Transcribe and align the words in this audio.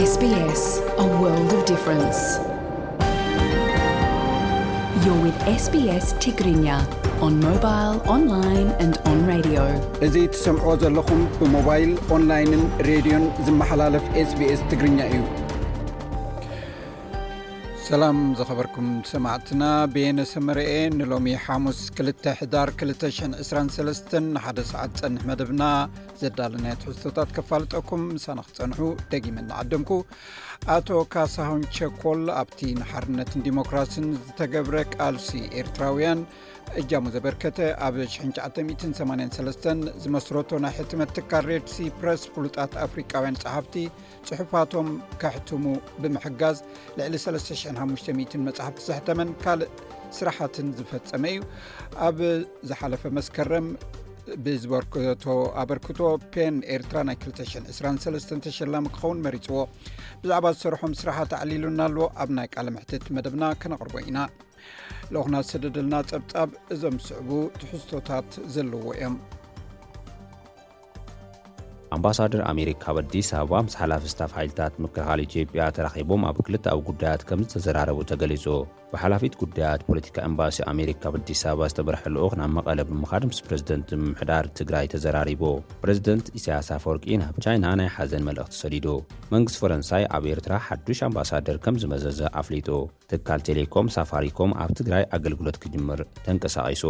ስስ 0.00 0.12
ዋ 1.22 1.30
ን 1.38 1.48
ዮ 5.04 5.08
ው 5.22 5.24
sbስ 5.64 6.06
ትግርኛ 6.24 6.66
ኦን 7.26 7.34
ሞባይል 7.46 7.92
ኦንላን 8.14 8.66
ኣንድ 8.84 8.96
ኦንራድ 9.10 9.46
እዙ 10.06 10.16
ትሰምዕዎ 10.36 10.70
ዘለኹም 10.84 11.22
ብሞባይል 11.42 11.92
ኦንላይንን 12.16 12.64
ሬድዮን 12.90 13.26
ዝመሓላለፍ 13.48 14.04
ስbስ 14.30 14.62
ትግርኛ 14.72 14.98
እዩ 15.12 15.20
ሰላም 17.92 18.18
ዘኸበርኩም 18.38 18.86
ሰማዕትና 19.08 19.62
ቤነሰመርአ 19.94 20.68
ንሎሚ 20.98 21.26
ሓሙስ 21.46 21.80
2ሕዳር223 21.96 24.14
ንሓደ 24.34 24.58
ሰዓት 24.70 24.92
ፀንሕ 25.00 25.24
መደብና 25.30 25.64
ዘዳልናየትሕዝቶታት 26.20 27.32
ከፋልጠኩም 27.38 28.04
ምሳና 28.14 28.38
ክፀንሑ 28.46 28.80
ደጊመ 29.14 29.36
ንዓድምኩ 29.50 29.90
ኣቶ 30.76 30.88
ካሳሆንቸኮል 31.14 32.22
ኣብቲ 32.40 32.60
ንሓርነትን 32.80 33.44
ዲሞክራሲን 33.48 34.06
ዝተገብረ 34.28 34.74
ቃልሲ 34.96 35.30
ኤርትራውያን 35.62 36.22
እጃሙ 36.80 37.04
ዘበርከተ 37.14 37.58
ኣብ 37.86 37.94
6983 38.14 39.66
ዝመስረቶ 40.02 40.50
ናይ 40.64 40.72
ሕትመት 40.78 41.10
ትካር 41.16 41.44
ሬድ 41.50 41.66
ሲፕረስ 41.74 42.22
ፍሉጣት 42.34 42.72
ኣፍሪቃውያን 42.84 43.38
ፀሓፍቲ 43.42 43.74
ፅሑፋቶም 44.28 44.88
ከሕትሙ 45.22 45.64
ብምሕጋዝ 46.02 46.58
ልዕሊ 46.98 47.16
3500 47.24 48.44
መፅሕፍቲ 48.46 48.80
ዘሕተመን 48.88 49.32
ካልእ 49.44 49.72
ስራሕትን 50.18 50.68
ዝፈፀመ 50.78 51.24
እዩ 51.32 51.42
ኣብ 52.06 52.16
ዝሓለፈ 52.70 53.02
መስከረም 53.18 53.66
ብዝበርክቶ 54.44 55.26
ኣበርክቶ 55.62 56.00
ፔን 56.34 56.56
ኤርትራ 56.74 56.98
ናይ 57.08 57.16
223 57.24 58.32
ተሸላሚ 58.46 58.84
ክኸውን 58.96 59.22
መሪፅዎ 59.26 59.58
ብዛዕባ 60.24 60.46
ዝሰርሖም 60.56 60.94
ስራሓት 61.02 61.32
ኣዕሊሉና 61.40 61.80
ኣለዎ 61.90 62.06
ኣብ 62.24 62.30
ናይ 62.38 62.48
ቃል 62.54 62.68
ምሕትት 62.76 63.06
መደብና 63.18 63.44
ከነቕርቦ 63.62 63.96
ኢና 64.08 64.18
ልኹና 65.14 65.34
ሰደድልና 65.48 65.94
ጸብጻብ 66.10 66.50
እዞም 66.74 66.96
ዝስዕቡ 67.04 67.28
ትሕዝቶታት 67.60 68.30
ዘለዎ 68.56 68.84
እዮም 68.96 69.16
ኣምባሳደር 71.94 72.40
ኣሜሪካ 72.52 72.84
ብ 72.96 73.00
ኣዲስ 73.04 73.28
ኣበባ 73.40 73.54
ምስ 73.64 73.74
ሓላፈስታፍ 73.80 74.30
ኃይልታት 74.38 74.74
ምክልኻል 74.84 75.20
ኢትዮጵያ 75.26 75.62
ተራኺቦም 75.76 76.22
ኣብ 76.30 76.38
ክልቲኣብ 76.46 76.78
ጉዳያት 76.88 77.22
ከም 77.28 77.40
ዝተዘራረቡ 77.46 77.98
ተገሊጹ 78.10 78.44
ብሓላፊት 78.92 79.34
ጉዳያት 79.42 79.80
ፖለቲካ 79.88 80.16
እምባሲ 80.30 80.56
ኣሜሪካ 80.72 81.02
ብ 81.14 81.20
ኣዲስ 81.22 81.42
ኣበባ 81.50 81.68
ዝተበርሐ 81.72 82.02
ልኡክ 82.14 82.32
ናብ 82.40 82.50
መቐለ 82.58 82.78
ብምኻድ 82.90 83.22
ምስ 83.30 83.38
ፕረዚደንት 83.46 83.88
ምምሕዳር 84.04 84.46
ትግራይ 84.60 84.86
ተዘራሪቡ 84.94 85.42
ፕረዚደንት 85.82 86.26
ኢስያስ 86.40 86.68
ፈወርቂን 86.84 87.24
ኣብ 87.28 87.38
ቻይና 87.46 87.66
ናይ 87.80 87.88
ሓዘን 87.96 88.26
መልእኽቲ 88.28 88.54
ሰዲዱ 88.62 88.86
መንግስቲ 89.34 89.58
ፈረንሳይ 89.64 90.04
ኣብ 90.18 90.26
ኤርትራ 90.34 90.56
ሓዱሽ 90.68 91.00
ኣምባሳደር 91.08 91.58
ከም 91.66 91.78
ዝመዘዘ 91.84 92.20
ኣፍሊጡ 92.42 92.70
ትካል 93.12 93.42
ቴሌኮም 93.50 93.88
ሳፋሪኮም 93.98 94.52
ኣብ 94.64 94.72
ትግራይ 94.80 95.04
ኣገልግሎት 95.18 95.58
ክጅምር 95.64 96.02
ተንቀሳቒሱ 96.26 96.84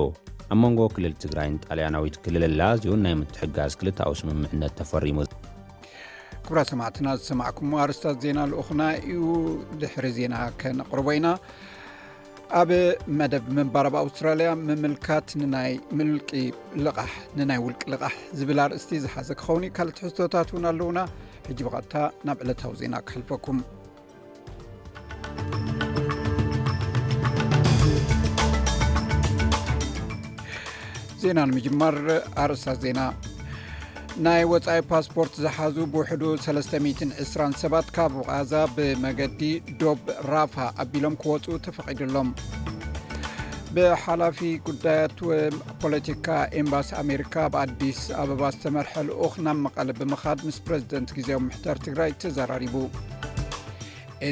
ኣብ 0.52 0.58
መንጎ 0.62 0.80
ክልል 0.94 1.12
ትግራይን 1.22 1.54
ጣያናዊት 1.66 2.16
ልል 2.34 2.44
ላዝን 2.60 3.00
ናይ 3.04 3.14
ትሕጋዝ 3.34 3.72
ልዊ 3.86 4.08
ስምምነት 4.20 4.78
ፈ 4.90 5.00
ክብራ 6.46 6.58
ሰማትና 6.72 7.08
ዝሰማኩም 7.18 7.70
ኣርስታት 7.82 8.16
ዜና 8.24 8.40
ኡና 8.64 8.82
እዩ 9.10 9.22
ድሪ 9.82 10.06
ዜና 10.18 10.34
ነቅርበ 10.80 11.08
ኢና 11.18 11.28
ኣብ 12.60 12.70
መደብ 13.18 13.44
መንባር 13.58 13.86
ኣብ 13.90 13.94
ኣውስትራያ 14.04 14.48
ምምልካት 14.68 15.28
ናይ 15.56 15.72
ውልቂ 16.00 16.30
ልቃሕ 17.92 18.14
ዝብል 18.40 18.60
ኣርእስቲ 18.66 18.92
ዝሓዘ 19.04 19.28
ክኸ 19.42 19.48
ካልት 19.76 20.00
ሕዝቶታት 20.06 20.50
ውን 20.56 20.66
ኣለውና 20.72 20.98
ሕ 21.50 21.60
ቀታ 21.76 21.94
ናብ 22.28 22.40
ዕለታዊ 22.46 22.74
ዜና 22.82 22.96
ክልፈኩም 23.10 23.60
ዜና 31.22 31.40
ንምጅመር 31.48 31.96
ኣርእሳት 32.42 32.78
ዜና 32.84 33.00
ናይ 34.24 34.42
ወፃኢ 34.52 34.80
ፓስፖርት 34.90 35.34
ዝሓዙ 35.44 35.76
ብውሕ 35.92 36.08
320 36.46 37.12
7ባት 37.60 37.86
ካብ 37.96 38.14
غዛ 38.28 38.52
ብመገዲ 38.76 39.40
ዶብ 39.80 40.00
ራፋ 40.32 40.56
ኣቢሎም 40.84 41.14
ክወፁ 41.22 41.46
ተፈቂድሎም 41.66 42.30
ብሓላፊ 43.76 44.38
ጉዳያት 44.68 45.18
ፖለቲካ 45.82 46.26
ኤምባሲ 46.60 46.90
ኣሜሪካ 47.04 47.34
ብኣዲስ 47.54 48.00
ኣበባ 48.22 48.42
ዝተመርሐ 48.56 48.92
ልኡ 49.10 49.32
ናብ 49.46 49.58
መቐለ 49.66 49.88
ብምኻድ 50.00 50.40
ምስ 50.48 50.58
ፕረዚደንት 50.68 51.12
ግዜ 51.18 51.30
ምሕተር 51.46 51.78
ትግራይ 51.86 52.12
ተዘራሪቡ 52.24 52.74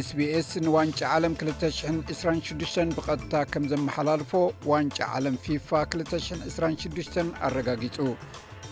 ስቢስ 0.08 0.48
ንዋንጫ 0.64 0.98
ዓለም 1.14 1.32
226 1.38 2.92
ብቐጥታ 2.96 3.34
ከም 3.52 3.64
ዘመሓላልፎ 3.72 4.32
ዋንጫ 4.70 4.98
ዓለም 5.16 5.36
ፊፋ 5.44 5.68
226 6.02 7.18
ኣረጋጊጹ 7.46 7.96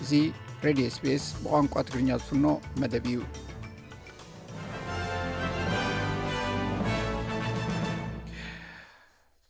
እዚ 0.03 0.13
ሬድዮ 0.67 0.87
ስpስ 0.97 1.25
ብቋንቋ 1.43 1.75
ትግርኛ 1.89 2.11
ዝፍኖ 2.23 2.45
መደብ 2.83 3.07
እዩ 3.13 3.19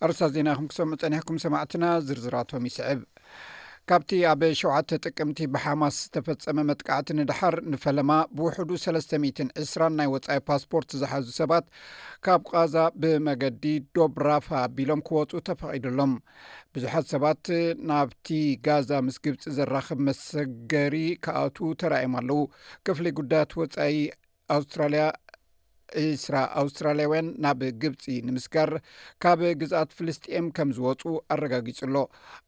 ኣርሳ 0.08 0.20
ዜና 0.36 0.48
ኩም 0.58 0.66
ክሰሙ 0.72 0.90
ፀኒሕኩም 1.02 1.38
ሰማዕትና 1.46 1.84
ዝርዝራቶም 2.08 2.66
ይስዕብ 2.68 3.00
ካብቲ 3.90 4.10
ኣብ 4.30 4.40
7ተ 4.60 4.90
ጥቅምቲ 5.08 5.38
ብሓማስ 5.52 5.94
ዝተፈፀመ 6.04 6.58
መጥቃዕቲ 6.70 7.08
ንድሓር 7.18 7.54
ንፈለማ 7.72 8.10
ብውሕዱ 8.38 8.70
3020 8.82 9.76
ናይ 9.98 10.08
ወፃኢ 10.14 10.40
ፓስፖርት 10.48 10.90
ዝሓዙ 11.00 11.26
ሰባት 11.38 11.64
ካብ 12.26 12.42
ጋዛ 12.52 12.74
ብመገዲ 13.02 13.64
ዶብ 13.98 14.14
ራፋ 14.28 14.48
ኣቢሎም 14.64 15.02
ክወፁ 15.08 15.30
ተፈቂደሎም 15.48 16.12
ብዙሓት 16.74 17.06
ሰባት 17.14 17.42
ናብቲ 17.92 18.26
ጋዛ 18.68 18.90
ምስ 19.06 19.16
ግብፂ 19.26 19.42
ዘራክብ 19.58 20.02
መሰገሪ 20.08 20.96
ካኣትዉ 21.26 21.70
ተራኢም 21.82 22.16
ኣለዉ 22.22 22.40
ክፍሊ 22.88 23.06
ጉዳያት 23.20 23.54
ወፃኢ 23.62 23.96
ኣውስትራልያ 24.56 25.06
እስራ 26.00 26.36
ኣውስትራልያውያን 26.60 27.28
ናብ 27.44 27.60
ግብፂ 27.82 28.04
ንምስጋር 28.28 28.70
ካብ 29.24 29.40
ግዝኣት 29.60 29.94
ፍልስጥኤም 29.98 30.46
ከም 30.56 30.70
ዝወፁ 30.78 31.02
ኣረጋጊጹሎ 31.36 31.94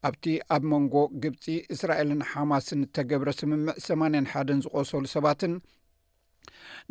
ኣብቲ 0.09 0.25
ኣብ 0.57 0.65
መንጎ 0.73 0.95
ግብፂ 1.23 1.45
እስራኤልን 1.75 2.21
ሓማስን 2.31 2.83
ተገብረ 2.97 3.29
ስምምዕ 3.39 3.75
8ን 3.87 4.27
ሓደን 4.33 4.61
ዝቆሰሉ 4.65 5.03
ሰባትን 5.15 5.55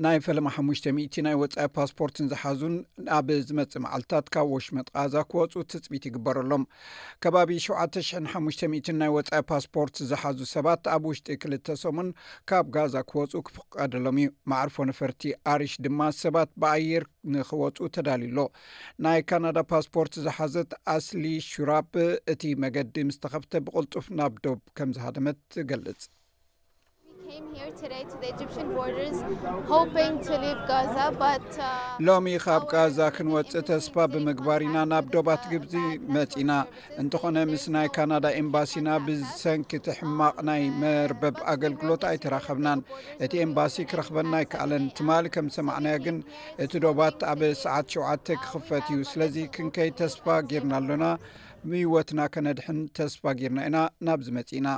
ናይ 0.04 0.18
ፈለማ 0.24 0.48
ሓ00 0.56 1.22
ናይ 1.26 1.34
ወፃኢ 1.40 1.66
ፓስፖርትን 1.76 2.26
ዝሓዙን 2.32 2.74
ኣብ 3.16 3.28
ዝመፅእ 3.46 3.82
መዓልትታት 3.84 4.26
ካብ 4.34 4.48
ዎሽመት 4.56 4.88
ቃዛ 4.96 5.14
ክወፁ 5.30 5.52
ትፅቢት 5.70 6.04
ይግበረሎም 6.08 6.64
ከባቢ 7.22 7.50
7500 7.66 8.92
ናይ 9.00 9.10
ወፃኢ 9.16 9.42
ፓስፖርት 9.50 9.96
ዝሓዙ 10.10 10.38
ሰባት 10.54 10.82
ኣብ 10.94 11.02
ውሽጢ 11.10 11.30
ክልተ 11.42 11.76
ሰሙን 11.82 12.10
ካብ 12.50 12.66
ጋዛ 12.76 12.94
ክወፁ 13.10 13.34
ክፍቀደሎም 13.48 14.18
እዩ 14.24 14.28
ማዕርፎ 14.52 14.76
ነፈርቲ 14.90 15.22
ኣርሽ 15.54 15.74
ድማ 15.86 16.00
ሰባት 16.22 16.52
ብኣየር 16.62 17.06
ንክወፁ 17.34 17.76
ተዳልዩሎ 17.96 18.38
ናይ 19.06 19.20
ካናዳ 19.28 19.58
ፓስፖርት 19.72 20.14
ዝሓዘት 20.26 20.70
ኣስሊ 20.96 21.24
ሹራብ 21.50 21.90
እቲ 22.34 22.42
መገዲ 22.64 22.94
ምስተኸፍተ 23.10 23.62
ብቕልጡፍ 23.66 24.08
ናብ 24.20 24.34
ዶብ 24.46 24.58
ከም 24.78 24.90
ዝሃደመት 24.98 25.38
ትገልጽ 25.56 26.02
Uh, 27.30 27.34
ሎሚ 32.06 32.26
ካብ 32.44 32.62
ጋዛ 32.72 32.98
ክንወፅእ 33.16 33.64
ተስፋ 33.68 33.94
ብምግባር 34.12 34.60
ኢና 34.68 34.76
ናብ 34.92 35.04
ዶባት 35.14 35.42
ግብዚ 35.52 35.74
መፂና 36.16 36.50
እንትኾነ 37.02 37.36
ምስ 37.50 37.64
ናይ 37.74 37.88
ካናዳ 37.96 38.26
ኤምባሲና 38.40 38.88
uh, 38.96 39.00
ብዝሰንኪትሕማቅ 39.06 40.34
uh, 40.40 40.44
ናይ 40.48 40.62
መርበብ 40.80 41.36
ኣገልግሎት 41.54 42.02
ኣይተራኸብናን 42.10 42.80
እቲ 43.26 43.32
ኤምባሲ 43.46 43.74
ክረክበና 43.92 44.32
ኣይከኣለን 44.40 44.84
ትማሊ 45.00 45.24
ከም 45.36 45.46
ሰማዕናያ 45.58 45.96
ግን 46.08 46.18
እቲ 46.66 46.72
ዶባት 46.88 47.18
ኣብ 47.32 47.40
ሰዓት 47.64 47.86
7ተ 48.00 48.26
ክክፈት 48.42 48.86
እዩ 48.96 49.00
ስለዚ 49.14 49.36
ክንከይ 49.56 49.90
ተስፋ 50.02 50.26
ጌርና 50.52 50.72
ኣሎና 50.82 51.04
ምይወትና 51.70 52.18
ከነድሐን 52.36 52.78
ተስፋ 53.00 53.22
ጌርና 53.42 53.58
ኢና 53.70 53.76
ናብዚ 54.08 54.28
መፅ 54.38 54.50
ኢና 54.60 54.68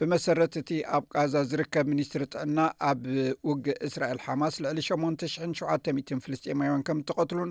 ብመሰረት 0.00 0.54
እቲ 0.60 0.70
ኣብ 0.96 1.04
ጋዛ 1.16 1.34
ዝርከብ 1.50 1.86
ሚኒስትሪ 1.92 2.22
ጥዕና 2.34 2.58
ኣብ 2.90 3.00
ውግ 3.50 3.66
እስራኤል 3.88 4.20
ሓማስ 4.26 4.54
ልዕሊ 4.64 4.78
80700 4.88 6.20
ፍልስጢማን 6.26 6.84
ከም 6.88 7.00
ዝተቐትሉን 7.02 7.50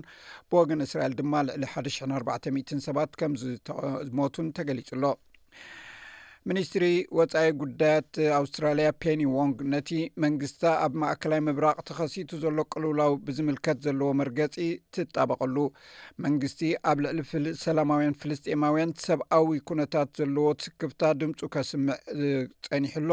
ብወግን 0.52 0.84
እስራኤል 0.86 1.14
ድማ 1.20 1.34
ልዕሊ 1.48 1.64
140 2.14 2.80
ሰባት 2.88 3.12
ከም 3.22 3.34
ዝሞቱን 4.08 4.48
ተገሊጹ 4.58 4.90
ሎ 5.02 5.14
ሚኒስትሪ 6.50 6.84
ወፃኢ 7.16 7.48
ጉዳያት 7.58 8.10
ኣውስትራልያ 8.38 8.86
ፔኒ 9.02 9.20
ዎንግ 9.34 9.58
ነቲ 9.72 9.90
መንግስታ 10.24 10.62
ኣብ 10.84 10.94
ማእከላይ 11.02 11.40
ምብራቅ 11.46 11.76
ተኸሲቱ 11.88 12.30
ዘሎ 12.44 12.56
ቀልውላዊ 12.72 13.12
ብዝምልከት 13.26 13.78
ዘለዎ 13.84 14.08
መርገፂ 14.20 14.56
ትጠበቐሉ 14.96 15.56
መንግስቲ 16.24 16.62
ኣብ 16.92 16.98
ልዕሊ 17.04 17.20
ሰላማውያን 17.64 18.16
ፍልስጢማውያን 18.22 18.94
ሰብኣዊ 19.04 19.48
ኩነታት 19.70 20.10
ዘለዎ 20.20 20.48
ስክብታ 20.64 21.02
ድምፁ 21.20 21.38
ከስምዕ 21.56 21.98
ፀኒሕሎ 22.68 23.10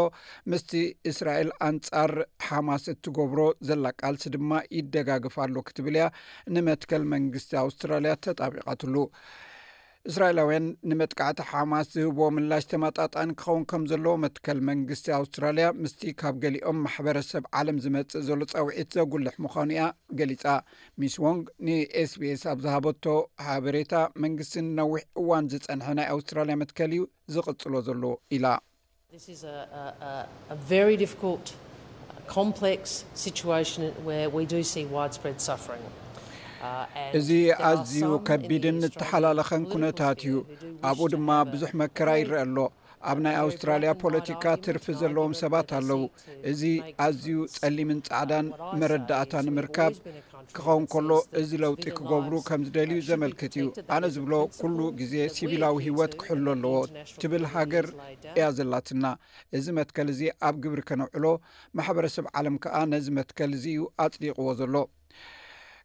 ምስቲ 0.54 0.72
እስራኤል 1.12 1.52
ኣንጻር 1.70 2.14
ሓማስ 2.48 2.86
እትገብሮ 2.96 3.42
ዘላቃልሲ 3.70 4.26
ድማ 4.38 4.52
ይደጋግፍኣሎ 4.80 5.56
ክትብል 5.70 5.98
ያ 6.04 6.08
ንመትከል 6.56 7.06
መንግስቲ 7.14 7.54
ኣውስትራልያ 7.66 8.16
ተጣቢቃትሉ 8.28 8.96
እስራኤላውያን 10.10 10.66
ንመጥቃዕቲ 10.90 11.40
ሓማስ 11.50 11.88
ዝህቦዎ 11.96 12.28
ምላሽ 12.36 12.66
ተማጣጣኒ 12.74 13.30
ክኸውን 13.40 13.64
ከም 13.72 13.84
ዘለዎ 13.92 14.14
መትከል 14.24 14.60
መንግስቲ 14.70 15.06
ኣውስትራልያ 15.18 15.66
ምስቲ 15.84 16.02
ካብ 16.22 16.36
ገሊኦም 16.44 16.78
ማሕበረሰብ 16.86 17.44
ዓለም 17.60 17.78
ዝመፅእ 17.86 18.24
ዘሎ 18.28 18.42
ፀውዒት 18.54 18.90
ዘጉልሕ 18.98 19.36
ምዃኑ 19.46 19.70
እያ 19.76 19.86
ገሊፃ 20.20 20.44
ሚስ 21.04 21.16
ዎንግ 21.26 21.44
ንስቤስ 21.70 22.44
ኣብ 22.54 22.58
ዝሃበቶ 22.66 23.06
ሓበሬታ 23.48 23.94
መንግስቲ 24.26 24.56
ንነዊሕ 24.68 25.02
እዋን 25.24 25.50
ዝፀንሐ 25.54 25.88
ናይ 26.00 26.08
ኣውስትራልያ 26.16 26.56
መትከል 26.64 26.94
እዩ 26.98 27.04
ዝቕጽሎ 27.38 27.74
ዘሎ 27.90 28.04
ኢላዋ 28.38 28.58
Uh, 36.60 36.86
እዚ 37.18 37.30
ኣዝዩ 37.68 38.00
ከቢድን 38.28 38.78
እተሓላለኸን 38.88 39.64
ኩነታት 39.74 40.20
እዩ 40.26 40.34
ኣብኡ 40.90 41.06
ድማ 41.14 41.28
ብዙሕ 41.52 41.72
መከራ 41.82 42.10
ይርአ 42.20 42.40
ኣሎ 42.46 42.58
ኣብ 43.10 43.18
ናይ 43.26 43.36
ኣውስትራልያ 43.44 43.92
ፖለቲካ 44.02 44.44
ትርፊ 44.66 44.86
ዘለዎም 45.02 45.34
ሰባት 45.42 45.70
ኣለዉ 45.78 46.02
እዚ 46.52 46.62
ኣዝዩ 47.06 47.38
ጸሊምን 47.58 48.00
ፃዕዳን 48.08 48.48
መረዳእታ 48.82 49.34
ንምርካብ 49.48 49.94
ክኸውን 50.56 50.86
ከሎ 50.96 51.10
እዚ 51.44 51.50
ለውጢ 51.64 51.86
ክገብሩ 51.98 52.34
ከም 52.50 52.62
ዝደልዩ 52.70 53.00
ዘመልክት 53.12 53.56
እዩ 53.62 53.68
ኣነ 53.96 54.04
ዝብሎ 54.18 54.34
ኩሉ 54.60 54.78
ግዜ 55.00 55.14
ሲቪላዊ 55.38 55.76
ሂወት 55.88 56.12
ክሕሉ 56.22 56.46
ኣለዎ 56.58 56.76
ትብል 57.24 57.46
ሃገር 57.56 57.88
እያ 58.38 58.48
ዘላትና 58.60 59.06
እዚ 59.60 59.66
መትከል 59.82 60.08
እዚ 60.16 60.22
ኣብ 60.50 60.56
ግብሪ 60.66 60.82
ከነውዕሎ 60.92 61.26
ማሕበረሰብ 61.80 62.28
ዓለም 62.38 62.58
ከዓ 62.66 62.76
ነዚ 62.94 63.08
መትከል 63.22 63.52
እዚ 63.60 63.66
እዩ 63.76 63.84
ኣፅዲቕዎ 64.06 64.50
ዘሎ 64.62 64.76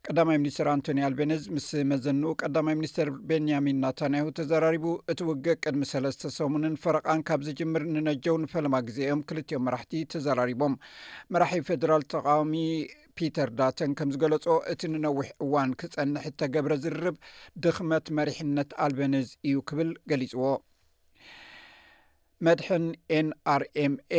ቀዳማይ 0.08 0.36
ሚኒስትር 0.40 0.66
ኣንቶኒ 0.72 0.98
ኣልቤነዝ 1.06 1.42
ምስ 1.56 1.66
መዘንኡ 1.90 2.30
ቀዳማይ 2.42 2.74
ሚኒስትር 2.80 3.08
ቤንኛሚን 3.28 3.78
ናታንያሁ 3.84 4.26
ተዘራሪቡ 4.38 4.86
እቲ 5.12 5.20
ውግእ 5.28 5.58
ቅድሚ 5.64 5.84
ሰለስተ 5.92 6.30
ሰሙንን 6.38 6.74
ፈረቃን 6.82 7.22
ካብ 7.28 7.40
ዝጅምር 7.48 7.82
ንነጀው 7.94 8.36
ንፈለማ 8.42 8.76
ግዜኦም 8.88 9.22
ክልትኦም 9.28 9.62
መራሕቲ 9.68 9.94
ተዘራሪቦም 10.14 10.74
መራሒ 11.34 11.62
ፌደራል 11.70 12.02
ተቃዋሚ 12.14 12.52
ፒተር 13.20 13.48
ዳተን 13.60 13.94
ከምዝገለጾ 14.00 14.46
እቲ 14.74 14.82
ንነዊሕ 14.94 15.26
እዋን 15.46 15.72
ክፀንሕ 15.82 16.24
እተገብረ 16.32 16.72
ዝርርብ 16.84 17.18
ድኽመት 17.66 18.06
መሪሕነት 18.18 18.70
ኣልቤነዝ 18.86 19.30
እዩ 19.50 19.58
ክብል 19.70 19.92
ገሊፅዎ 20.12 20.46
መድሐን 22.48 22.86
ኤን 23.18 23.28
ኣር 23.54 23.62
ኤምኤ 23.84 24.14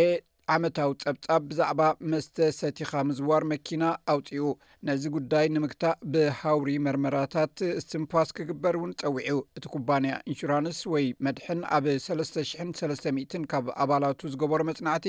ዓመታዊ 0.53 0.89
ጸብጻብ 1.01 1.41
ብዛዕባ 1.49 1.81
መስተ 2.11 2.35
ሰቲኻ 2.57 2.89
ምዝዋር 3.09 3.43
መኪና 3.51 3.83
ኣውፅኡ 4.13 4.41
ነዚ 4.87 5.03
ጉዳይ 5.15 5.45
ንምክታእ 5.53 5.95
ብሃውሪ 6.13 6.67
መርመራታት 6.85 7.53
ስትንፓስ 7.83 8.29
ክግበር 8.37 8.75
እውን 8.79 8.91
ፀዊዑ 9.01 9.33
እቲ 9.59 9.63
ኩባንያ 9.75 10.13
ኢንሹራንስ 10.31 10.81
ወይ 10.93 11.05
መድሕን 11.27 11.61
ኣብ 11.77 11.85
3000300 12.05 13.41
ካብ 13.53 13.65
ኣባላቱ 13.85 14.19
ዝገበሮ 14.33 14.61
መፅናዕቲ 14.69 15.07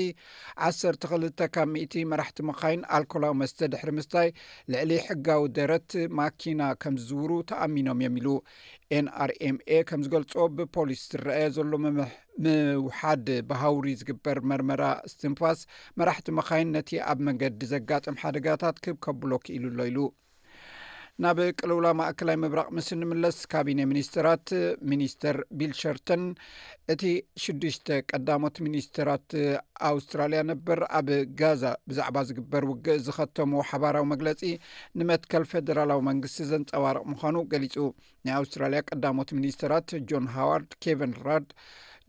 12ል 0.69 1.27
ካብ 1.57 1.69
1እ 1.83 2.03
መራሕቲ 2.13 2.39
ምኻይን 2.49 2.81
ኣልኮላዊ 2.99 3.33
መስተ 3.43 3.69
ድሕሪ 3.75 3.91
ምስታይ 3.99 4.31
ልዕሊ 4.73 4.91
ሕጋዊ 5.09 5.43
ደረት 5.59 5.91
ማኪና 6.21 6.61
ከም 6.83 6.97
ዝዝውሩ 7.03 7.31
ተኣሚኖም 7.51 8.03
ዮም 8.07 8.17
ኢሉ 8.21 8.27
ኤንአrኤmኤ 8.95 9.77
ከምዝገልጾ 9.87 10.33
ብፖሊስ 10.57 11.01
ዝረአየ 11.11 11.47
ዘሎ 11.55 11.71
ምውሓድ 11.85 13.27
ብሃውሪ 13.49 13.87
ዝግበር 14.01 14.39
መርመራ 14.51 14.83
ስትንፋስ 15.13 15.61
መራሕቲ 16.01 16.27
መኻይን 16.37 16.71
ነቲ 16.77 16.89
ኣብ 17.09 17.21
መንገዲ 17.29 17.61
ዘጋጥም 17.73 18.19
ሓደጋታት 18.23 18.79
ክብከብሎክኢሉ 18.87 19.65
ኣሎ 19.73 19.79
ኢሉ 19.89 19.99
ናብ 21.23 21.37
ቀልውላ 21.59 21.87
ማእከላይ 21.99 22.35
ምብራቅ 22.41 22.65
ምስሊ 22.77 22.95
እንምለስ 22.97 23.37
ካቢነ 23.51 23.79
ሚኒስትራት 23.91 24.49
ሚኒስትር 24.91 25.37
ቢል 25.59 25.71
ሸርተን 25.79 26.23
እቲ 26.93 27.03
ሽዱሽተ 27.43 27.87
ቀዳሞት 28.11 28.55
ሚኒስትራት 28.65 29.29
ኣውስትራልያ 29.89 30.41
ነበር 30.51 30.79
ኣብ 30.99 31.07
ጋዛ 31.39 31.63
ብዛዕባ 31.91 32.17
ዝግበር 32.31 32.65
ውግእ 32.71 33.01
ዝኸተሞ 33.07 33.53
ሓባራዊ 33.69 34.05
መግለፂ 34.13 34.43
ንመትከል 35.01 35.45
ፌደራላዊ 35.53 36.01
መንግስቲ 36.09 36.45
ዘንፀዋርቅ 36.51 37.03
ምዃኑ 37.13 37.35
ገሊጹ 37.53 37.75
ናይ 38.27 38.35
ኣውስትራልያ 38.41 38.81
ቀዳሞት 38.91 39.31
ሚኒስትራት 39.39 39.89
ጆን 40.11 40.27
ሃዋርድ 40.37 40.71
ኬቨንራርድ 40.85 41.49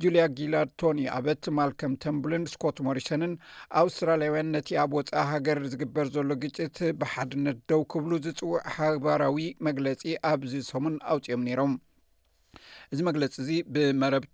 ጁልያ 0.02 0.24
ጊላድ 0.38 0.68
ቶኒ 0.80 1.00
ኣበት 1.14 1.44
ማልከም 1.58 1.92
ተንቡልን 2.02 2.42
ስኮት 2.50 2.76
ሞሪሰንን 2.86 3.32
ኣውስትራለያውያን 3.80 4.52
ነቲ 4.56 4.68
ኣብ 4.82 4.90
ወፃኢ 4.96 5.24
ሃገር 5.30 5.58
ዝግበር 5.72 6.06
ዘሎ 6.16 6.30
ግጭት 6.42 6.76
ብሓድነት 7.00 7.58
ደው 7.70 7.80
ክብሉ 7.92 8.10
ዝፅውዕ 8.26 8.60
ሃባራዊ 8.74 9.38
መግለፂ 9.68 10.02
ኣብዚሰሙን 10.30 10.96
ኣውፅኦም 11.14 11.42
ነሮም 11.48 11.72
እዚ 12.92 13.00
መግለፂ 13.10 13.34
እዚ 13.46 13.50
ብመረብ 13.74 14.24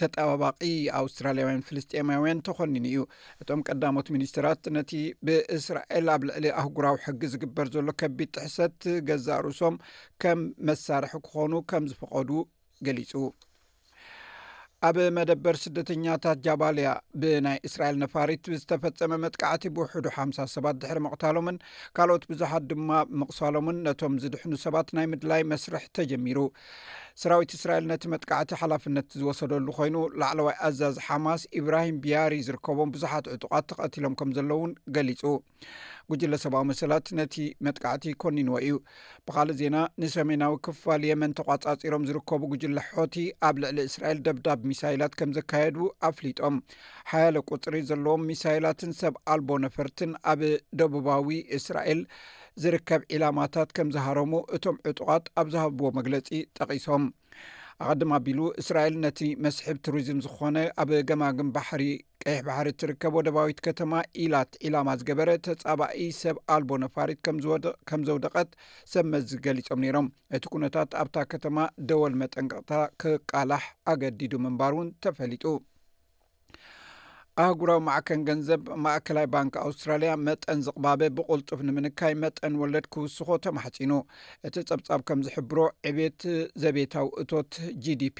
ተጠባባቂ 0.00 0.62
ኣውስትራልያውያን 1.00 1.64
ፍልስጥማውያን 1.68 2.44
ተኮኒኒ 2.48 2.84
እዩ 2.94 3.00
እቶም 3.42 3.62
ቀዳሞት 3.70 4.10
ሚኒስትራት 4.16 4.62
ነቲ 4.78 4.92
ብእስራኤል 5.28 6.06
ኣብ 6.16 6.24
ልዕሊ 6.30 6.46
ኣህጉራዊ 6.62 6.98
ሕጊ 7.08 7.22
ዝግበር 7.34 7.68
ዘሎ 7.76 7.88
ከቢድ 8.02 8.30
ትሕሰት 8.38 8.80
ገዛ 9.10 9.28
ርእሶም 9.46 9.76
ከም 10.24 10.42
መሳርሒ 10.70 11.14
ክኾኑ 11.28 11.52
ከም 11.72 11.86
ዝፈቐዱ 11.92 12.30
ገሊፁ 12.88 13.12
ኣብ 14.88 14.98
መደበር 15.16 15.54
ስደተኛታት 15.62 16.38
ጃባልያ 16.44 16.90
ብናይ 17.22 17.58
እስራኤል 17.68 17.96
ነፋሪት 18.02 18.44
ዝተፈፀመ 18.60 19.12
መጥቃዕቲ 19.24 19.64
ብውሕዱ 19.76 20.06
ሓምሳ 20.14 20.38
ሰባት 20.54 20.76
ድሕሪ 20.82 20.98
መቕታሎምን 21.06 21.56
ካልኦት 21.98 22.24
ብዙሓት 22.30 22.64
ድማ 22.70 22.88
ምቕሳሎምን 23.22 23.82
ነቶም 23.86 24.14
ዝድሕኑ 24.22 24.54
ሰባት 24.64 24.90
ናይ 24.98 25.06
ምድላይ 25.12 25.42
መስርሕ 25.52 25.84
ተጀሚሩ 25.98 26.38
ሰራዊት 27.22 27.50
እስራኤል 27.56 27.84
ነቲ 27.92 28.02
መጥቃዕቲ 28.12 28.50
ሓላፍነት 28.60 29.08
ዝወሰደሉ 29.20 29.66
ኮይኑ 29.78 29.96
ላዕለዋይ 30.20 30.56
ኣዛዝ 30.68 30.96
ሓማስ 31.06 31.42
ኢብራሂም 31.60 31.96
ቢያሪ 32.04 32.34
ዝርከቦም 32.48 32.92
ብዙሓት 32.96 33.26
ዕጡቃት 33.34 33.66
ተቐትሎም 33.70 34.14
ከም 34.20 34.30
ዘሎ 34.36 34.50
ውን 34.62 34.72
ገሊፁ 34.96 35.22
ጉጅለ 36.12 36.34
ሰብዊ 36.42 36.60
መሰላት 36.70 37.08
ነቲ 37.18 37.34
መጥቃዕቲ 37.66 38.04
ኮኒንዎ 38.22 38.54
እዩ 38.66 38.74
ብካልእ 39.26 39.58
ዜና 39.60 39.76
ንሰሜናዊ 40.02 40.54
ክፋል 40.66 41.02
የመን 41.10 41.34
ተቋጻፂሮም 41.38 42.06
ዝርከቡ 42.08 42.40
ጉጅለ 42.52 42.78
ሖቲ 42.92 43.16
ኣብ 43.48 43.58
ልዕሊ 43.64 43.78
እስራኤል 43.90 44.18
ደብዳብ 44.28 44.60
ሚሳይላት 44.70 45.12
ከም 45.20 45.30
ዘካየዱ 45.38 45.78
ኣፍሊጦም 46.10 46.56
ሓያለ 47.12 47.36
ቁፅሪ 47.50 47.76
ዘለዎም 47.90 48.24
ሚሳይላትን 48.30 48.92
ሰብ 49.02 49.16
ኣልቦ 49.34 49.50
ነፈርትን 49.66 50.12
ኣብ 50.32 50.42
ደቡባዊ 50.80 51.30
እስራኤል 51.58 52.02
ዝርከብ 52.62 53.02
ዒላማታት 53.14 53.70
ከም 53.76 53.88
ዝሃረሙ 53.96 54.32
እቶም 54.56 54.76
ዕጡቃት 54.90 55.24
ኣብ 55.40 55.46
ዝሃብዎ 55.54 55.88
መግለፂ 55.98 56.28
ጠቂሶም 56.58 57.04
ኣቅድማ 57.84 58.12
ኣቢሉ 58.20 58.40
እስራኤል 58.60 58.94
ነቲ 59.04 59.20
መስሕብ 59.44 59.76
ቱሪዝም 59.86 60.18
ዝኾነ 60.24 60.56
ኣብ 60.82 60.90
ገማግም 61.10 61.52
ባሕሪ 61.54 61.82
ቀይሕ 62.24 62.40
ባሕሪ 62.46 62.66
እትርከብ 62.72 63.14
ደባዊት 63.26 63.60
ከተማ 63.66 63.92
ኢላት 64.24 64.50
ዒላማ 64.64 64.88
ዝገበረ 65.02 65.30
ተፃባኢ 65.46 66.02
ሰብ 66.20 66.36
ኣልቦ 66.56 66.70
ነፋሪት 66.84 67.20
ከም 67.90 68.04
ዘውደቐት 68.08 68.50
ሰብመዚ 68.94 69.30
ገሊፆም 69.46 69.82
ነይሮም 69.86 70.08
እቲ 70.38 70.44
ኩነታት 70.56 70.90
ኣብታ 71.04 71.16
ከተማ 71.34 71.56
ደወል 71.90 72.16
መጠንቅቅታ 72.22 72.72
ክቃላሕ 73.04 73.64
ኣገዲዱ 73.92 74.34
ምንባር 74.46 74.74
እውን 74.78 74.90
ተፈሊጡ 75.06 75.46
ኣህጉራዊ 77.42 77.78
ማዕከን 77.88 78.20
ገንዘብ 78.28 78.62
ማእከላይ 78.84 79.26
ባንኪ 79.32 79.54
ኣውስትራልያ 79.66 80.12
መጠን 80.28 80.60
ዝቕባበ 80.66 81.02
ብቁልጡፍ 81.16 81.60
ንምንካይ 81.68 82.14
መጠን 82.22 82.54
ወለድ 82.62 82.86
ክውስኮ 82.94 83.28
ተማሕፂኑ 83.44 83.92
እቲ 84.46 84.56
ጸብጻብ 84.70 85.00
ከም 85.08 85.20
ዝሕብሮ 85.26 85.58
ዕብየት 85.90 86.24
ዘቤታዊ 86.62 87.06
እቶት 87.22 87.52
gዲፒ 87.84 88.18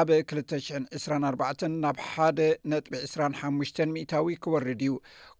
ኣብ 0.00 0.10
2ልተሽ2ስራ 0.18 1.12
4ርባ 1.32 1.42
ናብ 1.84 1.98
ሓደ 2.10 2.38
ነጥቢ 2.72 2.92
2ስራሓሙሽተ 3.06 3.88
ሚእታዊ 3.94 4.36
ክወርድ 4.46 4.82
እዩ 4.86 4.94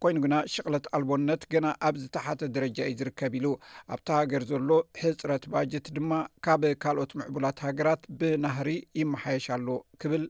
ኮይኑ 0.05 0.17
ግና 0.27 0.35
ሽቕለት 0.55 0.87
ኣልቦነት 0.99 1.43
ግና 1.55 1.67
ኣብ 1.89 1.95
ዝተሓተ 2.03 2.51
ደረጃ 2.57 2.77
እዩ 2.91 2.97
ዝርከብ 3.01 3.33
ኢሉ 3.41 3.47
ኣብቲ 3.95 4.07
ሃገር 4.19 4.45
ዘሎ 4.53 4.69
ሕፅረት 5.03 5.45
ባጅት 5.55 5.87
ድማ 5.97 6.11
ካብ 6.47 6.63
ካልኦት 6.83 7.13
ምዕቡላት 7.21 7.57
ሃገራት 7.69 8.03
ብናህሪ 8.19 8.69
ይመሓየሻሎ 9.01 9.67
ክብል 10.03 10.25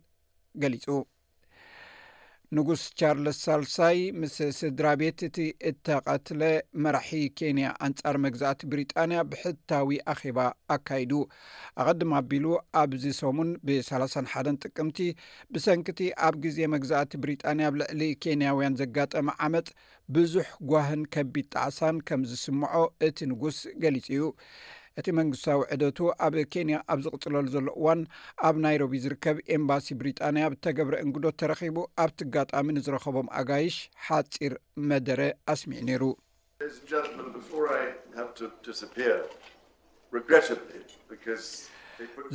ገሊጹ 0.64 0.88
ንጉስ 2.56 2.82
ቻርልስ 3.00 3.38
ሳልሳይ 3.46 3.98
ምስ 4.20 4.36
ስድራ 4.58 4.90
ቤት 5.00 5.22
እቲ 5.28 5.38
እተቐትለ 5.70 6.42
መራሒ 6.84 7.10
ኬንያ 7.40 7.70
ኣንጻር 7.86 8.16
መግዛእቲ 8.26 8.62
ብሪጣንያ 8.72 9.18
ብሕታዊ 9.32 9.90
ኣኼባ 10.14 10.38
ኣካይዱ 10.76 11.12
ኣቀድማ 11.84 12.14
ኣቢሉ 12.22 12.46
ኣብዚ 12.82 13.04
ሶሙን 13.22 13.50
ብ3ሳሓደን 13.70 14.60
ጥቅምቲ 14.66 15.00
ብሰንኪቲ 15.56 16.00
ኣብ 16.28 16.38
ግዜ 16.46 16.60
መግዛእቲ 16.76 17.12
ብሪጣንያ 17.26 17.74
ብልዕሊ 17.76 18.02
ኬንያውያን 18.26 18.80
ዘጋጠመ 18.84 19.28
ዓመፅ 19.48 19.70
ብዙሕ 20.18 20.48
ጓህን 20.74 21.04
ከቢድ 21.16 21.50
ጣዕሳን 21.58 22.00
ከም 22.10 22.24
ዝስምዖ 22.32 22.74
እቲ 23.10 23.18
ንጉስ 23.34 23.60
ገሊፅ 23.84 24.08
እዩ 24.16 24.24
እቲ 25.00 25.08
መንግስታዊ 25.18 25.60
ዕደቱ 25.74 25.98
ኣብ 26.26 26.36
ኬንያ 26.54 26.78
ኣብ 26.92 27.00
ዝቕጽለሉ 27.06 27.46
ዘሎ 27.56 27.68
እዋን 27.80 28.00
ኣብ 28.48 28.56
ናይሮቢ 28.64 28.94
ዝርከብ 29.04 29.38
ኤምባሲ 29.58 29.88
ብሪጣንያ 30.00 30.46
ብተገብረ 30.52 30.96
እንግዶት 31.06 31.38
ተረኺቡ 31.42 31.78
ኣብቲጋጣሚ 32.04 32.68
ንዝረኸቦም 32.78 33.28
ኣጋይሽ 33.42 33.76
ሓፂር 34.08 34.54
መደረ 34.90 35.20
ኣስሚዕ 35.54 35.82
ነይሩ 35.90 36.04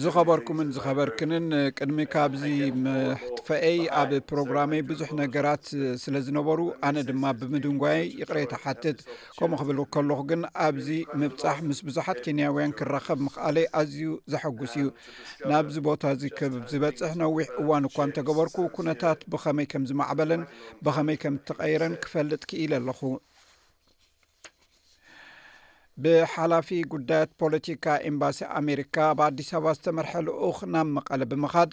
ዝኸበርኩምን 0.02 0.68
ዝኸበርክንን 0.74 1.44
ቅድሚ 1.78 1.98
ካብዚ 2.12 2.42
ምሕጥፈአይ 2.84 3.78
ኣብ 4.00 4.10
ፕሮግራመይ 4.30 4.80
ብዙሕ 4.88 5.08
ነገራት 5.20 5.66
ስለ 6.02 6.14
ዝነበሩ 6.26 6.60
ኣነ 6.88 6.96
ድማ 7.08 7.22
ብምድንጓይ 7.40 8.00
ይቅሬታ 8.20 8.52
ሓትት 8.64 8.98
ከምኡ 9.38 9.58
ክብል 9.62 9.78
ከለኹ 9.96 10.18
ግን 10.30 10.42
ኣብዚ 10.66 10.88
ምብፃሕ 11.20 11.58
ምስ 11.68 11.80
ብዙሓት 11.88 12.18
ኬንያውያን 12.24 12.74
ክረከብ 12.80 13.18
ምክኣለ 13.26 13.56
ኣዝዩ 13.80 14.10
ዘሐጉስ 14.34 14.74
እዩ 14.80 14.86
ናብዚ 15.52 15.76
ቦታ 15.88 16.02
እዚ 16.16 16.24
ዝበፅሕ 16.72 17.12
ነዊሕ 17.22 17.46
እዋን 17.64 17.86
እኳ 17.90 17.96
ንተገበርኩ 18.10 18.56
ኩነታት 18.78 19.20
ብከመይ 19.34 19.68
ከም 19.74 19.86
ዝማዕበለን 19.92 20.44
ብከመይ 20.86 21.18
ከም 21.24 21.36
ዝተቀይረን 21.42 21.96
ክፈልጥ 22.06 22.42
ክኢል 22.50 22.74
ኣለኹ 22.80 23.00
ብሓላፊ 26.04 26.68
ጉዳያት 26.92 27.30
ፖለቲካ 27.40 27.84
ኤምባሲ 28.10 28.38
ኣሜሪካ 28.60 28.96
ብኣዲስ 29.18 29.48
ኣበባ 29.56 29.72
ዝተመርሐ 29.76 30.12
ልኡኽ 30.26 30.58
ናብ 30.74 30.86
መቐለ 30.96 31.20
ብምኻድ 31.30 31.70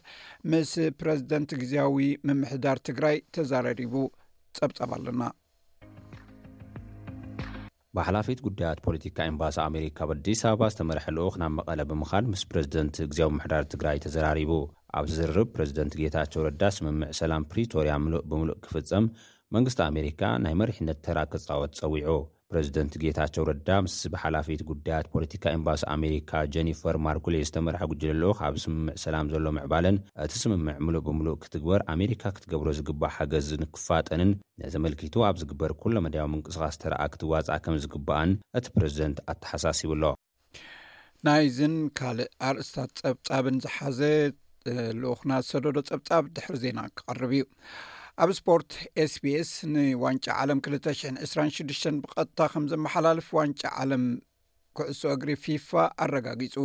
ምስ 0.51 0.71
ፕረዝደንት 1.01 1.51
ግዜያዊ 1.61 1.97
ምምሕዳር 2.27 2.77
ትግራይ 2.87 3.17
ተዘራሪቡ 3.35 3.93
ጸብጸብ 4.57 4.91
ኣለና 4.97 5.21
ብሓላፊት 7.97 8.39
ጉዳያት 8.47 8.81
ፖለቲካ 8.87 9.17
ኤምባሲ 9.31 9.57
ኣሜሪካ 9.69 9.97
ብኣዲስ 10.09 10.41
ኣበባ 10.49 10.69
ዝተመርሐ 10.73 11.05
ልኡኽ 11.17 11.35
ናብ 11.43 11.53
መቐለ 11.59 11.79
ብምኻድ 11.91 12.25
ምስ 12.33 12.41
ፕረዚደንት 12.49 12.97
ግዜዊ 13.11 13.25
ምምሕዳር 13.35 13.63
ትግራይ 13.73 13.97
ተዘራሪቡ 14.05 14.51
ኣብ 14.99 15.05
ዝዝርርብ 15.11 15.47
ፕረዚደንት 15.55 15.95
ጌታቸው 16.01 16.43
ረዳ 16.49 16.61
ስምምዕ 16.77 17.09
ሰላም 17.21 17.45
ፕሪቶርያ 17.53 17.93
ምሉእ 18.03 18.25
ብምሉእ 18.31 18.59
ክፍጸም 18.65 19.07
መንግስቲ 19.57 19.79
ኣሜሪካ 19.91 20.21
ናይ 20.45 20.53
መሪሕነት 20.63 20.99
ተራ 21.07 21.17
ክፃወት 21.31 21.73
ፀዊዑ 21.81 22.17
ፕረዚደንት 22.51 22.93
ጌታቸው 23.01 23.43
ረዳ 23.49 23.69
ምስ 23.85 23.95
ብሓላፊት 24.13 24.61
ጉዳያት 24.69 25.07
ፖለቲካ 25.13 25.43
ኤምባሲ 25.57 25.81
ኣሜሪካ 25.95 26.31
ጀኒፈር 26.53 26.95
ማርኩሌ 27.05 27.35
ዝተመርሐ 27.47 27.81
ግጅኣሎ 27.91 28.23
ካብ 28.39 28.55
ስምምዕ 28.63 28.95
ሰላም 29.03 29.27
ዘሎ 29.33 29.45
ምዕባለን 29.57 29.97
እቲ 30.23 30.33
ስምምዕ 30.43 30.75
ምሉእ 30.85 31.03
ብምሉእ 31.07 31.37
ክትግበር 31.43 31.81
ኣሜሪካ 31.95 32.23
ክትገብሮ 32.37 32.67
ዝግባእ 32.79 33.13
ሓገዝ 33.17 33.49
ንክፋጠንን 33.63 34.31
ነዘመልኪቱ 34.63 35.15
ኣብ 35.27 35.35
ዝግበር 35.41 35.73
ኩሎ 35.83 35.95
መድያዊ 36.05 36.27
ምንቅስኻስ 36.33 36.79
ተረአ 36.83 37.05
ክትዋፅእ 37.15 37.61
ከም 37.67 37.77
ዝግበኣን 37.85 38.31
እቲ 38.61 38.65
ፕረዚደንት 38.77 39.19
ኣተሓሳሲብ 39.33 39.91
ኣሎ 39.97 40.03
ናይዝን 41.27 41.75
ካልእ 41.99 42.31
ኣርእስታት 42.49 42.91
ፀብጻብን 43.05 43.55
ዝሓዘ 43.65 43.99
ልኡኹና 45.03 45.31
ዝሰደዶ 45.45 45.77
ፀብጻብ 45.93 46.23
ድሕሪ 46.35 46.55
ዜና 46.65 46.79
ክቐርብ 46.97 47.31
እዩ 47.37 47.43
ኣብ 48.23 48.31
ስፖርት 48.37 48.71
ስቢስ 49.11 49.49
ንዋንጫ 49.73 50.25
ዓለም 50.43 50.59
226ዱሽ 50.63 51.81
ብቐጥታ 52.03 52.39
ከም 52.53 52.65
ዘመሓላልፍ 52.71 53.27
ዋንጫ 53.37 53.61
ዓለም 53.81 54.03
ኩዕሶ 54.77 55.01
እግሪ 55.17 55.29
ፊፋ 55.43 55.69
ኣረጋጊፁ 56.05 56.55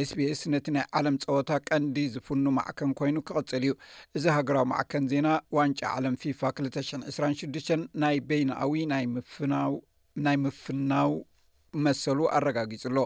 ኤስቢስ 0.00 0.40
ነቲ 0.54 0.66
ናይ 0.76 0.86
ዓለም 1.00 1.16
ፀወታ 1.24 1.50
ቀንዲ 1.68 1.96
ዝፍኑ 2.14 2.44
ማዕከን 2.58 2.90
ኮይኑ 3.00 3.16
ክቅፅል 3.28 3.64
እዩ 3.68 3.74
እዚ 4.18 4.24
ሃገራዊ 4.36 4.66
ማዕከን 4.72 5.06
ዜና 5.12 5.28
ዋንጫ 5.58 5.80
ዓለም 5.98 6.16
ፊፋ 6.22 6.40
226 6.64 7.74
ናይ 8.04 8.18
በይናኣዊ 8.30 8.74
ናይ 8.96 10.36
ምፍናው 10.48 11.14
መሰሉ 11.84 12.18
ኣረጋጊጹሎ 12.36 12.96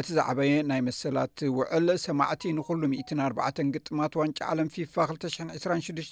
እቲ 0.00 0.06
ዝዕበየ 0.16 0.52
ናይ 0.70 0.80
መሰላት 0.88 1.38
ውዕል 1.58 1.86
ሰማዕቲ 2.06 2.44
ንኩሉ 2.58 2.82
14ባዕን 2.96 3.72
ግጥማት 3.76 4.12
ዋንጫ 4.20 4.38
ዓለም 4.52 4.68
ፊፋ 4.74 4.94
20 5.12 5.40
26ዱሽ 5.62 6.10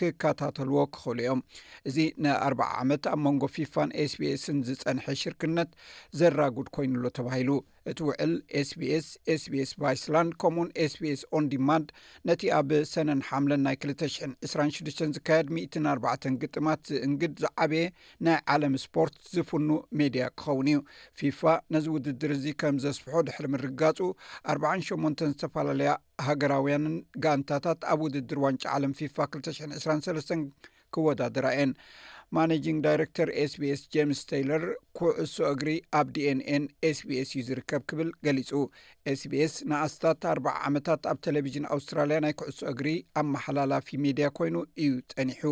ክከታተልዎ 0.00 0.78
ክኽእሉ 0.94 1.18
እዮም 1.24 1.40
እዚ 1.90 1.98
ን40 2.24 2.62
ዓመት 2.82 3.04
ኣብ 3.12 3.20
መንጎ 3.26 3.42
ፊፋን 3.56 3.92
ኤስቤኤስን 4.04 4.58
ዝፀንሐ 4.68 5.06
ሽርክነት 5.22 5.70
ዘራጉድ 6.20 6.70
ኮይኑሎ 6.76 7.04
ተባሂሉ 7.20 7.50
እቲ 7.90 7.98
ውዕል 8.08 8.32
ስ 8.68 8.78
ቢስ 8.80 9.06
ስ 9.42 9.44
ቢስ 9.52 9.70
ቫይስላንድ 9.80 10.32
ከምኡን 10.42 10.68
ስ 10.92 10.94
ቢስ 11.02 11.20
ኦንዲማንድ 11.38 11.86
ነቲ 12.28 12.42
ኣብ 12.58 12.70
ሰነን 12.92 13.20
ሓምለን 13.28 13.62
ናይ 13.66 13.76
226 13.84 15.00
ዝካየድ 15.16 15.48
14 15.92 16.40
ግጥማት 16.42 16.82
ዝእንግድ 16.92 17.34
ዝዓበየ 17.44 17.84
ናይ 18.28 18.38
ዓለም 18.54 18.74
ስፖርት 18.84 19.16
ዝፍኑ 19.36 19.68
ሜድያ 20.00 20.24
ክኸውን 20.40 20.68
እዩ 20.72 20.78
ፊፋ 21.20 21.42
ነዚ 21.76 21.86
ውድድር 21.96 22.32
እዚ 22.36 22.46
ከም 22.62 22.78
ዘስፍሖ 22.86 23.14
ድሕሪ 23.28 23.46
ምርጋጹ 23.54 23.98
48 24.56 25.24
ዝተፈላለዩ 25.32 25.92
ሃገራውያንን 26.28 26.96
ጋንታታት 27.26 27.82
ኣብ 27.92 27.98
ውድድር 28.06 28.38
ዋንጫ 28.46 28.64
ዓለም 28.76 28.94
ፊፋ 29.00 29.16
223 29.38 30.38
ክወዳድራ 30.96 31.46
እየን 31.54 31.72
ማነጂንግ 32.36 32.78
ዳይረክቶር 32.84 33.28
ስቢስ 33.50 33.80
ጀምስ 33.94 34.18
ተይለር 34.30 34.64
ኩዕሶ 34.98 35.36
እግሪ 35.52 35.68
ኣብ 35.98 36.06
dንን 36.16 36.64
ስቢስ 36.98 37.28
እዩ 37.34 37.38
ዝርከብ 37.46 37.82
ክብል 37.90 38.08
ገሊጹ 38.26 38.50
ስቢስ 39.20 39.52
ንኣስታት 39.70 40.24
ኣር 40.32 40.38
ዓመታት 40.66 41.06
ኣብ 41.12 41.18
ቴሌቭዥን 41.26 41.68
ኣውስትራልያ 41.76 42.18
ናይ 42.24 42.34
ኩዕሶ 42.40 42.60
እግሪ 42.72 42.88
ኣብ 43.20 43.26
መሓላላፊ 43.34 43.86
ሚድያ 44.04 44.26
ኮይኑ 44.38 44.56
እዩ 44.86 44.90
ፀኒሑ 45.14 45.42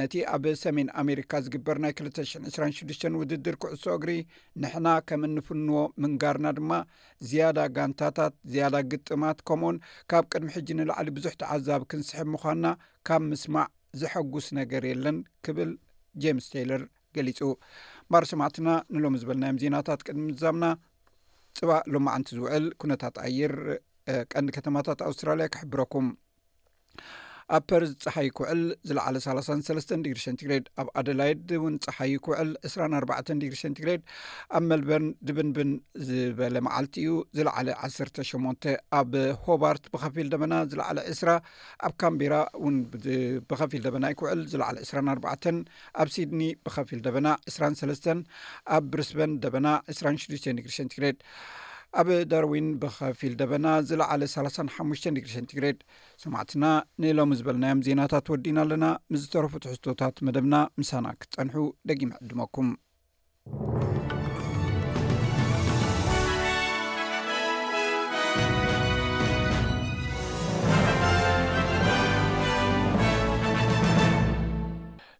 ነቲ 0.00 0.14
ኣብ 0.34 0.44
ሰሜን 0.64 0.90
ኣሜሪካ 1.04 1.32
ዝግበር 1.46 1.80
ናይ 1.86 1.94
2 2.02 2.22
26 2.34 3.08
ውድድር 3.22 3.56
ኩዕሶ 3.64 3.84
እግሪ 3.96 4.12
ንሕና 4.64 4.86
ከም 5.10 5.24
እንፍንዎ 5.30 5.78
ምንጋርና 6.04 6.46
ድማ 6.60 6.72
ዝያዳ 7.30 7.58
ጋንታታት 7.78 8.36
ዝያዳ 8.52 8.76
ግጥማት 8.92 9.40
ከምኡኡን 9.48 9.78
ካብ 10.12 10.24
ቅድሚ 10.34 10.48
ሕጂ 10.58 10.68
ንላዕሊ 10.80 11.08
ብዙሕ 11.18 11.32
ተዓዛብ 11.44 11.82
ክንስሕብ 11.90 12.28
ምዃንና 12.36 12.66
ካብ 13.10 13.22
ምስማዕ 13.32 13.68
ዝሐጉስ 14.02 14.46
ነገር 14.60 14.82
የለን 14.92 15.18
ክብል 15.46 15.70
ጀምስ 16.22 16.46
ቴይለር 16.52 16.82
ገሊጹ 17.16 17.40
ማርሰማዕትና 18.12 18.68
ንሎሚ 18.94 19.14
ዝበልናዮም 19.22 19.60
ዜናታት 19.62 20.00
ቅድሚ 20.06 20.26
ዛምና 20.42 20.64
ፅባእ 21.58 21.82
ሎማዓንቲ 21.94 22.28
ዝውዕል 22.38 22.66
ኩነታት 22.82 23.14
ኣየር 23.26 23.54
ቀንዲ 24.34 24.50
ከተማታት 24.56 24.98
ኣውስትራልያ 25.08 25.46
ክሕብረኩም 25.54 26.06
ኣብ 27.56 27.62
ፐርዝ 27.70 27.92
ፀሓይ 28.04 28.28
ኩውዕል 28.38 28.62
ዝለዕለ 28.88 29.16
ሳ 29.24 29.34
ሰስን 29.46 30.00
ድግሪ 30.04 30.18
ሴንትግሬድ 30.24 30.64
ኣብ 30.80 30.88
ኣደላይድ 31.00 31.50
እውን 31.56 31.74
ፀሓይ 31.84 32.10
ክውዕል 32.24 32.50
2ስራ 32.68 32.80
ኣባን 33.00 33.38
ግሪ 33.44 33.54
ሴንትግሬድ 33.62 34.02
ኣብ 34.56 34.62
መልበርን 34.70 35.06
ድብንብን 35.28 35.70
ዝበለ 36.08 36.56
መዓልቲ 36.66 36.94
እዩ 37.02 37.12
ዝለዕለ 37.38 37.68
ዓሰ 37.86 37.96
8ሞንተ 38.18 38.64
ኣብ 38.98 39.12
ሆባርት 39.46 39.84
ብኸፊል 39.94 40.28
ደበና 40.34 40.54
ዝለዕለ 40.72 40.98
2ስራ 41.12 41.30
ኣብ 41.86 41.94
ካምቢራ 42.04 42.34
እውን 42.60 42.76
ብኸፊል 43.52 43.82
ደበና 43.86 44.04
ይ 44.14 44.18
ኩውዕል 44.22 44.42
ዝለዕለ 44.54 44.76
2ስራ 44.86 44.96
ኣባን 45.16 45.60
ኣብ 46.02 46.08
ሲድኒ 46.16 46.42
ብኸፊል 46.66 47.00
ደበና 47.08 47.26
2ስራሰስተ 47.52 48.06
ኣብ 48.76 48.84
ብሪስበን 48.92 49.32
ደበና 49.46 49.66
2ስ 49.96 50.20
ሽዱሽን 50.24 50.58
ዲግሪ 50.60 50.72
ሴንቲግሬድ 50.80 51.18
ኣብ 52.00 52.08
ዳርዊን 52.30 52.66
ብከፊል 52.80 53.34
ደበና 53.40 53.66
ዝለዓለ 53.88 54.22
35 54.32 55.06
ሸንቲግሬድ 55.34 55.78
ሰማዕትና 56.22 56.64
ነኢሎም 57.02 57.30
ዝበልናዮም 57.38 57.82
ዜናታት 57.86 58.26
ወዲና 58.32 58.58
ኣለና 58.66 58.84
ምስ 59.12 59.20
ዝተረፉ 59.24 59.52
ትሕዝቶታት 59.64 60.16
መደብና 60.28 60.56
ምሳና 60.80 61.06
ክትፀንሑ 61.20 61.56
ደጊመ 61.90 62.10
ዕድመኩም 62.24 62.70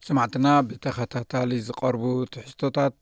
ሰማዕትና 0.09 0.47
ብተኸታታሊ 0.69 1.51
ዝቀርቡ 1.71 2.03
ትሕስቶታት 2.35 2.97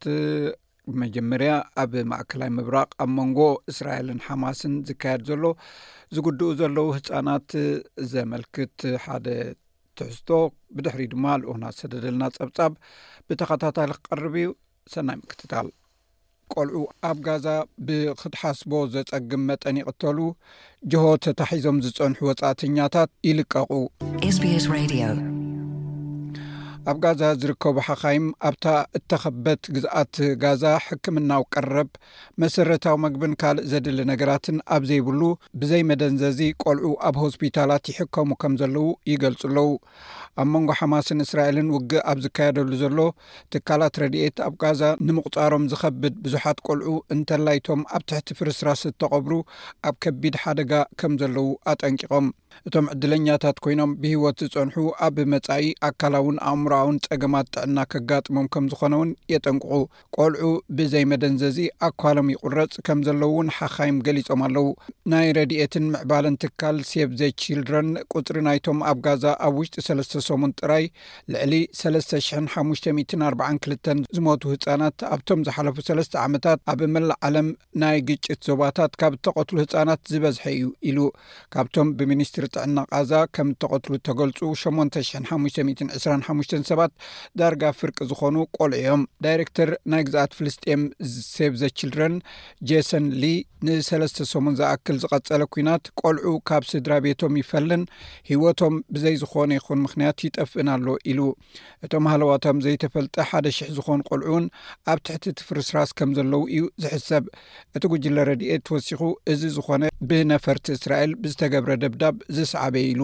መጀመርያ 1.03 1.53
ኣብ 1.83 1.93
ማእከላይ 2.11 2.51
ምብራቕ 2.57 2.91
ኣብ 3.03 3.11
መንጎ 3.19 3.39
እስራኤልን 3.71 4.21
ሓማስን 4.27 4.75
ዝካየድ 4.89 5.23
ዘሎ 5.29 5.43
ዝግድኡ 6.17 6.51
ዘለዉ 6.61 6.89
ህፃናት 6.97 7.49
ዘመልክት 8.13 8.77
ሓደ 9.05 9.27
ትሕዝቶ 9.99 10.31
ብድሕሪ 10.77 11.03
ድማ 11.15 11.25
ልኡክና 11.41 11.65
ሰደደልና 11.81 12.23
ጸብጻብ 12.37 12.73
ብተኸታታሊ 13.29 13.91
ክቀርብ 13.99 14.35
እዩ 14.43 14.49
ሰናይ 14.95 15.19
ምክትታል 15.23 15.69
ቆልዑ 16.55 16.81
ኣብ 17.11 17.19
ጋዛ 17.29 17.47
ብክትሓስቦ 17.87 18.73
ዘፀግም 18.97 19.45
መጠን 19.49 19.79
ይቅተሉ 19.83 20.19
ጆሆ 20.93 21.07
ተታሒዞም 21.27 21.81
ዝፀንሑ 21.87 22.19
ወፃእተኛታት 22.31 23.11
ይልቀቁ 23.31 23.73
ss 24.35 25.35
ኣብ 26.91 26.99
ጋዛ 27.05 27.21
ዝርከቡ 27.43 27.77
ሓኻይም 27.87 28.27
ኣብታ 28.49 28.65
እተኸበት 28.97 29.63
ግዝኣት 29.77 30.15
ጋዛ 30.43 30.65
ሕክምና 30.85 31.31
ውቀረብ 31.43 31.89
መሰረታዊ 32.43 32.97
መግብን 33.05 33.33
ካልእ 33.41 33.67
ዘድሊ 33.71 33.99
ነገራትን 34.11 34.57
ኣብ 34.75 34.83
ዘይብሉ 34.91 35.21
ብዘይመደንዘእዚ 35.63 36.41
ቆልዑ 36.65 36.87
ኣብ 37.09 37.17
ሆስፒታላት 37.25 37.91
ይሕከሙ 37.93 38.29
ከም 38.45 38.55
ዘለው 38.61 38.87
ይገልፁ 39.13 39.41
ኣለዉ 39.51 39.67
ኣብ 40.43 40.49
መንጎ 40.55 40.71
ሓማስን 40.79 41.23
እስራኤልን 41.25 41.69
ውግእ 41.75 42.03
ኣብ 42.11 42.19
ዝካየደሉ 42.25 42.71
ዘሎ 42.83 42.99
ትካላት 43.53 43.99
ረድኤት 44.03 44.39
ኣብ 44.47 44.55
ጋዛ 44.63 44.83
ንምቁፃሮም 45.09 45.65
ዝከብድ 45.73 46.15
ብዙሓት 46.25 46.59
ቆልዑ 46.67 46.91
እንተላይቶም 47.15 47.83
ኣብ 47.97 48.03
ትሕቲ 48.11 48.29
ፍርስራስ 48.39 48.83
እተቐብሩ 48.91 49.33
ኣብ 49.91 49.95
ከቢድ 50.07 50.35
ሓደጋ 50.43 50.73
ከም 51.03 51.13
ዘለዉ 51.23 51.47
ኣጠንቂቖም 51.73 52.29
እቶም 52.69 52.87
ዕድለኛታት 52.95 53.57
ኮይኖም 53.65 53.91
ብህወት 54.03 54.39
ዝፀንሑ 54.49 54.77
ኣብ 55.07 55.17
መጻኢ 55.33 55.65
ኣካላውን 55.89 56.37
ኣእምሮውን 56.51 57.01
ፀገማት 57.07 57.49
ጥዕና 57.55 57.79
ከጋጥሞም 57.93 58.47
ከም 58.55 58.67
ዝኾነ 58.75 58.95
ውን 59.01 59.11
የጠንቅቁ 59.35 59.73
ቆልዑ 60.19 60.47
ብዘይመደንዘዚኢ 60.79 61.69
ኣኳሎም 61.89 62.31
ይቁረፅ 62.35 62.73
ከም 62.89 63.01
ዘለዉን 63.09 63.51
ሓኻይም 63.59 63.99
ገሊፆም 64.09 64.43
ኣለው 64.49 64.69
ናይ 65.15 65.29
ረድኤትን 65.39 65.85
ምዕባልን 65.97 66.39
ትካል 66.45 66.79
ሴብ 66.93 67.11
ዘ 67.23 67.33
ችልድረን 67.45 67.91
ቁፅሪ 68.17 68.37
ናይቶም 68.49 68.81
ኣብ 68.93 69.01
ጋዛ 69.09 69.25
ኣብ 69.49 69.55
ውሽጢ 69.61 69.85
ሰለስተ 69.89 70.25
ስሙን 70.29 70.53
ጥራይ 70.61 70.85
ልዕሊ 71.33 71.55
3542 71.81 73.91
ዝሞቱ 74.17 74.43
ህፃናት 74.55 74.97
ኣብቶም 75.15 75.41
ዝሓለፉ 75.47 75.77
ሰለስተ 75.89 76.15
ዓመታት 76.27 76.59
ኣብ 76.73 76.81
መላ 76.95 77.11
ዓለም 77.29 77.49
ናይ 77.83 77.99
ግጭት 78.09 78.41
ዞባታት 78.49 78.93
ካብ 79.03 79.13
እተቐትሉ 79.19 79.57
ህፃናት 79.65 80.01
ዝበዝሐ 80.13 80.45
እዩ 80.59 80.65
ኢሉ 80.91 80.99
ካብቶም 81.57 81.89
ብሚኒስትሪ 81.99 82.45
ጥዕና 82.55 82.79
ቃዛ 82.93 83.13
ከም 83.39 83.51
ተቐትሉ 83.65 83.93
ተገልፁ 84.09 84.41
852 84.63 86.71
ሰባት 86.73 86.93
ዳርጋ 87.41 87.63
ፍርቂ 87.81 87.99
ዝኾኑ 88.13 88.37
ቆልዑ 88.59 88.77
እዮም 88.81 89.03
ዳይረክተር 89.27 89.71
ናይ 89.93 90.03
ግዛኣት 90.09 90.33
ፍልስጥኤም 90.39 90.83
ሴብዘችልድረን 91.35 92.17
ጀሰን 92.71 93.07
ንሰለስተ 93.67 94.19
ሰሙን 94.33 94.55
ዝኣክል 94.59 94.97
ዝቀፀለ 95.03 95.43
ኩናት 95.55 95.85
ቆልዑ 96.01 96.33
ካብ 96.49 96.63
ስድራ 96.73 96.93
ቤቶም 97.05 97.35
ይፈልን 97.41 97.83
ሂወቶም 98.31 98.75
ብዘይ 98.95 99.15
ዝኾነ 99.23 99.51
ይኹን 99.59 99.81
ምክንያት 99.87 100.16
ጠፍእና 100.37 100.71
ሎ 100.87 100.91
ኢሉ 101.11 101.21
እቶም 101.85 102.05
ህለዋቶም 102.13 102.59
ዘይተፈልጠ 102.65 103.15
ሓደ 103.31 103.47
ሽሕ 103.57 103.69
ዝኮኑ 103.77 104.01
ቆልዑን 104.11 104.45
ኣብ 104.93 104.99
ትሕቲ 105.07 105.27
ትፍርስራስ 105.41 105.91
ከም 105.99 106.11
ዘለው 106.19 106.43
እዩ 106.57 106.65
ዝሕሰብ 106.85 107.25
እቲ 107.77 107.85
ጉጅለ 107.95 108.17
ረድኤት 108.31 108.63
ትወሲኩ 108.69 109.03
እዚ 109.33 109.43
ዝኮነ 109.57 109.83
ብነፈርቲ 110.09 110.67
እስራኤል 110.77 111.11
ብዝተገብረ 111.23 111.71
ደብዳብ 111.83 112.17
ዝሰዓበየ 112.37 112.87
ኢሉ 112.93 113.03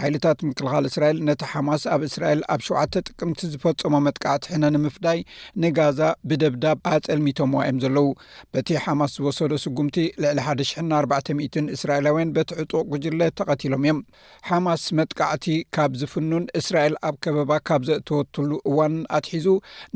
ሓይልታት 0.00 0.38
ምክልኻል 0.48 0.84
እስራኤል 0.90 1.18
ነቲ 1.28 1.42
ሓማስ 1.52 1.82
ኣብ 1.94 2.02
እስራኤል 2.08 2.40
ኣብ 2.54 2.60
7ዓተ 2.68 2.94
ጥቅምቲ 3.08 3.40
ዝፈፀሞ 3.52 3.94
መጥቃዕቲ 4.06 4.44
ሕነ 4.52 4.64
ንምፍዳይ 4.74 5.18
ንጋዛ 5.64 6.00
ብደብዳብ 6.30 6.78
ኣፀልሚቶምዋ 6.92 7.60
እዮም 7.66 7.78
ዘለዉ 7.84 8.08
በቲ 8.54 8.68
ሓማስ 8.84 9.14
ዝወሰዶ 9.20 9.52
ስጉምቲ 9.64 9.98
ልዕሊ 10.22 10.38
10 10.54 10.94
400 11.00 11.64
እስራኤላውያን 11.76 12.32
በቲ 12.38 12.50
ዕጡቅ 12.64 12.82
ጉጅለ 12.94 13.20
ተቐቲሎም 13.40 13.84
እዮም 13.86 14.00
ሓማስ 14.48 14.84
መጥቃዕቲ 15.00 15.46
ካብ 15.76 15.92
ዝፍኑን 16.02 16.44
እስራኤል 16.62 16.96
ኣብ 17.10 17.14
ከበባ 17.26 17.50
ካብ 17.70 17.82
ዘእተወትሉ 17.90 18.50
እዋን 18.72 18.96
ኣትሒዙ 19.18 19.46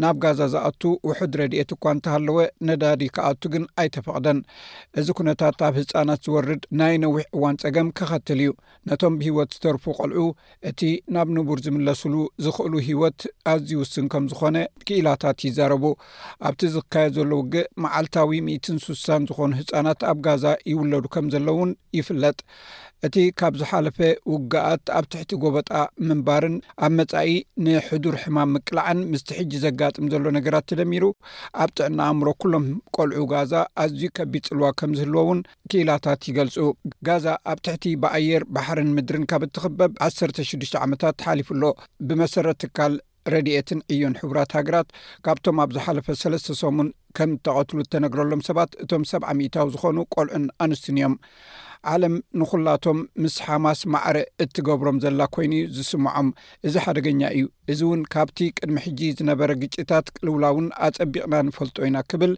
ናብ 0.04 0.16
ጋዛ 0.26 0.40
ዝኣቱ 0.56 0.82
ውሕድ 1.08 1.32
ረድኤት 1.42 1.70
እኳ 1.78 1.84
እንተሃለወ 1.96 2.38
ነዳዲ 2.68 3.02
ካኣቱ 3.16 3.42
ግን 3.56 3.64
ኣይተፈቅደን 3.80 4.38
እዚ 5.00 5.08
ኩነታት 5.18 5.58
ኣብ 5.68 5.74
ህፃናት 5.82 6.20
ወርድ 6.34 6.62
ናይ 6.78 6.94
ነዊሕ 7.02 7.22
እዋን 7.36 7.56
ፀገም 7.62 7.88
ከኸትል 7.98 8.40
እዩ 8.44 8.50
ነቶም 8.88 9.14
ብሂወት 9.20 9.50
ዝተርፉ 9.56 9.84
ቆልዑ 9.98 10.18
እቲ 10.68 10.80
ናብ 11.14 11.28
ንቡር 11.36 11.58
ዝምለሱሉ 11.64 12.14
ዝኽእሉ 12.44 12.72
ሂወት 12.88 13.20
ኣዝዩ 13.52 13.72
ውስን 13.82 14.06
ከም 14.12 14.24
ዝኾነ 14.30 14.56
ክኢላታት 14.86 15.44
ይዛረቡ 15.48 15.84
ኣብቲ 16.48 16.62
ዝክካየድ 16.76 17.12
ዘሎ 17.18 17.30
ውግእ 17.40 17.68
መዓልታዊ 17.84 18.40
16ሳ 18.48 19.06
ዝኾኑ 19.30 19.50
ህፃናት 19.60 20.00
ኣብ 20.12 20.18
ጋዛ 20.26 20.44
ይውለዱ 20.72 21.04
ከም 21.16 21.28
ዘሎ 21.34 21.48
እውን 21.56 21.72
ይፍለጥ 21.98 22.38
እቲ 23.06 23.16
ካብ 23.38 23.54
ዝሓለፈ 23.61 23.99
ውጋኣት 24.32 24.87
ኣብ 24.99 25.06
ትሕቲ 25.12 25.30
ጎበጣ 25.42 25.70
ምንባርን 26.08 26.54
ኣብ 26.84 26.92
መጻኢ 26.99 27.30
ንሕዱር 27.64 28.14
ሕማም 28.23 28.49
ምቅልዕን 28.54 28.99
ምስቲ 29.12 29.28
ሕጂ 29.38 29.52
ዘጋጥም 29.64 30.06
ዘሎ 30.12 30.25
ነገራት 30.37 30.66
ተደሚሩ 30.70 31.04
ኣብ 31.62 31.70
ጥዕና 31.78 32.00
እምሮ 32.12 32.28
ኩሎም 32.42 32.64
ቆልዑ 32.96 33.23
ጋዛ 33.32 33.52
ኣዝዩ 33.82 34.04
ከቢ 34.18 34.34
ፅልዋ 34.49 34.68
ከም 34.80 34.94
ዝህልዎ 35.00 35.23
ውን 35.30 35.42
ክኢላታት 35.73 36.23
ይገልፁ 36.30 36.56
ጋዛ 37.08 37.26
ኣብ 37.52 37.61
ትሕቲ 37.68 37.84
ብኣየር 38.04 38.44
ባሕርን 38.56 38.90
ምድርን 38.99 39.26
ካብ 39.32 39.44
እትኽበብ 39.49 39.92
16ዱ 40.08 40.73
ዓመታት 40.87 41.16
ተሓሊፉ 41.25 41.50
ሎ 41.64 41.75
ብመሰረት 42.11 42.61
ትካል 42.64 42.94
ረድኤትን 43.32 43.78
ዕዮን 43.94 44.14
ሕቡራት 44.23 44.50
ሃገራት 44.61 44.88
ካብቶም 45.26 45.61
ኣብ 45.64 45.70
ዝሓለፈ 45.76 46.07
ሰለስተ 46.22 46.57
ሰሙን 46.62 46.88
ከም 47.18 47.31
እተቐትሉ 47.37 47.78
እተነግረሎም 47.85 48.40
ሰባት 48.50 48.70
እቶም 48.85 49.05
ሰብዓ 49.14 49.28
0ታዊ 49.42 49.68
ዝኾኑ 49.76 49.96
ቆልዑን 50.16 50.44
ኣንስትን 50.64 50.96
እዮም 51.00 51.14
ዓለም 51.92 52.14
ንኩላቶም 52.40 52.99
ምስ 53.23 53.35
ሓማስ 53.47 53.81
ማዕር 53.92 54.16
እትገብሮም 54.42 54.99
ዘላ 55.05 55.20
ኮይኑ 55.35 55.53
ዝስምዖም 55.77 56.29
እዚ 56.66 56.75
ሓደገኛ 56.85 57.23
እዩ 57.37 57.44
እዚ 57.73 57.81
እውን 57.87 58.01
ካብቲ 58.14 58.38
ቅድሚ 58.59 58.77
ሕጂ 58.85 59.01
ዝነበረ 59.18 59.51
ግጭታት 59.62 60.07
ቅልውላውን 60.16 60.66
ኣፀቢቕና 60.87 61.35
ንፈልጦ 61.49 61.77
ኢና 61.88 61.99
ክብል 62.11 62.33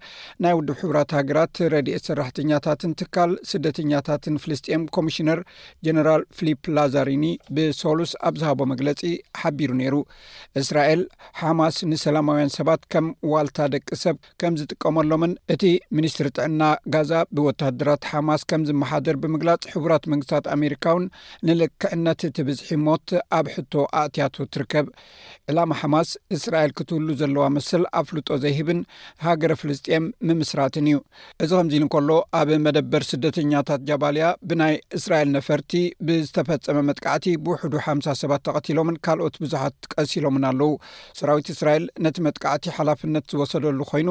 ናይ 0.44 0.54
ውድብ 0.58 0.76
ሕብራት 0.82 1.12
ሃገራት 1.18 1.54
ረድኤት 1.74 2.04
ሰራሕተኛታትን 2.08 2.92
ትካል 3.00 3.32
ስደተኛታትን 3.50 4.38
ፍልስጥኤም 4.44 4.84
ኮሚሽነር 4.98 5.40
ጀነራል 5.88 6.24
ፍሊፕ 6.38 6.60
ላዛሪኒ 6.78 7.24
ብሶሉስ 7.58 8.12
ኣብዝሃቦ 8.30 8.60
መግለፂ 8.72 9.02
ሓቢሩ 9.42 9.70
ነይሩ 9.82 9.96
እስራኤል 10.62 11.02
ሓማስ 11.42 11.78
ንሰላማውያን 11.92 12.54
ሰባት 12.58 12.82
ከም 12.94 13.08
ዋልታ 13.34 13.58
ደቂ 13.76 13.88
ሰብ 14.04 14.18
ከም 14.42 14.54
ዝጥቀመሎምን 14.62 15.34
እቲ 15.56 15.64
ሚኒስትሪ 15.96 16.26
ጥዕና 16.38 16.62
ጋዛ 16.96 17.12
ብወታሃደራት 17.36 18.04
ሓማስ 18.12 18.42
ከም 18.52 18.64
ዝመሓደር 18.70 19.16
ብ 19.22 19.32
ምግላፅ 19.36 19.62
ሕቡራት 19.74 20.04
መንግስታት 20.12 20.44
ኣሜሪካውን 20.56 21.04
ንልክዕነት 21.48 22.20
ትብዝሒ 22.36 22.68
ሞት 22.86 23.08
ኣብ 23.38 23.46
ሕቶ 23.54 23.72
ኣእትያቱ 24.00 24.36
ትርከብ 24.54 24.86
ዕላማ 25.50 25.72
ሓማስ 25.80 26.10
እስራኤል 26.36 26.72
ክትህሉ 26.78 27.08
ዘለዋ 27.20 27.44
ምስል 27.56 27.82
ኣብ 28.00 28.04
ፍልጦ 28.10 28.28
ዘይህብን 28.44 28.80
ሃገረ 29.26 29.52
ፍልስጥኤም 29.60 30.04
ምምስራትን 30.28 30.86
እዩ 30.90 30.96
እዚ 31.44 31.50
ከምዚኢል 31.58 31.84
እንከሎ 31.86 32.10
ኣብ 32.40 32.50
መደበር 32.66 33.02
ስደተኛታት 33.10 33.82
ጃባልያ 33.90 34.26
ብናይ 34.50 34.74
እስራኤል 35.00 35.30
ነፈርቲ 35.36 35.72
ብዝተፈፀመ 36.08 36.78
መጥቃዕቲ 36.90 37.26
ብውሕዱ 37.46 37.74
ሓምሳ 37.86 38.08
ሰባት 38.22 38.44
ተቐትሎምን 38.48 38.98
ካልኦት 39.06 39.36
ብዙሓት 39.44 39.74
ቀሲሎምን 39.96 40.46
ኣለው 40.50 40.72
ሰራዊት 41.20 41.48
እስራኤል 41.56 41.86
ነቲ 42.06 42.16
መጥቃዕቲ 42.28 42.64
ሓላፍነት 42.78 43.24
ዝወሰደሉ 43.34 43.80
ኮይኑ 43.92 44.10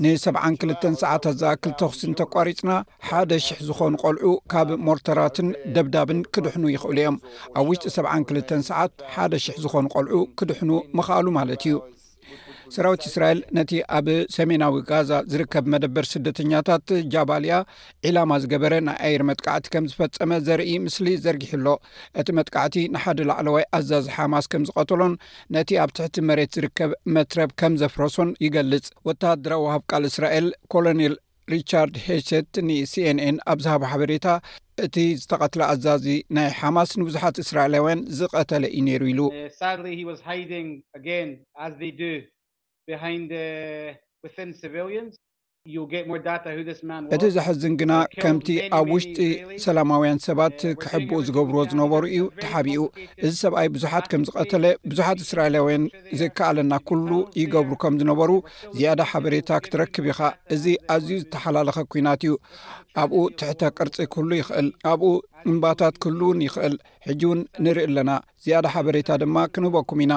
ን72 0.05 0.87
ሰዓት 1.03 1.23
ኣዛ 1.31 1.43
2ልተ 1.67 1.79
ኣክስን 1.87 2.17
ተቋሪፅና 2.21 2.71
ሓደ 3.09 3.29
000 3.45 3.63
ዝኾኑ 3.67 3.93
ቆልዑ 4.03 4.25
ካብ 4.53 4.69
ሞርተራትን 4.87 5.47
ደብዳብን 5.77 6.19
ክድሕኑ 6.33 6.63
ይኽእሉ 6.75 6.97
እዮም 7.05 7.17
ኣብ 7.61 7.65
ውሽጢ 7.71 7.93
72 7.97 8.51
ሰዓት 8.69 8.91
ሓደ 9.15 9.31
000 9.47 9.63
ዝኾኑ 9.65 9.85
ቆልዑ 9.95 10.13
ክድሕኑ 10.41 10.71
ምኽኣሉ 10.99 11.25
ማለት 11.39 11.63
እዩ 11.69 11.77
ስራዊት 12.75 13.03
እስራኤል 13.09 13.39
ነቲ 13.57 13.71
ኣብ 13.97 14.07
ሰሜናዊ 14.35 14.75
ጋዛ 14.89 15.11
ዝርከብ 15.31 15.65
መደበር 15.73 16.05
ስደተኛታት 16.13 16.87
ጃባልያ 17.13 17.53
ዒላማ 18.07 18.31
ዝገበረ 18.43 18.73
ናይ 18.87 18.97
ኣየር 19.07 19.23
መጥቃዕቲ 19.29 19.65
ከም 19.73 19.87
ዝፈፀመ 19.91 20.31
ዘርኢ 20.47 20.73
ምስሊ 20.85 21.07
ዘርጊሕኣሎ 21.25 21.67
እቲ 22.21 22.27
መጥቃዕቲ 22.39 22.77
ንሓደ 22.95 23.19
ላዕለዋይ 23.29 23.65
ኣዛዚ 23.79 24.07
ሓማስ 24.17 24.47
ከም 24.53 24.65
ዝቀተሎን 24.69 25.15
ነቲ 25.57 25.71
ኣብ 25.85 25.91
ትሕቲ 25.99 26.17
መሬት 26.29 26.53
ዝርከብ 26.59 26.93
መትረብ 27.17 27.49
ከም 27.61 27.75
ዘፍረሶን 27.83 28.31
ይገልፅ 28.47 28.85
ወታደራ 29.09 29.53
ሃብ 29.73 29.83
ቃል 29.91 30.05
እስራኤል 30.13 30.49
ኮሎኔል 30.75 31.15
ሪቻርድ 31.55 31.95
ሄሸት 32.07 32.55
ን 32.67 32.71
ሲ 32.91 33.09
ኤንን 33.09 33.37
ኣብዛሃቦ 33.53 33.83
ሓበሬታ 33.91 34.25
እቲ 34.87 34.95
ዝተቐትለ 35.21 35.61
ኣዛዚ 35.73 36.05
ናይ 36.37 36.49
ሓማስ 36.57 36.89
ንብዙሓት 36.99 37.37
እስራኤላውያን 37.43 38.03
ዝቀተለ 38.19 38.63
እዩ 38.79 38.83
ነይሩ 38.87 39.03
ኢሉ 39.13 39.21
uh, 41.65 42.11
እቲ 47.15 47.23
ዘሕዝን 47.35 47.73
ግና 47.79 47.93
ከምቲ 48.21 48.47
ኣብ 48.77 48.87
ውሽጢ 48.95 49.17
ሰላማውያን 49.65 50.21
ሰባት 50.25 50.55
uh, 50.67 50.71
ክሕብኡ 50.81 51.17
ዝገብርዎ 51.27 51.61
ዝነበሩ 51.71 52.03
እዩ 52.13 52.21
ተሓቢኡ 52.41 52.81
እዚ 53.25 53.33
ሰብኣይ 53.43 53.67
ብዙሓት 53.75 54.05
ከም 54.11 54.21
ዝቀተለ 54.29 54.65
ብዙሓት 54.91 55.19
እስራኤላውያን 55.25 55.83
ዘከኣለና 56.21 56.73
ኩሉ 56.91 57.09
ይገብሩ 57.41 57.71
ከም 57.83 57.97
ዝነበሩ 58.01 58.31
ዝያዳ 58.79 58.99
ሓበሬታ 59.11 59.49
ክትረክብ 59.65 60.07
ኢኻ 60.13 60.21
እዚ 60.55 60.65
ኣዝዩ 60.95 61.17
ዝተሓላለኸ 61.23 61.77
ኩናት 61.93 62.23
እዩ 62.27 62.35
ኣብኡ 63.03 63.15
ትሕተ 63.41 63.61
ቅርፂ 63.79 63.95
ኩሉ 64.15 64.29
ይኽእል 64.41 64.69
ኣብኡ 64.93 65.05
እምባታት 65.51 65.95
ኩሉ 66.03 66.19
ውን 66.29 66.39
ይኽእል 66.45 66.75
ሕጂ 67.07 67.21
እውን 67.27 67.39
ንርኢ 67.63 67.85
ኣለና 67.89 68.11
ዝያዳ 68.43 68.65
ሓበሬታ 68.73 69.09
ድማ 69.21 69.37
ክንህበኩም 69.53 70.01
ኢና 70.05 70.13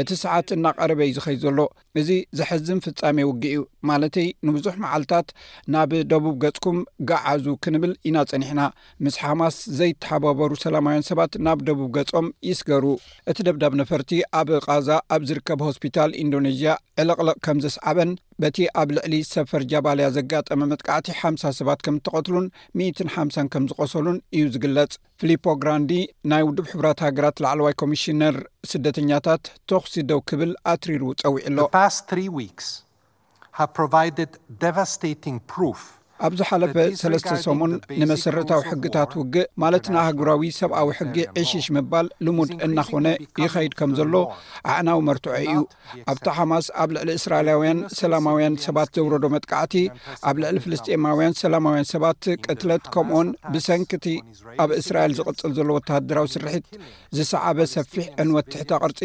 እቲ 0.00 0.08
ሰዓት 0.22 0.48
እናቀረበ 0.56 1.00
ዩ 1.08 1.12
ዚኸይ 1.18 1.36
ዘሎ 1.44 1.58
እዚ 2.00 2.10
ዘሐዝም 2.38 2.80
ፍጻሜ 2.86 3.18
ውግ 3.28 3.42
እዩ 3.50 3.60
ማለተይ 3.90 4.28
ንብዙሕ 4.48 4.74
መዓልትታት 4.84 5.28
ናብ 5.74 5.92
ደቡብ 6.12 6.36
ገጽኩም 6.44 6.78
ገዓዙ 7.12 7.46
ክንብል 7.66 7.92
ኢናፀኒሕና 8.10 8.60
ምስ 9.06 9.16
ሓማስ 9.24 9.56
ዘይተሓበበሩ 9.80 10.50
ሰላማውያን 10.64 11.08
ሰባት 11.10 11.32
ናብ 11.48 11.60
ደቡብ 11.70 11.88
ገጾም 11.98 12.28
ይስገሩ 12.50 12.84
እቲ 13.32 13.38
ደብዳብ 13.48 13.72
ነፈርቲ 13.82 14.12
ኣብ 14.40 14.50
ቃዛ 14.66 14.88
ኣብ 15.16 15.24
ዝርከብ 15.30 15.62
ሆስፒታል 15.68 16.12
ኢንዶኔዥያ 16.24 16.72
ዕለቕልቕ 17.04 17.38
ከም 17.48 17.60
ዘስዓበን 17.66 18.12
በቲ 18.42 18.58
ኣብ 18.80 18.88
ልዕሊ 18.96 19.14
ሰፈር 19.34 19.62
ጃባልያ 19.72 20.06
ዘጋጠመ 20.16 20.60
መጥቃዕቲ 20.72 21.06
ሓም0 21.20 21.52
ሰባት 21.58 21.80
ከም 21.84 21.94
እተቐትሉን 22.00 22.46
150 22.80 23.44
ከም 23.52 23.64
ዝቆሰሉን 23.70 24.18
እዩ 24.36 24.42
ዝግለጽ 24.54 24.92
ፊሊፖ 25.20 25.44
ግራንዲ 25.62 25.92
ናይ 26.32 26.42
ውድብ 26.48 26.66
ሕብራት 26.72 26.98
ሃገራት 27.06 27.40
ላዕለዋይ 27.44 27.74
ኮሚሽነር 27.82 28.36
ስደተኛታት 28.72 29.44
ተክሲ 29.72 29.94
ደው 30.10 30.20
ክብል 30.30 30.52
ኣትሪሩ 30.74 31.02
ጸዊዒ 31.22 31.46
ኣሎ 31.52 31.68
ስ 31.96 32.80
ስግ 34.92 35.24
ኣብዝ 36.24 36.40
ሓለፈ 36.48 36.74
ሰለስተ 37.00 37.32
ሰሙን 37.44 37.72
ንመሰረታዊ 38.00 38.62
ሕግታት 38.68 39.10
ውግእ 39.20 39.48
ማለት 39.62 39.84
ንኣህጉራዊ 39.94 40.42
ሰብኣዊ 40.58 40.88
ሕጊ 40.98 41.16
ዕሺሽ 41.40 41.66
ምባል 41.76 42.06
ልሙድ 42.26 42.50
እናኾነ 42.66 43.06
ይኸይድ 43.44 43.74
ከም 43.78 43.90
ዘሎ 43.98 44.14
ኣዕናዊ 44.72 45.00
መርትዖ 45.08 45.34
እዩ 45.46 45.56
ኣብታ 46.12 46.26
ሓማስ 46.36 46.66
ኣብ 46.82 46.90
ልዕሊ 46.96 47.10
እስራኤላውያን 47.20 47.80
ሰላማውያን 48.00 48.56
ሰባት 48.66 48.90
ዘውረዶ 48.98 49.24
መጥቃዕቲ 49.36 49.74
ኣብ 50.30 50.36
ልዕሊ 50.44 50.56
ፍልስጥማውያን 50.66 51.36
ሰላማውያን 51.42 51.88
ሰባት 51.94 52.22
ቅትለት 52.46 52.84
ከምኡኡን 52.94 53.30
ብሰንኪቲ 53.54 54.06
ኣብ 54.64 54.72
እስራኤል 54.80 55.14
ዝቕፅል 55.20 55.54
ዘሎ 55.58 55.68
ወተሃድራዊ 55.78 56.28
ስርሕት 56.36 56.66
ዝሰዓበ 57.18 57.58
ሰፊሕ 57.76 58.06
እንወ 58.24 58.36
ትሕቲ 58.52 58.70
ቅርፂ 58.84 59.00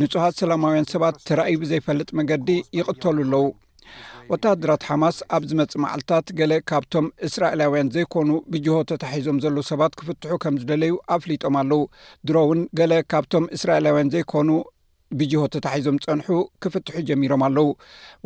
ንጹዋት 0.00 0.34
ሰላማውያን 0.42 0.90
ሰባት 0.94 1.16
ተራእዩ 1.28 1.56
ብዘይፈልጥ 1.64 2.08
መገዲ 2.20 2.48
ይቕተሉ 2.78 3.18
ኣለዉ 3.22 3.42
ወታድራት 4.32 4.82
ሓማስ 4.88 5.16
ኣብዝ 5.36 5.50
መፅእ 5.58 5.78
መዓልትታት 5.84 6.28
ገለ 6.38 6.52
ካብቶም 6.70 7.06
እስራኤላውያን 7.26 7.90
ዘይኮኑ 7.94 8.28
ብጅሆ 8.52 8.76
ተታሒዞም 8.90 9.40
ዘለ 9.44 9.56
ሰባት 9.70 9.92
ክፍትሑ 10.00 10.30
ከምዝደለዩ 10.44 10.92
ኣፍሊጦም 11.16 11.56
ኣለው 11.62 11.82
ድሮ 12.28 12.36
እውን 12.46 12.60
ገለ 12.78 12.94
ካብቶም 13.14 13.44
እስራኤላውያን 13.56 14.12
ዘይኮኑ 14.14 14.50
ብጅሆ 15.18 15.42
ተታሒዞም 15.54 15.98
ፀንሑ 16.04 16.28
ክፍትሑ 16.64 16.94
ጀሚሮም 17.08 17.44
ኣለዉ 17.48 17.66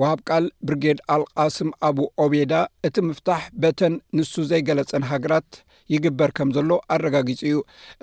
ወሃብ 0.03 0.21
ቃል 0.29 0.45
ብርጌድ 0.69 1.01
ኣልቃስም 1.15 1.71
ኣብ 1.89 1.99
ኦቤዳ 2.25 2.53
እቲ 2.89 2.97
ምፍታሕ 3.09 3.43
በተን 3.65 3.97
ንሱ 4.19 4.35
ዘይገለፀን 4.53 5.07
ሃገራት 5.13 5.51
ይግበር 5.95 6.31
ከም 6.39 6.49
ዘሎ 6.57 6.71
ኣረጋጊጹ 6.95 7.41
እዩ 7.49 7.57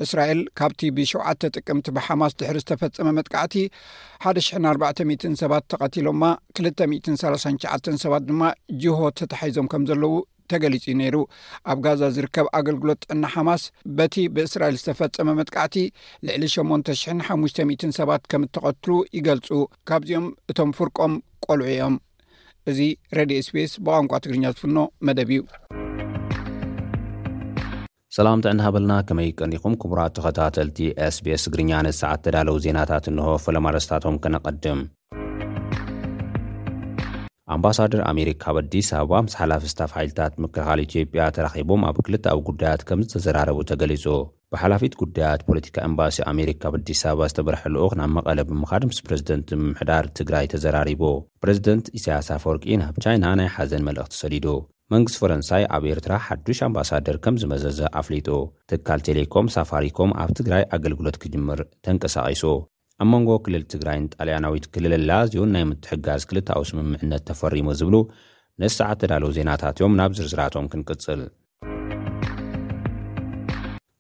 እስራኤል 0.04 0.39
ካብቲ 0.60 0.82
ብ7 0.98 1.50
ጥቅምቲ 1.56 1.88
ብሓማስ 1.98 2.34
ድሕሪ 2.39 2.58
ዝተፈፀመ 2.63 3.10
መጥቃዕቲ 3.17 3.56
1400 4.32 5.32
ሰባት 5.41 5.65
ተቐቲሎማ 5.74 6.21
239 6.62 7.91
ሰባት 8.06 8.26
ድማ 8.30 8.43
ጅሆ 8.84 9.02
ተታሒዞም 9.19 9.69
ከም 9.74 9.86
ዘለዉ 9.91 10.15
ተገሊፅ 10.52 10.84
እዩ 10.89 10.95
ነይሩ 11.02 11.15
ኣብ 11.71 11.78
ጋዛ 11.86 12.02
ዝርከብ 12.15 12.48
ኣገልግሎት 12.58 13.04
እና 13.13 13.24
ሓማስ 13.36 13.62
በቲ 13.98 14.15
ብእስራኤል 14.34 14.76
ዝተፈፀመ 14.82 15.30
መጥካዕቲ 15.39 15.78
ልዕ8500 16.43 17.89
ሰባት 18.00 18.26
ከም 18.34 18.43
እተቐትሉ 18.48 18.91
ይገልፁ 19.17 19.48
ካብዚኦም 19.91 20.28
እቶም 20.54 20.71
ፍርቆም 20.80 21.15
ቆልዑ 21.48 21.65
እዮም 21.74 21.95
እዚ 22.71 22.80
ሬድዮ 23.19 23.39
ስፔስ 23.50 23.74
ብቋንቋ 23.88 24.12
ትግርኛ 24.26 24.45
ዝፍኖ 24.58 24.78
መደብ 25.08 25.32
እዩ 25.36 25.41
ሰላም 28.15 28.41
ጥዕናሃ 28.43 28.67
በለና 28.73 28.93
ከመይ 29.08 29.30
ቀኒኹም 29.43 29.73
ክቡራት 29.82 30.13
ተኸታተልቲ 30.17 30.78
sbs 31.13 31.43
እግርኛነት 31.49 31.95
ሰዓት 32.01 32.19
ተዳለዉ 32.25 32.56
ዜናታት 32.65 33.06
እንሆ 33.12 33.30
ፈለማርስታቶም 33.45 34.17
ከነቐድም 34.23 34.82
ኣምባሳደር 37.56 38.01
ኣሜሪካ 38.12 38.43
ብ 38.56 38.60
ኣዲስ 38.63 38.88
ኣበባ 38.99 39.17
ምስ 39.25 39.34
ሓላፊ 39.39 39.63
ስታፍ 39.71 39.91
ሓይልታት 39.97 40.36
ምክልኻል 40.43 40.82
ኢትዮጵያ 40.86 41.25
ተራኺቦም 41.38 41.82
ኣብ 41.89 41.97
ክልቲኣብ 42.08 42.39
ጕዳያት 42.49 42.84
ከም 42.91 43.01
ዝተዘራረቡ 43.08 43.58
ተገሊጹ 43.71 44.06
ብሓላፊት 44.56 44.95
ጉዳያት 45.01 45.43
ፖለቲካ 45.49 45.78
እምባሲ 45.89 46.17
ኣሜሪካ 46.34 46.63
ብ 46.75 46.82
ኣዲስ 46.82 47.01
ኣበባ 47.12 47.28
ዝተበርሐ 47.34 47.62
ልኡኽ 47.78 47.93
ናብ 48.01 48.13
መቐለ 48.19 48.39
ብምኻድ 48.51 48.86
ምስ 48.91 48.99
ፕረዚደንት 49.08 49.51
ምምሕዳር 49.63 50.08
ትግራይ 50.19 50.47
ተዘራሪቡ 50.54 51.04
ፕረዚደንት 51.43 51.86
ኢስያስ 51.99 52.30
ፈርቂ 52.45 52.65
ናብ 52.84 52.95
ቻይና 53.06 53.25
ናይ 53.41 53.49
ሓዘን 53.58 53.86
መልእኽቲ 53.89 54.15
ሰዲዱ 54.23 54.47
መንግስቲ 54.93 55.17
ፈረንሳይ 55.21 55.63
ኣብ 55.76 55.84
ኤርትራ 55.91 56.13
ሓዱሽ 56.26 56.60
ኣምባሳደር 56.65 57.15
ከም 57.24 57.36
ዝመዘዘ 57.41 57.80
ኣፍሊጡ 58.00 58.28
ትካል 58.71 59.00
ቴሌኮም 59.08 59.48
ሳፋሪኮም 59.56 60.12
ኣብ 60.24 60.32
ትግራይ 60.39 60.63
ኣገልግሎት 60.78 61.15
ኪጅምር 61.21 61.62
ተንቀሳቒሱ 61.86 62.43
ኣብ 63.04 63.08
መንጎ 63.13 63.30
ክልል 63.45 63.63
ትግራይን 63.74 64.06
ጣልያናዊት 64.17 64.67
ክልል 64.76 64.93
ኣላዝዩን 65.00 65.54
ናይ 65.56 65.65
ምትሕጋዝ 65.69 66.21
ክልትኣዊ 66.32 66.63
ስምምዕነት 66.71 67.26
ተፈሪሙ 67.32 67.69
ዚብሉ 67.80 67.95
ነሰዓት 68.63 69.00
ተዳለዉ 69.04 69.32
ዜናታት 69.39 69.78
እዮም 69.82 69.95
ናብ 70.02 70.12
ዝርዝራቶም 70.19 70.69
ክንቅጽል 70.74 71.24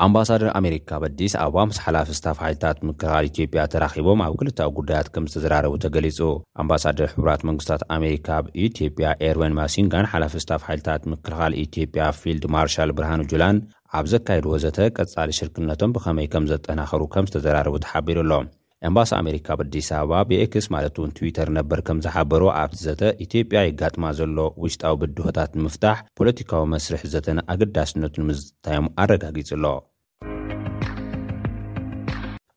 ኣምባሳደር 0.03 0.49
ኣሜሪካ 0.59 0.89
በዲስ 1.01 1.33
ኣባ 1.43 1.55
ምስ 1.67 1.77
ሓላፈ 1.83 2.07
ስታፍ 2.17 2.37
ሓይልታት 2.43 2.77
ምክልኻል 2.87 3.27
ኢትዮጵያ 3.29 3.59
ተራኺቦም 3.73 4.23
ኣብ 4.25 4.33
ክልታዊ 4.39 4.69
ጉዳያት 4.79 5.07
ከም 5.15 5.27
ዝተዘራረቡ 5.31 5.73
ተገሊጹ 5.85 6.19
ኣምባሳደር 6.63 7.09
ሕራት 7.19 7.43
መንግስታት 7.49 7.83
ኣሜሪካ 7.97 8.27
ብኢትዮጵያ 8.47 9.13
ኤርቤን 9.27 9.55
ማሲንጋን 9.61 10.09
ሓላፈ 10.13 10.33
ስታፍ 10.45 10.65
ሓይልታት 10.69 11.05
ምክልኻል 11.13 11.55
ኢትዮጵያ 11.65 12.09
ፊልድ 12.21 12.45
ማርሻል 12.57 12.91
ብርሃን 12.99 13.25
ጁላን 13.33 13.63
ኣብ 13.99 14.07
ዘካየድ 14.13 14.47
ወዘተ 14.55 14.79
ቀጻሊ 14.97 15.31
ሽርክነቶም 15.39 15.95
ብኸመይ 15.97 16.29
ከም 16.35 16.49
ዘጠናኸሩ 16.53 17.01
ከም 17.15 17.27
ዝተዘራረቡ 17.31 17.75
ተሓቢሩ 17.85 18.19
ኣሎም 18.25 18.47
ኤምባሲ 18.87 19.11
ኣሜሪካ 19.21 19.47
ብኣዲስ 19.59 19.87
ኣበባ 19.97 20.15
ብኤክስ 20.29 20.65
ማለት 20.75 20.95
እውን 20.99 21.11
ትዊተር 21.17 21.49
ነበር 21.57 21.79
ከም 21.87 21.97
ዝሓበሩ 22.05 22.41
ኣብቲ 22.61 22.77
ዘተ 22.87 23.01
ኢትዮጵያ 23.25 23.59
ይጋጥማ 23.69 24.05
ዘሎ 24.19 24.37
ውሽጣዊ 24.63 24.93
ብድሆታት 25.01 25.51
ንምፍታሕ 25.59 25.99
ፖለቲካዊ 26.19 26.63
መስርሕ 26.73 27.03
ዘተነ 27.13 27.39
ኣገዳስነቱ 27.53 28.15
ንምስታዮም 28.23 28.87
ኣረጋጊጹኣሎ 29.03 29.65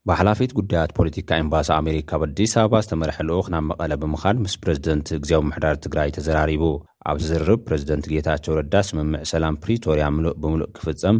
ብሓላፊት 0.08 0.50
ጉዳያት 0.58 0.90
ፖለቲካ 0.98 1.30
ኤምባሲ 1.42 1.68
ኣሜሪካ 1.80 2.10
ብኣዲስ 2.20 2.52
ኣበባ 2.60 2.78
ዝተመርሐ 2.84 3.16
ልኡኽ 3.28 3.46
ናብ 3.54 3.64
መቐለ 3.70 3.92
ብምኻን 4.02 4.36
ምስ 4.44 4.54
ፕረዚደንት 4.62 5.08
እግዜዊ 5.18 5.40
ምሕዳር 5.48 5.76
ትግራይ 5.86 6.10
ተዘራሪቡ 6.16 6.64
ኣብ 7.10 7.18
ዝርርብ 7.28 7.60
ፕረዚደንት 7.66 8.06
ጌታቸው 8.14 8.54
ረዳ 8.60 8.74
ስምምዕ 8.88 9.22
ሰላም 9.32 9.58
ፕሪቶርያ 9.64 10.06
ምሉእ 10.16 10.36
ብምሉእ 10.42 10.72
ክፍጸም 10.78 11.18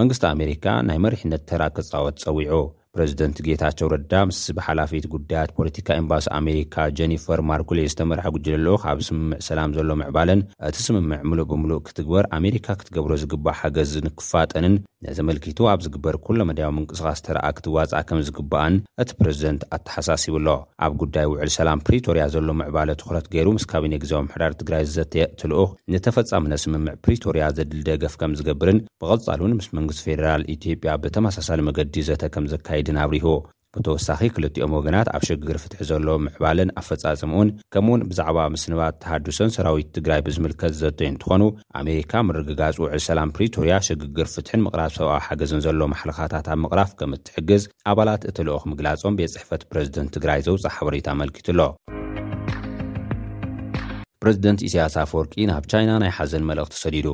መንግስቲ 0.00 0.24
ኣሜሪካ 0.34 0.66
ናይ 0.90 0.98
መሪሕነት 1.06 1.44
ተራ 1.50 1.62
ክጻወት 1.76 2.18
ጸዊዑ 2.24 2.54
ፕረዚደንት 2.96 3.36
ጌታቸው 3.46 3.88
ረዳ 3.92 4.12
ምስ 4.28 4.38
ብሓላፊት 4.56 5.04
ጉዳያት 5.12 5.50
ፖለቲካ 5.56 5.88
ኤምባሲ 6.00 6.26
ኣሜሪካ 6.38 6.76
ጀኒፈር 6.98 7.40
ማርኩሌ 7.50 7.78
ዝተመርሐ 7.92 8.24
ግጅን 8.36 8.54
ኣልኡክ 8.58 8.84
ኣብ 8.92 8.98
ስምምዕ 9.08 9.38
ሰላም 9.48 9.70
ዘሎ 9.76 9.90
ምዕባለን 10.00 10.40
እቲ 10.68 10.76
ስምምዕ 10.86 11.20
ምሉእ 11.30 11.46
ብምሉእ 11.50 11.82
ክትግበር 11.88 12.24
ኣሜሪካ 12.38 12.66
ክትገብሮ 12.80 13.12
ዝግባእ 13.24 13.56
ሓገዝ 13.60 13.92
ንክፋጠንን 14.06 14.74
ነዘመልኪቱ 15.06 15.58
ኣብ 15.72 15.80
ዝግበር 15.84 16.14
ኩሎ 16.24 16.38
መድያዊ 16.48 16.70
ምንቅስቃስ 16.78 17.20
ተረአ 17.26 17.50
ክትዋፅእ 17.58 18.04
ከም 18.08 18.18
ዝግብኣን 18.28 18.74
እቲ 19.02 19.10
ፕረዚደንት 19.20 19.62
ኣተሓሳሲብኣሎ 19.76 20.48
ኣብ 20.86 20.92
ጉዳይ 21.02 21.26
ውዕል 21.34 21.52
ሰላም 21.58 21.82
ፕሪቶርያ 21.88 22.24
ዘሎ 22.34 22.48
ምዕባለ 22.62 22.90
ትኩረት 23.02 23.28
ገይሩ 23.36 23.48
ምስ 23.58 23.66
ካቢነ 23.70 23.94
ግዜዊ 24.02 24.20
ምሕዳር 24.26 24.52
ትግራይ 24.62 24.84
ዘተየ 24.96 25.24
ትልኡኽ 25.42 25.70
ንተፈጻሙነ 25.94 26.52
ስምምዕ 26.64 26.94
ፕሪቶርያ 27.06 27.46
ዘድል 27.60 27.80
ደገፍ 27.90 28.16
ከም 28.22 28.34
ዝገብርን 28.40 28.82
ብቐጻል 29.02 29.40
እውን 29.44 29.56
ምስ 29.60 29.70
መንግስት 29.78 30.02
ፌደራል 30.08 30.44
ኢትዮጵያ 30.56 30.90
ብተመሳሳሊ 31.04 31.60
መገዲ 31.70 31.96
ዘተ 32.10 32.22
ከም 32.36 32.46
ዘካየ 32.54 32.78
ድን 32.86 32.98
ኣብሪሁ 33.04 33.28
ብተወሳኺ 33.74 34.20
ክልቲኦም 34.34 34.72
ወገናት 34.76 35.08
ኣብ 35.16 35.22
ሽግግር 35.28 35.56
ፍትሒ 35.62 35.80
ዘሎ 35.90 36.06
ምዕባልን 36.22 36.70
ኣፈፃፅም 36.80 37.32
ኡን 37.38 37.48
ከምኡ 37.74 37.90
እውን 37.94 38.04
ብዛዕባ 38.10 38.38
ምስንባት 38.54 38.94
ተሃድሰን 39.02 39.52
ሰራዊት 39.56 39.88
ትግራይ 39.96 40.20
ብዝምልከት 40.26 40.72
ዘተይ 40.80 41.08
እንትኾኑ 41.10 41.42
ኣሜሪካ 41.80 42.12
ምርግጋፁ 42.28 42.76
ውዕል 42.86 43.02
ሰላም 43.08 43.32
ፕሪቶርያ 43.36 43.74
ሽግግር 43.88 44.28
ፍትሕን 44.34 44.64
ምቕራፍ 44.66 44.92
ሰብኣዊ 44.98 45.20
ሓገዝን 45.26 45.62
ዘሎ 45.66 45.80
ማሕልኻታት 45.94 46.48
ኣብ 46.54 46.58
ምቕራፍ 46.64 46.92
ከም 47.00 47.14
እትሕግዝ 47.18 47.64
ኣባላት 47.92 48.24
እቲ 48.32 48.38
ልኦኽ 48.48 48.64
ምግላጾም 48.72 49.16
ቤት 49.20 49.34
ፅሕፈት 49.36 49.64
ፕረዚደንት 49.72 50.12
ትግራይ 50.18 50.42
ዘውፃሕ 50.48 50.74
ሓበሬታ 50.78 51.08
ኣመልኪት 51.16 51.48
ኣሎ 51.54 51.60
ፕረዚደንት 54.22 54.60
እስያስ 54.68 54.96
ኣፈወርቂ 55.04 55.34
ናብ 55.52 55.66
ቻይና 55.72 55.90
ናይ 56.04 56.10
ሓዘን 56.16 56.46
መልእኽቲ 56.52 56.74
ሰዲዱ 56.84 57.06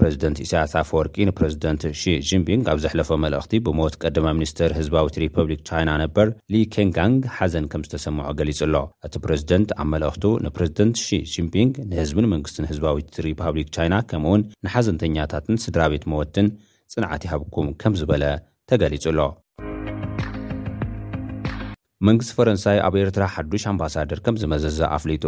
ፕሬዚደንት 0.00 0.38
ኢስያሳፍወርቂ 0.44 1.14
ንፕሬዚደንት 1.28 1.82
ሺጂምፒንግ 2.00 2.64
ኣብ 2.72 2.78
ዘሕለፈ 2.84 3.10
መልእኽቲ 3.24 3.52
ብሞት 3.66 3.94
ቀደማ 4.02 4.26
ሚኒስተር 4.38 4.70
ህዝባዊት 4.78 5.16
ሪፐብሊክ 5.24 5.60
ቻይና 5.68 5.90
ነበር 6.02 6.26
ሊኬንጋንግ 6.54 7.22
ሓዘን 7.36 7.66
ከም 7.72 7.84
ዝተሰምዖ 7.86 8.26
ገሊጹ 8.40 8.60
ሎ 8.74 8.82
እቲ 9.08 9.14
ፕሬዚደንት 9.24 9.70
ኣብ 9.82 9.88
መልእኽቱ 9.94 10.24
ንፕረዚደንት 10.46 10.96
ሺጂምፒንግ 11.32 11.72
ንህዝብን 11.90 12.30
መንግስትን 12.34 12.68
ህዝባዊት 12.70 13.10
ሪፓብሊክ 13.28 13.70
ቻይና 13.78 13.96
ከምኡውን 14.12 14.46
ንሓዘንተኛታትን 14.66 15.60
ስድራ 15.66 15.82
ቤት 15.94 16.06
መወትን 16.14 16.48
ጽንዓት 16.94 17.22
ይሃብኩም 17.28 17.68
ከም 17.82 17.94
ዝበለ 18.02 18.24
ተገሊጹኣሎ 18.70 19.20
መንግስቲ 22.06 22.32
ፈረንሳይ 22.38 22.76
ኣብ 22.88 22.94
ኤርትራ 23.04 23.24
ሓዱሽ 23.34 23.62
ኣምባሳደር 23.70 24.18
ከም 24.26 24.36
ዝመዘዘእ 24.42 24.90
ኣፍሊጡ 24.96 25.24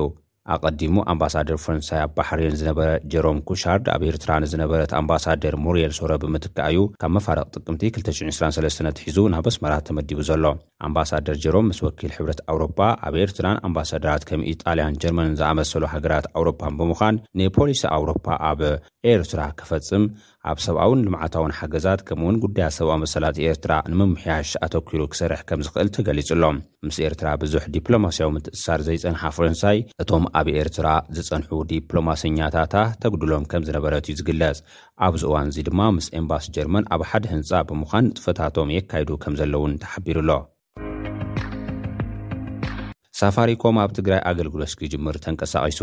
ኣቐዲሙ 0.53 0.94
ኣምባሳደር 1.12 1.57
ፈረንሳይ 1.62 2.00
ኣ 2.03 2.07
ባሕርን 2.16 2.55
ዝነበረ 2.61 2.88
ጀሮም 3.12 3.38
ኩሻርድ 3.48 3.87
ኣብ 3.94 4.03
ኤርትራን 4.11 4.44
ዝነበረት 4.53 4.92
ኣምባሳደር 5.00 5.55
ሙርየል 5.64 5.92
ሶረ 5.98 6.12
ብምትከኣዩ 6.22 6.79
ካብ 7.03 7.11
መፋረቕ 7.16 7.46
ጥቅምቲ 7.57 7.83
2923ት 7.98 8.98
ሒዙ 9.09 9.18
ናብ 9.35 9.46
ኣስመራት 9.50 9.85
ተመዲቡ 9.88 10.18
ዘሎ 10.31 10.44
ኣምባሳደር 10.88 11.37
ጀሮም 11.44 11.68
ምስ 11.72 11.81
ወኪል 11.87 12.12
ሕብረት 12.16 12.40
ኣውሮፓ 12.55 12.79
ኣብ 13.09 13.14
ኤርትራን 13.24 13.61
ኣምባሳደራት 13.68 14.24
ከም 14.31 14.44
ኢጣልያን 14.53 14.98
ጀርመንን 15.05 15.38
ዝኣመሰሉ 15.40 15.85
ሃገራት 15.94 16.29
ኣውሮፓን 16.38 16.79
ብምዃን 16.81 17.18
ንፖሊስ 17.42 17.83
ኣውሮፓ 17.98 18.26
ኣብ 18.50 18.61
ኤርትራ 19.14 19.40
ክፈጽም 19.61 20.05
ኣብ 20.48 20.59
ሰብኣውን 20.64 21.03
ልምዓታውን 21.07 21.53
ሓገዛት 21.57 22.00
ከምኡ 22.09 22.22
እውን 22.24 22.37
ጉዳያ 22.44 22.66
ሰብኣዊ 22.76 22.96
መሰላት 23.03 23.37
ኤርትራ 23.46 23.72
ንምምሕያሽ 23.92 24.50
ኣተኪሩ 24.66 25.00
ክሰርሕ 25.12 25.40
ከም 25.48 25.61
ዝኽእል 25.66 25.88
ትገሊጹሎም 25.96 26.59
ምስ 26.87 26.96
ኤርትራ 27.07 27.29
ብዙሕ 27.42 27.64
ዲፕሎማስያዊ 27.74 28.31
ምትእሳር 28.37 28.81
ዘይጸንሓ 28.87 29.22
ፈረንሳይ 29.38 29.79
እቶም 30.05 30.24
ኣብ 30.40 30.48
ኤርትራ 30.62 30.87
ዝፀንሑ 31.18 31.50
ዲፕሎማሰኛታታ 31.72 32.74
ተግድሎም 33.05 33.44
ከም 33.50 33.64
ዝነበረት 33.68 34.09
እዩ 34.12 34.16
ዝግለጽ 34.20 34.59
ኣብዚ 35.09 35.22
እዋን 35.31 35.50
እዚ 35.53 35.59
ድማ 35.68 35.81
ምስ 35.96 36.09
ኤምባስ 36.20 36.46
ጀርመን 36.59 36.88
ኣብ 36.94 37.05
ሓደ 37.11 37.24
ህንፃ 37.35 37.53
ብምዃን 37.72 38.05
ንጥፈታቶም 38.12 38.72
የካይዱ 38.76 39.11
ከም 39.24 39.37
ዘለውን 39.42 39.74
ተሓቢሩኣሎ 39.85 40.31
ሳፋሪኮም 43.20 43.76
ኣብ 43.83 43.90
ትግራይ 43.96 44.20
ኣገልግሎስ 44.28 44.72
ክጅምር 44.80 45.14
ተንቀሳቒሱ 45.24 45.80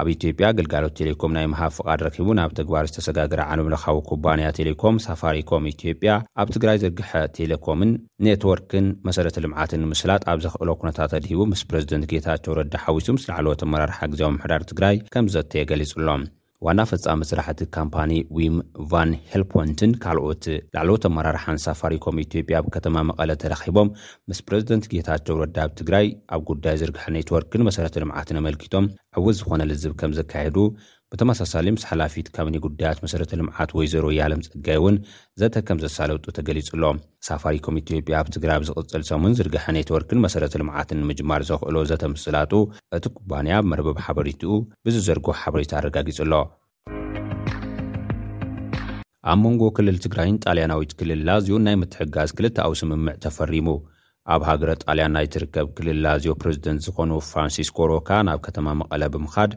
ኣብ 0.00 0.06
ኢትዮጵያ 0.14 0.46
ገልጋሎት 0.58 0.94
ቴሌኮም 1.00 1.34
ናይ 1.36 1.44
መሃብ 1.52 1.72
ፍቓድ 1.76 2.00
ረኪቡ 2.06 2.26
ናብ 2.38 2.52
ተግባር 2.58 2.84
ዝተሰጋግረ 2.90 3.40
ዓለምለኻዊ 3.52 3.98
ኩባንያ 4.08 4.46
ቴሌኮም 4.58 4.96
ሳፋሪኮም 5.06 5.68
ኢትዮጵያ 5.72 6.10
ኣብ 6.42 6.48
ትግራይ 6.56 6.78
ዜግሐ 6.84 7.10
ቴሌኮምን 7.38 7.90
ነትወርክን 8.26 8.88
መሰረተ 9.08 9.44
ልምዓትን 9.44 9.82
ንምስላጥ 9.84 10.22
ኣብ 10.32 10.40
ዜኽእሎ 10.46 10.70
ኵነታት 10.80 11.14
ኣዲሂቡ 11.20 11.42
ምስ 11.52 11.62
ፕረዚደንት 11.70 12.10
ጌታቸው 12.14 12.56
ረዲ 12.60 12.74
ሓዊሱ 12.86 13.08
ምስ 13.18 13.26
ላዕለ 13.30 13.48
ተመራርሓ 13.62 14.00
ግዜዊ 14.14 14.30
ምሕዳር 14.38 14.64
ትግራይ 14.72 14.98
ከም 15.14 15.28
ዘተየገሊጹሎም 15.36 16.24
ዋና 16.66 16.80
ፈፃሚ 16.90 17.22
ስራሕቲ 17.30 17.60
ካምፓኒ 17.76 18.10
ዊም 18.36 18.54
ቫን 18.90 19.10
ሄልፖንትን 19.30 19.90
ካልኦት 20.02 20.44
ላዕለውት 20.74 21.04
ኣመራርሓን 21.08 21.60
ሳፋሪኮም 21.64 22.20
ኢትዮጵያ 22.24 22.58
ብ 22.64 22.68
ከተማ 22.76 22.96
መቐለ 23.08 23.30
ተራኺቦም 23.42 23.88
ምስ 24.30 24.38
ፕረዝደንት 24.46 24.88
ጌታቸው 24.92 25.38
ረዳብ 25.42 25.70
ትግራይ 25.80 26.06
ኣብ 26.36 26.42
ጉዳይ 26.50 26.78
ዝርግሐ 26.82 27.04
ኔትወርክን 27.18 27.66
መሰረተ 27.68 28.02
ልምዓትን 28.04 28.40
ኣመልኪቶም 28.42 28.86
ዕውዝ 29.22 29.38
ዝኾነ 29.42 29.62
ልዝብ 29.72 29.92
ከም 30.02 30.14
ዘካየዱ 30.20 30.56
እተመሳሳሊ 31.14 31.66
ምስ 31.74 31.82
ሓላፊት 31.88 32.28
ካብ 32.36 32.46
ኒ 32.52 32.56
ጕዳያት 32.64 32.98
መሰረተ 33.04 33.32
ልምዓት 33.40 33.70
ወይዘሮ 33.78 34.06
ያለም 34.18 34.40
ጸጋይ 34.46 34.78
እውን 34.78 34.96
ዘተከም 35.40 35.80
ዘሳለውጡ 35.82 36.24
ተገሊጹኣሎ 36.38 36.84
ሳፋሪኮም 37.28 37.78
ኢትጵያ 37.80 38.16
ኣብ 38.22 38.28
ትግራይ 38.36 38.58
ብ 38.62 38.66
ዚቕጽል 38.68 39.02
ሰሙን 39.10 39.36
ዝርግሐ 39.40 39.66
ኔትወርክን 39.76 40.22
መሰረተ 40.24 40.60
ልምዓትን 40.60 41.00
ንምጅማር 41.02 41.42
ዜኽእሎ 41.50 41.76
ዘተምስላጡ 41.90 42.52
እቲ 42.98 43.04
ኩባንያ 43.18 43.52
ብ 43.66 43.70
መርበብ 43.72 43.98
ሓበሬትኡ 44.06 44.56
ብዚዘርጐህ 44.88 45.38
ሓበሬታ 45.42 45.72
ኣረጋጊጹኣሎ 45.82 46.34
ኣብ 49.32 49.38
መንጎ 49.44 49.62
ክልል 49.78 49.98
ትግራይን 50.06 50.40
ጣልያናዊት 50.46 50.94
ክልልላዝዩን 51.00 51.64
ናይ 51.68 51.78
ምትሕጋዝ 51.84 52.30
ክልታኣዊ 52.38 52.74
ስምምዕ 52.82 53.14
ተፈሪሙ 53.26 53.68
ኣብ 54.34 54.42
ሃገረት 54.48 54.82
ጣልያን 54.84 55.12
ናይ 55.14 55.26
ትርከብ 55.32 55.66
ክልል 55.78 55.98
ላዝዮ 56.04 56.32
ፕሬዚደንት 56.42 56.82
ዝዀኑ 56.84 57.10
ፍራንሲስኮ 57.30 57.78
ሮካ 57.92 58.10
ናብ 58.28 58.38
ከተማ 58.46 58.68
መቐለ 58.82 59.02
ብምኻድ 59.14 59.52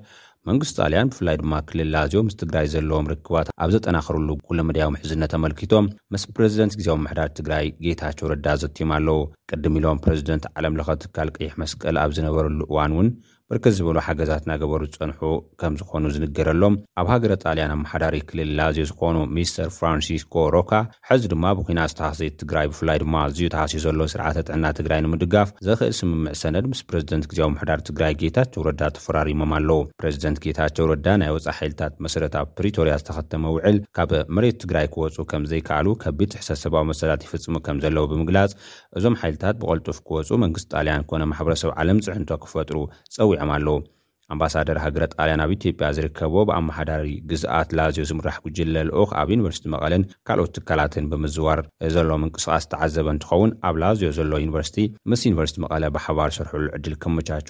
መንግስት 0.49 0.73
ጣልያን 0.81 1.09
ብፍላይ 1.11 1.35
ድማ 1.39 1.53
ክልላዝዮ 1.69 2.19
ምስ 2.25 2.35
ትግራይ 2.41 2.67
ዘለዎም 2.73 3.09
ርክባት 3.13 3.47
ኣብ 3.63 3.69
ዘጠናኽሩሉ 3.75 4.29
ጉሎመድያዊ 4.49 4.89
ምሕዝነት 4.95 5.31
ተመልኪቶም 5.35 5.89
ምስ 6.15 6.23
ፕረዚደንት 6.35 6.75
ግዜ 6.79 6.87
መምሕዳር 6.99 7.29
ትግራይ 7.39 7.65
ጌታቸው 7.85 8.29
ረዳ 8.33 8.47
ዘቲማ 8.63 8.91
ኣለው 8.99 9.19
ቅድም 9.51 9.77
ኢሎም 9.81 10.01
ፕረዚደንት 10.05 10.45
ዓለም 10.59 10.77
ለኸ 10.79 10.89
ትካል 11.05 11.31
ቅይሕ 11.37 11.51
መስቀል 11.63 11.97
ኣብ 12.05 12.13
ዝነበረሉ 12.19 12.59
እዋን 12.71 12.93
እውን 12.97 13.09
ብርክ 13.51 13.65
ዝበሉ 13.75 13.97
ሓገዛት 14.05 14.45
ናገበሩ 14.49 14.81
ዝፀንሑ 14.93 15.19
ከም 15.61 15.73
ዝኾኑ 15.79 16.03
ዝንገረሎም 16.13 16.73
ኣብ 17.01 17.07
ሃገረ 17.11 17.33
ጣልያን 17.43 17.73
ኣመሓዳሪ 17.75 18.15
ክልልላዝዩ 18.29 18.83
ዝኾኑ 18.89 19.17
ሚስተር 19.35 19.69
ፍራንሲስኮ 19.75 20.35
ሮካ 20.55 20.71
ሕዚ 21.09 21.23
ድማ 21.33 21.43
ብኮና 21.57 21.79
ዝተሃሰት 21.91 22.33
ትግራይ 22.41 22.65
ብፍላይ 22.71 22.97
ድማ 23.03 23.15
እዝዩ 23.29 23.45
ተሃስዩ 23.53 23.79
ዘሎ 23.85 24.01
ስርዓተ 24.13 24.35
ጥዕና 24.47 24.65
ትግራይ 24.79 24.99
ንምድጋፍ 25.05 25.51
ዘኽእል 25.67 25.93
ስምምዕ 25.99 26.33
ሰነድ 26.41 26.65
ምስ 26.71 26.81
ፕረዝደንት 26.89 27.27
ግዜ 27.33 27.39
ምሕዳር 27.53 27.79
ትግራይ 27.89 28.11
ጌታቸው 28.23 28.65
ረዳ 28.69 28.81
ተፈራሪሞም 28.97 29.53
ኣለዉ 29.59 29.79
ፕረዚደንት 30.01 30.41
ጌታቸው 30.47 30.89
ረዳ 30.91 31.05
ናይ 31.21 31.31
ወፃእ 31.37 31.55
ሓይልታት 31.61 31.95
መሰረታዊ 32.07 32.45
ፕሪቶርያ 32.59 32.97
ዝተኸተመ 33.03 33.45
ውዕል 33.59 33.79
ካብ 33.99 34.11
መሬት 34.35 34.59
ትግራይ 34.65 34.89
ክወፁ 34.97 35.17
ከም 35.31 35.45
ዘይከኣሉ 35.53 35.87
ከቢድ 36.03 36.31
ዝሕሰ 36.37 36.59
ሰባዊ 36.65 36.83
መሰላት 36.91 37.25
ይፍፅሙ 37.29 37.55
ከም 37.69 37.79
ዘለዉ 37.85 38.05
ብምግላጽ 38.13 38.51
እዞም 38.99 39.17
ሓይልታት 39.23 39.55
ብቐልጡፍ 39.63 39.99
ክወፁ 40.09 40.29
መንግስቲ 40.45 40.69
ጣልያን 40.75 41.07
ኮነ 41.13 41.23
ማሕበረሰብ 41.33 41.71
ዓለም 41.81 41.99
ፅዕንቶ 42.09 42.29
ክፈጥሩ 42.45 42.75
ፀውዑ 43.15 43.33
ኣለኣምባሳደር 43.55 44.77
ሃገረ 44.83 45.03
ጣልያን 45.15 45.43
ኣብ 45.45 45.51
ኢዮጵያ 45.57 45.89
ዝርከቦ 45.97 46.33
ብኣመሓዳሪ 46.49 47.07
ግዝኣት 47.29 47.69
ላዝዮ 47.79 48.05
ዝምራሕ 48.11 48.37
ጉጅለልኦክ 48.45 49.11
ኣብ 49.21 49.29
ዩኒቨርሲቲ 49.35 49.65
መቐልን 49.75 50.07
ካልኦት 50.29 50.53
ትካላትን 50.57 51.09
ብምዝዋር 51.13 51.61
ዘሎ 51.95 52.09
ምንቅስቃስ 52.23 52.67
ተዓዘበ 52.73 53.07
እንትከውን 53.15 53.53
ኣብ 53.69 53.75
ላዝዮ 53.83 54.11
ዘሎ 54.19 54.31
ዩኒቨርሲቲ 54.45 54.79
ምስ 55.11 55.23
ዩኒቨርሲቲ 55.29 55.59
መቐለ 55.65 55.83
ብሓባር 55.97 56.31
ሰርሐሉ 56.39 56.65
ዕድል 56.77 56.95
ክመቻቹ 57.05 57.49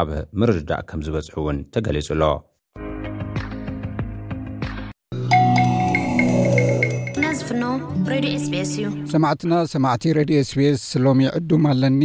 ኣብ 0.00 0.08
ምርድዳእ 0.40 0.84
ከም 0.90 1.02
ዝበፅውን 1.08 1.58
ተገሊፅሎና 1.74 2.32
ስስዩሰማዕትና 8.68 9.54
ሰማዕቲ 9.72 10.04
ረድዮ 10.16 10.38
ስ 10.48 10.56
ቢስ 10.58 10.82
ሎሚ 11.04 11.20
ይዕዱም 11.26 11.62
ኣለኒ 11.70 12.02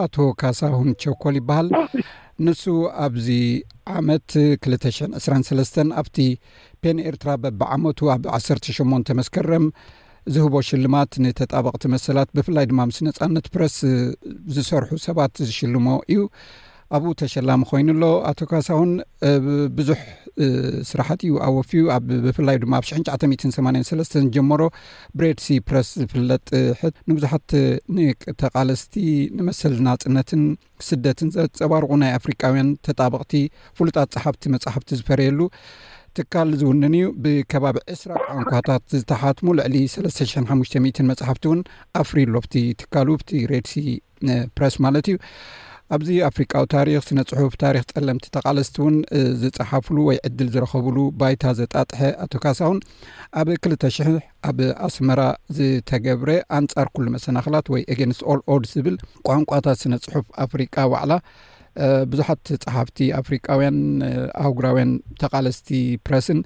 ኣቶ 0.00 0.16
ካሳሁን 0.40 0.88
ቸኮል 1.02 1.34
ይበሃል 1.38 1.68
ንሱ 2.44 2.62
ኣብዚ 3.04 3.26
ዓመት 3.98 4.30
2023 4.40 5.78
ኣብቲ 6.00 6.16
ፔን 6.82 6.98
ኤርትራ 7.10 7.28
በብዓመቱ 7.42 7.98
ኣብ 8.14 8.24
18 8.38 9.12
መስከረም 9.20 9.66
ዝህቦ 10.34 10.54
ሽልማት 10.68 11.12
ንተጣበቕቲ 11.24 11.84
መሰላት 11.94 12.30
ብፍላይ 12.36 12.64
ድማ 12.70 12.80
ምስ 12.90 12.98
ነፃነት 13.08 13.46
ፕረስ 13.54 13.76
ዝሰርሑ 14.54 14.90
ሰባት 15.06 15.34
ዝሽልሞ 15.48 15.88
እዩ 16.12 16.22
ኣብኡ 16.96 17.12
ተሸላሚ 17.20 17.62
ኮይኑ 17.70 17.88
ኣሎ 17.98 18.02
ኣቶካሳውን 18.30 18.90
ብዙሕ 19.78 20.00
ስራሕት 20.90 21.20
እዩ 21.26 21.32
ኣወፊዩ 21.46 21.82
ኣብ 21.94 22.06
ብፍላይ 22.24 22.56
ድማ 22.62 22.72
ኣብ 23.14 23.34
98 23.42 24.14
ዝጀመሮ 24.16 24.62
ብሬድ 25.18 25.38
ሲ 25.44 25.58
ፕረስ 25.68 25.88
ዝፍለጥ 26.00 26.46
ንብዙሓት 27.10 27.46
ተቃለስቲ 28.42 28.94
ንመስል 29.36 29.74
ናፅነትን 29.86 30.42
ስደትን 30.88 31.30
ዘፀባርቑ 31.36 31.90
ናይ 32.02 32.12
ኣፍሪካውያን 32.20 32.70
ተጣበቕቲ 32.88 33.34
ፍሉጣት 33.78 34.10
ፀሓፍቲ 34.18 34.44
መፅሓፍቲ 34.54 34.90
ዝፈርየሉ 35.00 35.40
ትካል 36.18 36.50
ዝውንን 36.60 36.92
እዩ 36.98 37.06
ብከባቢ 37.22 37.76
እስራ 37.94 38.12
ቋንኳታት 38.26 38.84
ዝተሓትሙ 39.00 39.48
ልዕሊ 39.58 39.74
350 39.94 41.02
መፅሓፍቲ 41.10 41.44
እውን 41.48 41.60
ኣፍሪሎ 42.02 42.34
ብቲ 42.44 42.56
ትካል 42.82 43.08
ብቲ 43.20 43.32
ሬድ 43.52 43.66
ሲ 43.72 43.82
ፕረስ 44.56 44.76
ማለት 44.84 45.06
እዩ 45.12 45.16
ኣብዚ 45.94 46.08
ኣፍሪቃዊ 46.28 46.64
ታሪክ 46.74 47.02
ስነ 47.08 47.20
ፅሑፍ 47.30 47.52
ታሪክ 47.62 47.82
ፀለምቲ 47.96 48.24
ተቃለስቲ 48.36 48.76
እውን 48.82 48.94
ዝፀሓፍሉ 49.40 49.96
ወይ 50.08 50.16
ዕድል 50.28 50.48
ዝረከብሉ 50.54 50.96
ባይታ 51.20 51.44
ዘጣጥሐ 51.58 52.00
ኣቶካሳ 52.24 52.60
ውን 52.70 52.78
ኣብ 53.40 53.48
2ል00 53.58 54.08
ኣብ 54.50 54.58
ኣስመራ 54.86 55.20
ዝተገብረ 55.58 56.30
ኣንፃር 56.58 56.88
ኩሉ 56.96 57.06
መሰናክላት 57.16 57.68
ወይ 57.74 57.84
ኤገንስ 57.94 58.20
ኣል 58.34 58.40
ኦድ 58.54 58.64
ዝብል 58.72 58.96
ቋንቋታት 59.28 59.80
ስነ 59.84 59.94
ፅሑፍ 60.06 60.26
ኣፍሪቃ 60.46 60.74
ባዕላ 60.94 61.14
ብዙሓት 62.12 62.42
ፀሓፍቲ 62.66 62.98
ኣፍሪቃውያን 63.20 63.78
ኣህጉራውያን 64.44 64.92
ተቃለስቲ 65.22 65.68
ፕረስን 66.08 66.38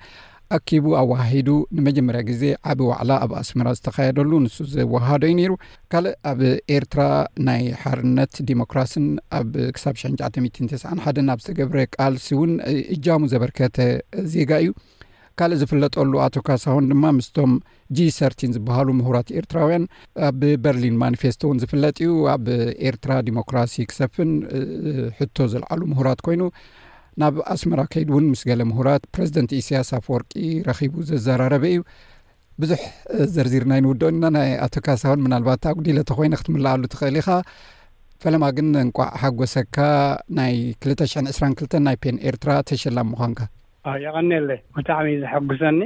ኣኪቡ 0.57 0.87
ኣዋሂዱ 1.01 1.49
ንመጀመርያ 1.79 2.21
ግዜ 2.31 2.43
ዓብ 2.71 2.79
ዋዕላ 2.91 3.11
ኣብ 3.25 3.33
ኣስምራ 3.41 3.69
ዝተኻየደሉ 3.79 4.31
ንሱ 4.45 4.57
ዝወሃዶ 4.73 5.23
ዩ 5.31 5.35
ነይሩ 5.41 5.53
ካልእ 5.93 6.17
ኣብ 6.31 6.41
ኤርትራ 6.77 7.03
ናይ 7.49 7.63
ሓርነት 7.83 8.35
ዲሞክራስን 8.49 9.07
ኣብ 9.39 9.51
ክሳብ 9.77 9.95
991ን 10.03 11.29
ኣብ 11.35 11.39
ዝተገብረ 11.45 11.79
ቃልሲ 11.99 12.29
እውን 12.37 12.53
እጃሙ 12.97 13.21
ዘበርከተ 13.35 13.79
ዜጋ 14.35 14.51
እዩ 14.65 14.73
ካልእ 15.41 15.59
ዝፍለጠሉ 15.63 16.13
ኣቶካሳሆን 16.25 16.89
ድማ 16.91 17.05
ምስቶም 17.19 17.53
ጂ 17.97 18.09
ሰርቲን 18.19 18.53
ዝበሃሉ 18.57 18.89
ምሁራት 19.01 19.29
ኤርትራውያን 19.41 19.85
ኣብ 20.29 20.41
በርሊን 20.65 20.99
ማኒፌስቶ 21.05 21.41
እውን 21.49 21.61
ዝፍለጥ 21.63 21.97
እዩ 22.07 22.13
ኣብ 22.35 22.47
ኤርትራ 22.89 23.13
ዲሞክራሲ 23.29 23.77
ክሰፍን 23.93 24.33
ሕቶ 25.21 25.37
ዘለዓሉ 25.55 25.81
ምሁራት 25.93 26.23
ኮይኑ 26.29 26.43
ናብ 27.21 27.37
ኣስመራ 27.53 27.81
ከይድ 27.93 28.09
እውን 28.13 28.27
ምስ 28.33 28.43
ገለ 28.49 28.61
ምሁራት 28.71 29.03
ፕረዚደንት 29.15 29.51
እስያስ 29.59 29.89
ኣፍ 29.97 30.07
ወርቂ 30.13 30.31
ረኺቡ 30.69 30.93
ዘዘራረበ 31.09 31.65
እዩ 31.73 31.81
ብዙሕ 32.63 32.81
ዘርዚርናይ 33.35 33.81
ንውድኦ 33.85 34.09
ናናይ 34.23 34.51
ኣቶካሳውን 34.67 35.23
ምናልባት 35.27 35.67
ኣጉዲለተ 35.71 36.15
ኮይነ 36.19 36.35
ክትምላኣሉ 36.41 36.83
ትኽእል 36.93 37.17
ኢኻ 37.23 37.29
ፈለማ 38.23 38.45
ግን 38.57 38.69
እንቋዕ 38.85 39.09
ሓጎሰካ 39.23 39.77
ናይ 40.39 40.55
ክልተሽ0 40.83 41.25
2ስራንክልተን 41.33 41.85
ናይ 41.89 41.97
ፔን 42.05 42.17
ኤርትራ 42.31 42.51
ተሸላም 42.71 43.11
ምኳንካ 43.15 43.41
የቀኒለይ 44.05 44.61
ብጣዕሚእ 44.77 45.19
ዝሓጉሰኒ 45.25 45.81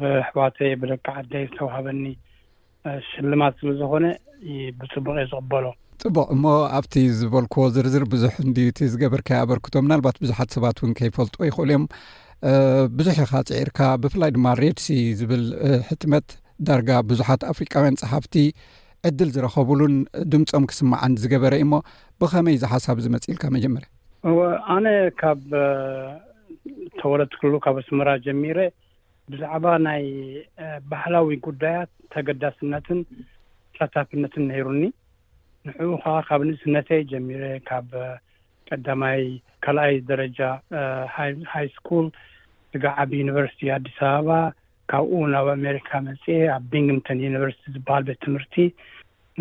ብሕዋትይ 0.00 0.72
ብደቂ 0.82 1.06
ዓደይ 1.22 1.44
ዝተዋህበኒ 1.48 2.04
ሽልማት 3.10 3.54
ስለዝኮነ 3.62 4.06
ብፅቡቅ 4.80 5.16
እ 5.24 5.28
ዝቕበሎ 5.32 5.66
ጥቡቅ 6.02 6.26
እሞ 6.34 6.44
ኣብቲ 6.78 6.94
ዝበልክዎ 7.20 7.64
ዝርዝር 7.74 8.04
ብዙሕ 8.12 8.32
እንድ 8.44 8.56
እቲ 8.70 8.80
ዝገበርካ 8.92 9.28
ኣበርክቶ 9.44 9.74
ናልባት 9.90 10.16
ብዙሓት 10.24 10.48
ሰባት 10.56 10.76
እውን 10.80 10.92
ከይፈልጥዎ 10.98 11.40
ይክእሉ 11.48 11.68
እዮም 11.68 11.84
ብዙሕ 12.98 13.14
ኢካ 13.24 13.32
ፅዒርካ 13.50 13.80
ብፍላይ 14.02 14.30
ድማ 14.36 14.48
ሬድሲ 14.62 14.86
ዝብል 15.20 15.44
ሕትመት 15.88 16.26
ዳርጋ 16.68 16.90
ብዙሓት 17.10 17.42
ኣፍሪቃውያን 17.52 17.98
ፀሓፍቲ 18.02 18.34
ዕድል 19.08 19.30
ዝረከብሉን 19.36 19.94
ድምፆም 20.32 20.64
ክስማዓን 20.70 21.14
ዝገበረ 21.22 21.54
እዩ 21.58 21.64
እሞ 21.66 21.74
ብኸመይ 22.22 22.56
ዝሓሳብ 22.62 22.98
ዝመፂኢልካ 23.04 23.44
መጀመርያ 23.56 23.88
ኣነ 24.74 24.86
ካብ 25.20 25.40
ተወለትክሉ 27.00 27.52
ካብ 27.66 27.78
ኣስምራ 27.82 28.08
ጀሚረ 28.26 28.58
ብዛዕባ 29.32 29.66
ናይ 29.86 30.04
ባህላዊ 30.90 31.30
ጉዳያት 31.46 31.90
ተገዳስነትን 32.14 33.00
ሳታፍነትን 33.78 34.44
ነይሩኒ 34.52 34.82
ንሕኡ 35.66 35.90
ከ 36.04 36.06
ካብ 36.28 36.40
ንእስነተይ 36.46 37.02
ጀሚረ 37.10 37.44
ካብ 37.68 37.86
ቀዳማይ 38.68 39.20
ካልኣይ 39.64 39.94
ደረጃ 40.10 40.38
ሃይ 41.52 41.66
ስኩል 41.76 42.06
ስጋዓቢ 42.72 43.10
ዩኒቨርስቲ 43.22 43.60
ኣዲስ 43.76 43.96
ኣበባ 44.08 44.28
ካብኡ 44.92 45.20
ኣብ 45.40 45.48
ኣሜሪካ 45.58 45.90
መፅ 46.08 46.24
ኣብ 46.54 46.62
ቢንግምተን 46.74 47.18
ዩኒቨርሲቲ 47.26 47.64
ዝበሃል 47.76 48.04
ቤት 48.08 48.20
ትምህርቲ 48.24 48.54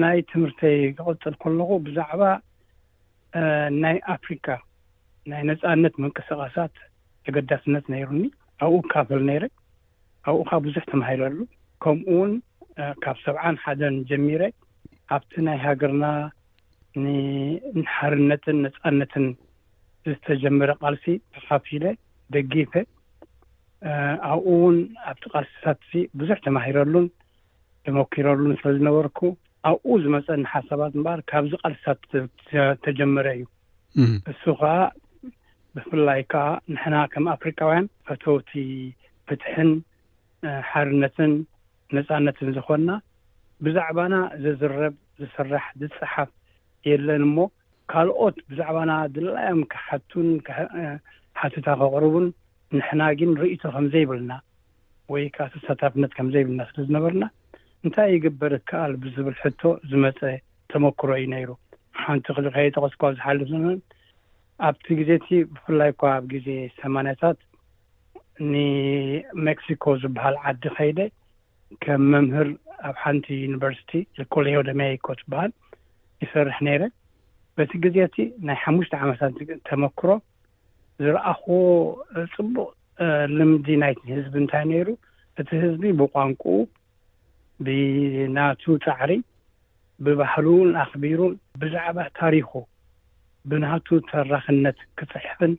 ናይ 0.04 0.18
ትምህርተይ 0.32 0.78
ክቅፅል 1.00 1.36
ከለኩ 1.44 1.70
ብዛዕባ 1.88 2.24
ናይ 3.84 3.98
ኣፍሪካ 4.16 4.48
ናይ 5.32 5.42
ነፃነት 5.52 5.96
ምንቅስቃሳት 6.04 6.76
ተገዳስነት 7.26 7.86
ነይሩኒ 7.96 8.22
ኣብኡ 8.66 8.82
ካፈል 8.94 9.22
ነይረ 9.30 9.44
ኣብኡ 10.30 10.42
ከ 10.50 10.54
ብዙሕ 10.68 10.84
ተማሂለሉ 10.94 11.38
ከምኡውን 11.84 12.34
ካብ 13.04 13.18
ሰብዓን 13.28 13.56
ሓደን 13.64 13.96
ጀሚረ 14.12 14.42
ኣብቲ 15.16 15.32
ናይ 15.48 15.58
ሃገርና 15.66 16.06
ንሓርነትን 17.80 18.58
ነፃነትን 18.66 19.26
ዝተጀመረ 20.08 20.72
ቃልሲ 20.82 21.06
ተካፊለ 21.36 21.84
ደጊፈ 22.34 22.74
ኣብኡ 24.32 24.48
ውን 24.64 24.78
ኣብቲ 25.12 25.24
ቃልሲታት 25.34 25.80
እዚ 25.86 26.04
ብዙሕ 26.20 26.38
ተማሂረሉን 26.48 27.08
ተመኪረሉን 27.86 28.54
ስለ 28.62 28.72
ዝነበርኩ 28.80 29.20
ኣብኡ 29.70 29.92
ዝመፀኒ 30.04 30.42
ሓሳባት 30.56 30.94
እምበኣር 31.00 31.22
ካብዚ 31.32 31.52
ቃልሲታት 31.64 32.04
ተጀመረ 32.86 33.26
እዩ 33.38 33.46
እሱ 34.34 34.44
ከዓ 34.62 34.72
ብፍላይ 35.78 36.22
ከዓ 36.32 36.48
ንሕና 36.74 36.96
ከም 37.14 37.26
ኣፍሪካውያን 37.36 37.86
ፈቶውቲ 38.08 38.50
ፍትሕን 39.28 39.70
ሓርነትን 40.72 41.32
ነፃነትን 41.98 42.50
ዝኮና 42.58 42.90
ብዛዕባና 43.66 44.14
ዝዝረብ 44.44 44.96
ዝስራሕ 45.20 45.66
ዝፅሓፍ 45.82 46.30
የለን 46.90 47.24
ሞ 47.36 47.40
ካልኦት 47.92 48.38
ብዛዕባና 48.50 48.92
ድላዮም 49.16 49.62
ክሓቱን 49.72 50.28
ሓትታ 51.42 51.68
ከቅርቡን 51.82 52.26
ንሕና 52.78 53.02
ግን 53.20 53.32
ርእቶ 53.42 53.62
ከምዘይብልና 53.76 54.34
ወይ 55.14 55.24
ከዓ 55.36 55.46
ተሳታፍነት 55.54 56.12
ከምዘይብልና 56.18 56.62
ስለ 56.70 56.78
ዝነበርና 56.88 57.26
እንታይ 57.86 58.08
ይግበር 58.16 58.54
ከኣል 58.70 58.94
ብዝብል 59.04 59.36
ሕቶ 59.44 59.62
ዝመፀ 59.92 60.22
ተመክሮ 60.72 61.10
እዩ 61.22 61.26
ነይሩ 61.34 61.50
ሓንቲ 62.04 62.26
ክከይ 62.38 62.68
ተቀስኳ 62.76 63.02
ዝሓልፍ 63.18 63.50
ኣብቲ 64.68 64.86
ግዜ 65.00 65.12
ቲ 65.26 65.40
ብፍላይ 65.54 65.90
እኳ 65.94 66.02
ኣብ 66.18 66.26
ግዜ 66.34 66.48
ሰማያታት 66.80 67.40
ንሜክሲኮ 68.52 69.86
ዝበሃል 70.02 70.36
ዓዲ 70.50 70.64
ኸይደ 70.78 71.00
ከም 71.84 72.04
መምህር 72.14 72.50
ኣብ 72.90 72.96
ሓንቲ 73.04 73.26
ዩኒቨርስቲ 73.44 73.92
ኮሌሄ 74.34 74.56
ደምያይኮ 74.70 75.08
ትበሃል 75.20 75.52
ይሰርሕ 76.24 76.58
ነይረ 76.68 76.84
በቲ 77.58 77.72
ግዜ 77.86 77.98
ቲ 78.16 78.26
ናይ 78.48 78.58
ሓሙሽተ 78.64 78.94
ዓመታት 79.06 79.34
ተመክሮ 79.70 80.10
ዝረኣኽ 81.04 81.46
ፅቡቅ 82.36 82.70
ልምዲ 83.38 83.68
ናይ 83.84 83.94
ህዝቢ 84.14 84.34
እንታይ 84.44 84.64
ነይሩ 84.72 84.88
እቲ 85.42 85.50
ህዝቢ 85.64 85.84
ብቋንቁ 86.00 86.44
ብናቱ 87.66 88.64
ፃዕሪ 88.86 89.12
ብባህሉን 90.06 90.70
ኣኽቢሩን 90.84 91.34
ብዛዕባ 91.62 91.98
ታሪኹ 92.22 92.52
ብናቱ 93.50 93.88
ሰራክነት 94.12 94.78
ክፅሕፍን 95.00 95.54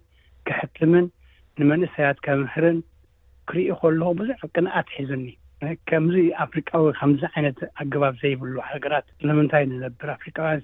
ክሕትምን 0.49 1.05
ንመንእሰያት 1.61 2.19
ከምህርን 2.27 2.79
ክርኢ 3.49 3.65
ከለዉ 3.81 4.11
ብዙሕ 4.21 4.39
ቅንኣት 4.55 4.89
ሒዙኒ 4.97 5.27
ከምዚ 5.89 6.17
ኣፍሪቃዊ 6.45 6.85
ከምዚ 6.99 7.23
ዓይነት 7.35 7.59
ኣገባብ 7.83 8.15
ዘይብሉ 8.23 8.55
ሃገራት 8.71 9.07
ስለምንታይ 9.19 9.65
ንነብር 9.73 10.09
ኣፍሪቃውያን 10.17 10.63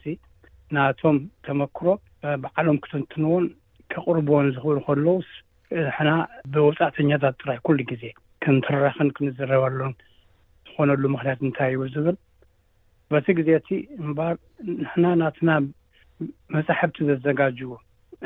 ናቶም 0.76 1.16
ተመክሮ 1.46 1.86
በዓሎም 2.42 2.76
ክትንትንዎን 2.84 3.46
ክቅርበዎን 3.92 4.48
ዝኽእሉ 4.54 4.76
ከሎስ 4.86 5.28
ንሕና 5.86 6.10
ብወፃእተኛታት 6.52 7.36
ጥራይ 7.42 7.58
ኩሉ 7.66 7.78
ግዜ 7.90 8.02
ክንትራኽን 8.44 9.08
ክንዝረበሎን 9.16 9.94
ዝኾነሉ 10.68 11.02
ምክንያት 11.14 11.40
እንታይ 11.48 11.72
እዩ 11.76 11.82
ዝብል 11.94 12.16
በቲ 13.12 13.26
ግዜ 13.38 13.50
ቲ 13.66 13.70
እምባር 14.04 14.34
ንሕና 14.82 15.04
ናትና 15.22 15.50
መፃሕፍቲ 16.54 16.98
ዘዘጋጅቡ 17.10 17.70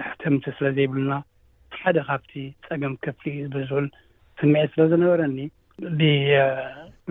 ኣሕትምቲ 0.04 0.44
ስለ 0.56 0.66
ዘይብሉና 0.78 1.14
ሓደ 1.80 1.98
ካብቲ 2.08 2.32
ፀገም 2.66 2.92
ክፍሊ 3.04 3.28
ብዝዑን 3.54 3.86
ስምዒ 4.38 4.62
ስለዝነበረኒ 4.72 5.38
ብ 5.82 6.02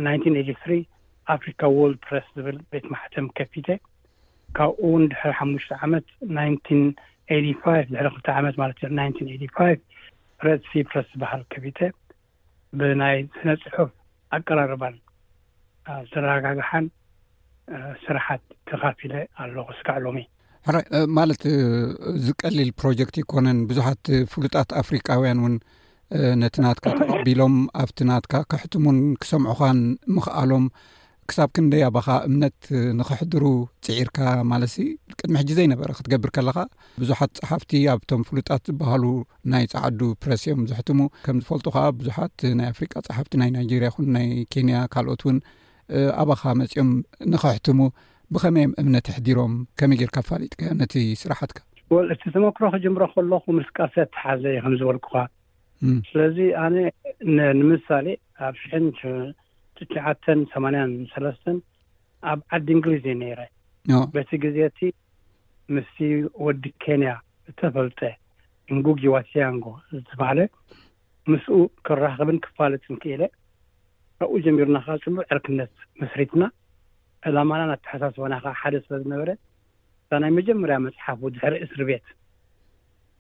አ 0.10 0.14
ት 0.24 0.86
ኣፍሪካ 1.34 1.62
ወልድ 1.78 1.98
ፕረስ 2.08 2.26
ዝብል 2.38 2.58
ቤት 2.72 2.86
ማሕተም 2.94 3.28
ከፊተ 3.38 3.68
ካብኡውን 4.58 5.04
ድሕሪ 5.12 5.32
ሓሙሽተ 5.40 5.72
ዓመት 5.86 6.06
5 6.46 6.72
ድሕሪ 6.72 7.54
ክል 7.62 8.34
ዓመት 8.40 8.56
ማለት 8.62 8.78
ረሲፕረስ 10.48 11.08
ዝበሃል 11.14 11.44
ከፊተ 11.54 11.80
ብናይ 12.80 13.18
ስነ 13.38 13.50
ፅሑፍ 13.66 13.92
ኣቀራርባን 14.38 14.96
ዝረጋግሓን 16.12 16.86
ስራሓት 18.06 18.44
ተካፊለ 18.72 19.14
ኣለ 19.44 19.56
ስጋዕ 19.80 19.98
ሎም 20.06 20.18
እ 20.24 20.26
ሕራይ 20.68 20.86
ማለት 21.20 21.42
ዝቀሊል 22.26 22.72
ፕሮጀክት 22.82 23.16
ይኮነን 23.24 23.60
ብዙሓት 23.70 24.04
ፍሉጣት 24.34 24.70
ኣፍሪካውያን 24.84 25.40
እውን 25.44 25.56
ነቲ 26.42 26.56
ናትካ 26.64 26.86
ተቀቢሎም 27.02 27.54
ኣብቲናትካ 27.84 28.34
ክሕትሙን 28.52 28.98
ክሰምዑኻን 29.22 29.80
ምክኣሎም 30.16 30.66
ክሳብ 31.30 31.50
ክንደይ 31.56 31.84
ኣባኻ 31.88 32.08
እምነት 32.30 32.58
ንክሕድሩ 33.00 33.44
ፅዒርካ 33.88 34.20
ማለት 34.52 34.72
ሲ 34.76 34.86
ቅድሚ 35.20 35.34
ሕጂ 35.42 35.50
ዘይነበረ 35.60 35.90
ክትገብር 35.98 36.30
ከለካ 36.36 36.58
ብዙሓት 37.02 37.32
ፀሓፍቲ 37.44 37.72
ኣብቶም 37.96 38.22
ፍሉጣት 38.30 38.64
ዝበሃሉ 38.70 39.04
ናይ 39.54 39.66
ፃዓዱ 39.74 40.00
ፕረስ 40.24 40.42
እዮም 40.48 40.64
ዘሕትሙ 40.72 41.00
ከም 41.26 41.38
ዝፈልጡ 41.44 41.66
ከዓ 41.76 41.86
ብዙሓት 42.00 42.36
ናይ 42.60 42.68
ኣፍሪቃ 42.74 42.94
ፀሓፍቲ 43.10 43.34
ናይ 43.42 43.52
ናይጀርያ 43.58 43.90
ኹን 43.98 44.10
ናይ 44.18 44.28
ኬንያ 44.56 44.76
ካልኦት 44.96 45.24
እውን 45.26 45.38
ኣባኻ 46.24 46.44
መፂኦም 46.62 46.90
ንኽሕትሙ 47.34 47.80
ብኸመዮም 48.36 48.74
እምነት 48.84 49.08
ኣሕድሮም 49.14 49.54
ከመይ 49.80 49.98
ገይርካ 50.02 50.18
ፋሊጥካእ 50.32 50.74
ነቲ 50.82 50.94
ስራሓትካ 51.24 51.60
ወእቲ 51.96 52.24
ተመክሮ 52.36 52.66
ክጅምሮ 52.76 53.02
ከለኹ 53.16 53.44
ምስቃርሰ 53.60 53.96
ትሓዘ 54.14 54.44
ዩ 54.56 54.60
ከምዝበልኩካ 54.66 55.14
ስለዚ 56.10 56.38
ኣነ 56.64 56.76
ንምሳሌ 57.60 58.08
ኣብ 58.48 58.56
ሽሕን 58.62 58.86
ትሽዓተን 59.78 60.40
ሰማኒያን 60.54 60.92
ሰለስተን 61.14 61.58
ኣብ 62.32 62.40
ዓዲ 62.56 62.68
እንግሊዝ 62.78 63.02
ዘ 63.06 63.16
ነይረ 63.22 63.42
በቲ 64.16 64.32
ግዜ 64.46 64.58
እቲ 64.70 64.80
ምስ 65.76 65.92
ወዲ 66.46 66.64
ኬንያ 66.84 67.12
ዝተፈልጠ 67.46 68.00
ንጉጊዋስያንጎ 68.76 69.66
ዝተበሃለ 69.96 70.40
ምስኡ 71.32 71.56
ክራኸብን 71.88 72.38
ክፋለጥንክኢ 72.46 73.16
ለ 73.22 73.26
ካብኡ 74.18 74.34
ጀሚርና 74.46 74.78
ከ 74.86 74.90
ፅቡዕ 75.04 75.18
ዕርክነት 75.34 75.74
ምስሪትና 76.02 76.44
ዕላማና 77.28 77.62
ኣተሓሳስወና 77.76 78.34
ከ 78.46 78.54
ሓደ 78.62 78.74
ስለ 78.86 78.96
ዝነበረ 79.04 79.30
እዛ 80.06 80.12
ናይ 80.26 80.32
መጀመርያ 80.40 80.78
መፅሓፉ 80.88 81.22
ዝሕሪ 81.38 81.56
እስሪ 81.66 81.80
ቤት 81.92 82.08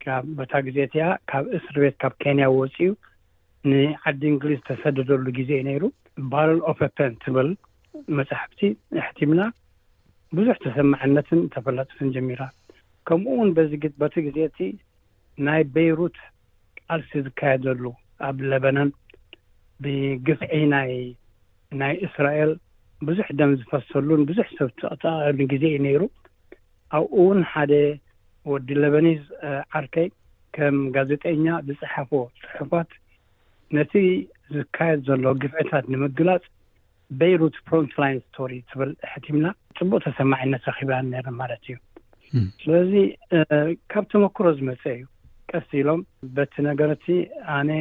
ካብ 0.05 0.23
ቦታ 0.37 0.53
ግዜቲኣ 0.67 1.05
ካብ 1.31 1.43
እስሪ 1.57 1.75
ቤት 1.83 1.95
ካብ 2.01 2.13
ኬንያ 2.23 2.45
ወፅኡ 2.59 2.87
ንዓዲ 3.71 4.21
እንግሊዝ 4.31 4.59
ዝተሰደደሉ 4.61 5.25
ግዜ 5.37 5.49
ዩ 5.59 5.65
ነይሩ 5.67 5.83
ባልል 6.31 6.59
ኦፈፐን 6.71 7.13
ትብል 7.23 7.49
መፅሕፍቲ 8.17 8.61
ኣሕቲምና 9.01 9.41
ብዙሕ 10.37 10.55
ተሰማዐነትን 10.65 11.41
ተፈላጥትን 11.53 12.09
ጀሚራ 12.15 12.41
ከምኡውን 13.07 13.49
ቦቲ 14.01 14.15
ግዜቲ 14.27 14.59
ናይ 15.47 15.61
ቤይሩት 15.75 16.17
ኣልሲ 16.95 17.13
ዝካየደሉ 17.27 17.83
ኣብ 18.29 18.37
ለበነን 18.51 18.89
ብግፍዒ 19.83 20.53
ናይ 20.73 21.95
እስራኤል 22.07 22.51
ብዙሕ 23.07 23.27
ደም 23.39 23.51
ዝፈሰሉን 23.61 24.21
ብዙሕ 24.31 24.47
ሰብ 24.57 24.69
ቃሉ 25.03 25.37
ግዜ 25.53 25.63
ዩ 25.75 25.79
ነይሩ 25.87 26.01
ኣብኡ 26.97 27.13
ውን 27.29 27.41
ሓደ 27.53 27.71
ወዲ 28.51 28.67
ለበኒዝ 28.83 29.21
ዓርከይ 29.79 30.07
ከም 30.55 30.75
ጋዜጠኛ 30.95 31.45
ብፅሓፎ 31.67 32.09
ፅሑፋት 32.41 32.89
ነቲ 33.77 33.91
ዝካየድ 34.55 34.99
ዘሎ 35.07 35.25
ግፍዕታት 35.43 35.85
ንምግላፅ 35.93 36.43
ቤይሩት 37.21 37.55
ፍሮንትላይነ 37.67 38.17
ስቶሪ 38.27 38.51
ትብል 38.69 38.91
ሕትምና 39.11 39.45
ፅቡቅ 39.79 40.01
ተሰማዓነት 40.07 40.63
ረኪባን 40.71 41.05
ነር 41.13 41.27
ማለት 41.41 41.61
እዩ 41.69 41.75
ስለዚ 42.63 42.93
ካብ 43.93 44.05
ተመክሮ 44.11 44.45
ዝመፀ 44.59 44.83
እዩ 44.97 45.03
ቀሲኢሎም 45.51 46.01
በቲ 46.35 46.53
ነገርቲ 46.69 47.05
ኣነ 47.55 47.71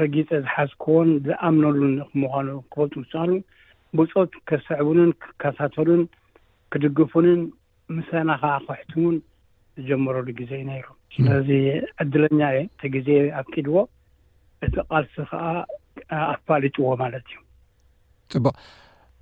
ረጊፀ 0.00 0.28
ዝሓዝክዎን 0.44 1.10
ዝኣምነሉንክምዃኑ 1.26 2.48
ክበልጡ 2.72 2.94
ምስሉ 3.04 3.32
ብፁት 3.98 4.32
ክሰዕቡንን 4.48 5.10
ክከሳተሉን 5.22 6.02
ክድግፉንን 6.72 7.40
ምሳና 7.96 8.28
ከዓ 8.42 8.54
ክሕትውን 8.66 9.16
ዝጀመረሉ 9.78 10.26
ግዜ 10.40 10.50
ዩ 10.60 10.64
ነይሩ 10.70 10.86
ስለዚ 11.16 11.48
ዕድለኛእየ 12.02 12.58
እቲ 12.66 12.80
ግዜ 12.96 13.08
ኣፍቂድዎ 13.42 13.76
እቲ 14.66 14.74
ቃልሲ 14.90 15.14
ከዓ 15.30 15.40
ኣፋሊጥዎ 16.34 16.84
ማለት 17.02 17.24
እዩ 17.32 17.38
ፅቡቅ 18.34 18.54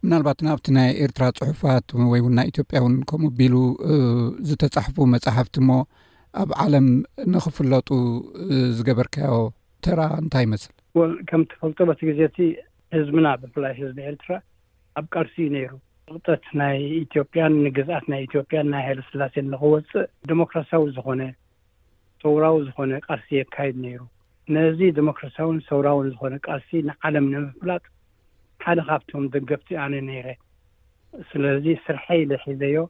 ምናልባት 0.05 0.39
ናብቲ 0.47 0.67
ናይ 0.79 0.89
ኤርትራ 1.05 1.25
ፅሑፋት 1.41 1.89
ወይ 2.13 2.21
ን 2.29 2.33
ናይ 2.39 2.47
ኢትዮጵያውን 2.53 2.95
ከምኡ 3.11 3.29
ቢሉ 3.41 3.55
ዝተፃሕፉ 4.49 4.97
መፅሓፍቲ 5.15 5.57
ሞ 5.69 5.73
ኣብ 6.43 6.51
ዓለም 6.65 6.87
ንኽፍለጡ 7.35 7.89
ዝገበርካዮ 8.77 9.37
ተራ 9.87 10.01
እንታይ 10.23 10.45
ይመስል 10.47 10.75
ከም 11.31 11.43
ትፈልጦቲ 11.53 12.01
ግዜ 12.11 12.21
ቲ 12.37 12.49
ህዝብና 12.97 13.27
ብፍላይ 13.43 13.73
ህዝቢ 13.81 13.99
ኤርትራ 14.11 14.33
ኣብ 15.01 15.05
ቃልሲ 15.15 15.35
እዩ 15.45 15.49
ነይሩ 15.57 15.73
ጠት 16.27 16.45
ናይ 16.61 16.79
ኢትዮጵያን 17.05 17.55
ንገዛኣት 17.67 18.05
ናይ 18.13 18.21
ኢትዮጵያ 18.29 18.59
ናይ 18.73 18.83
ሃይሉ 18.87 19.01
ስላሴን 19.11 19.47
ንክወፅእ 19.53 20.09
ዴሞክራሲያዊ 20.31 20.85
ዝኮነ 20.97 21.23
ሰውራዊ 22.23 22.57
ዝኮነ 22.69 22.93
ቃርሲ 23.07 23.29
የካይድ 23.39 23.77
ነይሩ 23.85 24.01
ነዚ 24.55 24.81
ዴሞክራሲያዊን 24.99 25.59
ሰውራውን 25.69 26.09
ዝኮነ 26.15 26.35
ቃርሲ 26.49 26.71
ንዓለም 26.89 27.27
ንምፍላጥ 27.35 27.85
ሓደ 28.65 28.79
ካብቶም 28.89 29.25
ደገፍቲ 29.35 29.71
ኣነ 29.85 29.95
ነይረ 30.09 30.29
ስለዚ 31.31 31.67
ስርሐ 31.87 32.07
ለ 32.33 32.39
ሒዘዮ 32.45 32.81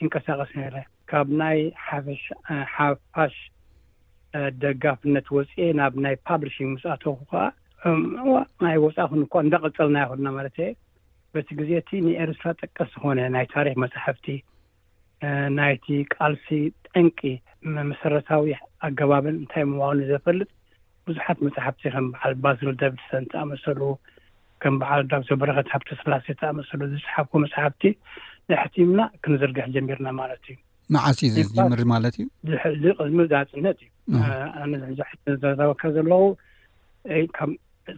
ይንቀሳቀስ 0.00 0.50
ነይረ 0.60 0.76
ካብ 1.10 1.28
ናይ 1.42 1.58
ሓፋሽ 2.76 3.36
ደጋፍነት 4.62 5.26
ወፂ 5.36 5.54
ናብ 5.78 5.94
ናይ 6.04 6.14
ፓብሊሽንግ 6.28 6.70
ምስኣትኩ 6.74 7.16
ከዓናይ 7.30 8.76
ወፃእኩን 8.86 9.22
እኳ 9.26 9.34
እንዳ 9.44 9.54
ቅልፅልና 9.62 9.96
ይክእልና 10.02 10.28
ማለት 10.38 10.56
በቲ 11.36 11.48
ግዜቲ 11.60 11.88
ንኤርትራ 12.06 12.48
ጠቀስ 12.62 12.88
ዝኮነ 12.96 13.20
ናይ 13.34 13.46
ታሪክ 13.54 13.76
መፅሕፍቲ 13.84 14.26
ናይቲ 15.58 15.86
ቃልሲ 16.14 16.46
ጠንቂመሰረታዊ 16.90 18.46
ኣገባብን 18.88 19.36
እንታይ 19.42 19.64
ምዋኑ 19.72 19.98
ዘፈልጥ 20.12 20.48
ብዙሓት 21.08 21.38
መፅሕፍቲ 21.46 21.82
ከም 21.94 22.06
በዓል 22.12 22.34
ባዝ 22.44 22.60
ደሰንተኣመሰሉ 22.82 23.80
ከም 24.62 24.74
በዓል 24.80 25.02
ዶክተር 25.12 25.36
በረክት 25.40 25.70
ብስላሴ 25.90 26.26
ተኣመሰሉ 26.40 26.80
ዝፅሓፍኩ 26.92 27.34
መፅሕፍቲ 27.44 27.82
ንሕትምና 28.50 29.00
ክንዝርግሕ 29.22 29.66
ጀሚርና 29.74 30.08
ማለት 30.20 30.42
እዩ 30.50 30.56
መዓስ 30.94 31.20
ዝምሪ 31.56 31.82
ማለት 31.94 32.14
እዩ 32.20 32.26
ልቅዝምር 32.82 33.26
ዝኣፅነት 33.32 33.78
እዩ 35.30 35.42
ወካ 35.70 35.82
ዘለዉ 35.96 36.24
ካብ 37.38 37.50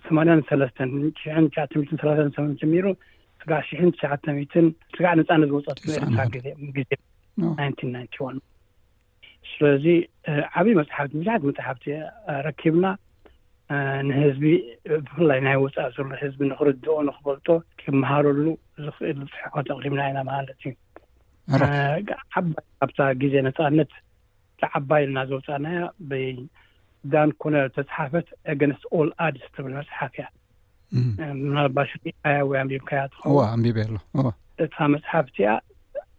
8 0.07 0.51
ሰለስተ 0.51 0.79
ሽ 1.19 1.23
ሸ 1.57 1.65
ት 1.73 1.91
ሰላ 2.01 2.11
ሰም 2.37 2.49
ጀሚሩ 2.63 2.87
ዓ 3.57 3.59
ሽትሸት 3.79 4.25
ስጋዕ 4.95 5.13
ነፃነት 5.21 5.49
ዘወፅትኤርትራ 5.53 6.21
ግዜግዜ 6.35 6.91
ስለዚ 9.51 9.85
ዓበይ 10.59 10.75
መፅሓፍቲ 10.79 11.11
ብዙሕት 11.21 11.43
መፅሓፍቲ 11.49 11.85
ረኪብና 12.47 12.87
ንህዝቢ 14.09 14.45
ብፍላይ 15.07 15.39
ናይ 15.47 15.57
ወፃእ 15.63 15.89
ዘሎ 15.95 16.07
ህዝቢ 16.23 16.41
ንኽርድኦ 16.51 16.95
ንክበልጦ 17.09 17.47
ክመሃረሉ 17.81 18.45
ዝኽእል 18.85 19.17
ዝፅሑካ 19.23 19.55
ኣቅሪብና 19.63 20.01
ይና 20.11 20.19
ማሃለት 20.29 20.59
እዩባይካብታ 20.69 22.99
ግዜ 23.23 23.35
ነፃነት 23.49 23.93
ብዓባይ 24.63 25.01
ኢልናዘውፃእናያ 25.07 25.79
ብዳን 26.11 27.31
ኮነ 27.43 27.55
ተፅሓፈት 27.77 28.27
ገነስ 28.63 28.83
ኦል 28.99 29.09
ኣድስ 29.29 29.45
ትብል 29.57 29.73
መፅሓፍ 29.81 30.13
እያ 30.19 30.27
ባሽካያ 31.77 32.35
ወይ 32.51 32.59
ኣንቢብካያ 32.65 33.01
ኣንበኣሎ 33.55 33.95
እቲ 34.65 34.75
መፅሓፍቲ 34.95 35.37
ኣ 35.55 35.57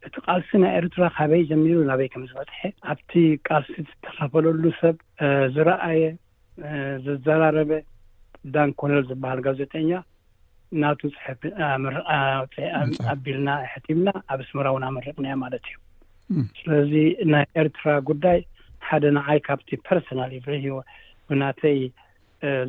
እቲ 0.08 0.16
ቃልሲ 0.26 0.50
ናይ 0.64 0.72
ኤርትራ 0.80 1.04
ካበይ 1.16 1.42
ጀሚሩ 1.52 1.78
ናበይ 1.90 2.08
ከም 2.14 2.24
ዝበፅሐ 2.30 2.62
ኣብቲ 2.92 3.12
ቃልሲ 3.48 3.74
ዝተኸፈለሉ 3.88 4.62
ሰብ 4.82 4.96
ዝረአየ 5.56 6.04
ዘዘራረበ 7.06 7.72
ዳንኮነል 8.54 9.02
ዝበሃል 9.10 9.40
ጋዜጠኛ 9.48 9.90
ናብቲ 10.82 11.02
ፅ 11.22 11.52
ኣቢልና 13.14 13.50
ሕቲምና 13.72 14.08
ኣብ 14.34 14.40
እስምራ 14.46 14.68
እውን 14.74 14.86
ምርቕኒያ 14.98 15.34
ማለት 15.44 15.64
እዩ 15.72 15.78
ስለዚ 16.62 16.94
ናይ 17.34 17.46
ኤርትራ 17.62 17.86
ጉዳይ 18.10 18.40
ሓደ 18.90 19.04
ንዓይ 19.18 19.40
ካብቲ 19.48 19.70
ፐርሰናል 19.88 20.34
ይ 20.38 20.68
ናተይ 21.42 21.80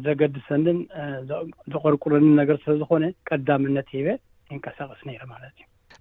ዘገድሰንን 0.07 0.79
ዘቐርቁረኒን 1.73 2.35
ነገር 2.41 2.57
ስለዝኮነ 2.65 3.05
ቀዳምነት 3.29 3.89
ሂበ 3.97 4.09
ይንቀሳቀስ 4.53 5.01
ነይረ 5.09 5.23
ማለት 5.35 5.53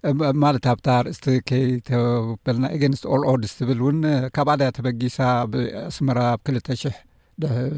እዩ 0.08 0.14
ማለት 0.44 0.64
ኣብታ 0.72 0.88
ርእስቲ 1.06 1.26
ከይተበልና 1.48 2.64
ኤገንስ 2.76 3.00
ኦል 3.14 3.22
ኦድስ 3.32 3.52
ትብል 3.58 3.78
እውን 3.84 3.98
ካብ 4.36 4.48
ኣድያ 4.54 4.68
ተበጊሳ 4.78 5.18
ኣብኣስመራ 5.44 6.18
ኣብ 6.34 6.40
ክልተ 6.48 6.68
ሽሕ 6.82 6.96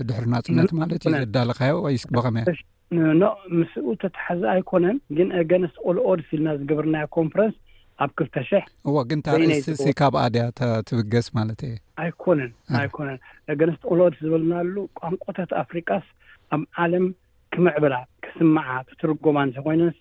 ድሕርና 0.08 0.34
ፅነት 0.46 0.72
ማለት 0.80 1.02
እ 1.10 1.14
ዘዳልካዮ 1.24 1.74
ይስበኸመ 1.96 2.36
እያ 2.54 3.22
ምስኡ 3.58 3.86
ተታሓዚ 4.02 4.42
ኣይኮነን 4.54 4.96
ግን 5.18 5.28
ገንስ 5.52 5.74
ኦል 5.90 5.98
ኦድስ 6.12 6.28
ኢልና 6.36 6.50
ዝግበርና 6.60 6.96
ኮንፈረን 7.16 7.52
ኣብ 8.04 8.10
ክልተ 8.20 8.36
ሽሕ 8.50 8.64
ግን 9.10 9.22
ታርእስቲ 9.28 9.86
ካብ 10.00 10.16
ኣድያ 10.26 10.44
ትብገስ 10.90 11.28
ማለት 11.38 11.60
እ 11.70 11.72
ኣይኮነን 12.02 12.50
ኣይኮነን 12.80 13.18
እገኣንስቶቅሎት 13.52 14.14
ዝብልናሉ 14.24 14.74
ቋንቆታት 14.98 15.50
ኣፍሪቃስ 15.62 16.04
ኣብ 16.54 16.62
ዓለም 16.84 17.04
ክምዕብላ 17.54 17.94
ክስምዓ 18.24 18.66
ክትርጎማ 18.88 19.36
እንተይ 19.46 19.62
ኮይኑን 19.66 19.92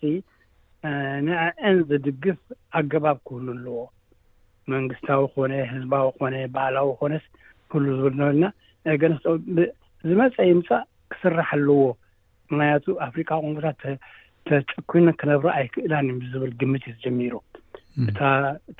ንዕአን 1.26 1.76
ዝድግፍ 1.90 2.40
ኣገባብ 2.78 3.18
ክህሉ 3.28 3.46
ኣለዎ 3.56 3.80
መንግስታዊ 4.74 5.22
ኮነ 5.34 5.52
ህዝባዊ 5.72 6.08
ኮነ 6.20 6.36
ባህላዊ 6.56 6.90
ኮነ 7.02 7.14
ፍሉ 7.72 7.84
ዝብል 8.00 8.16
ብልና 8.22 8.46
ገስዝመፀ 9.02 10.36
ይምፃእ 10.52 10.84
ክስራሕ 11.14 11.48
ኣለዎ 11.58 11.80
ምክንያቱ 12.52 12.86
ኣፍሪካ 13.08 13.30
ቋንቁታት 13.44 13.82
ተጨኪኑን 14.50 15.18
ክነብሮ 15.22 15.46
ኣይክእላን 15.58 16.08
ዩ 16.14 16.32
ዝብል 16.36 16.52
ግምት 16.62 16.84
እዩ 16.92 16.96
ጀሚሩ 17.04 17.34
Mm. 17.98 18.06
እታ 18.10 18.20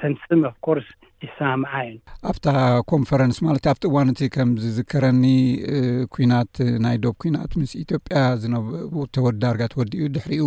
ተንስም 0.02 0.42
ኣ 0.50 0.50
ኮርስ 0.66 0.86
ይሰምዓ 1.24 1.72
እዩ 1.88 1.96
ኣብታ 2.32 2.46
ኮንፈረንስ 2.92 3.38
ማለት 3.46 3.64
እ 3.66 3.70
ኣብቲ 3.72 3.84
እዋንእቲ 3.90 4.22
ከምዝከረኒ 4.36 5.24
ኩናት 6.14 6.54
ናይ 6.86 6.96
ዶብ 7.06 7.16
ኩናት 7.24 7.52
ምስ 7.60 7.72
ኢትዮጵያ 7.82 8.22
ዝነቡ 8.44 8.94
ተወዲ 9.18 9.36
ዳርጋ 9.44 9.64
ተወዲዩ 9.74 10.06
ድሕሪኡ 10.18 10.46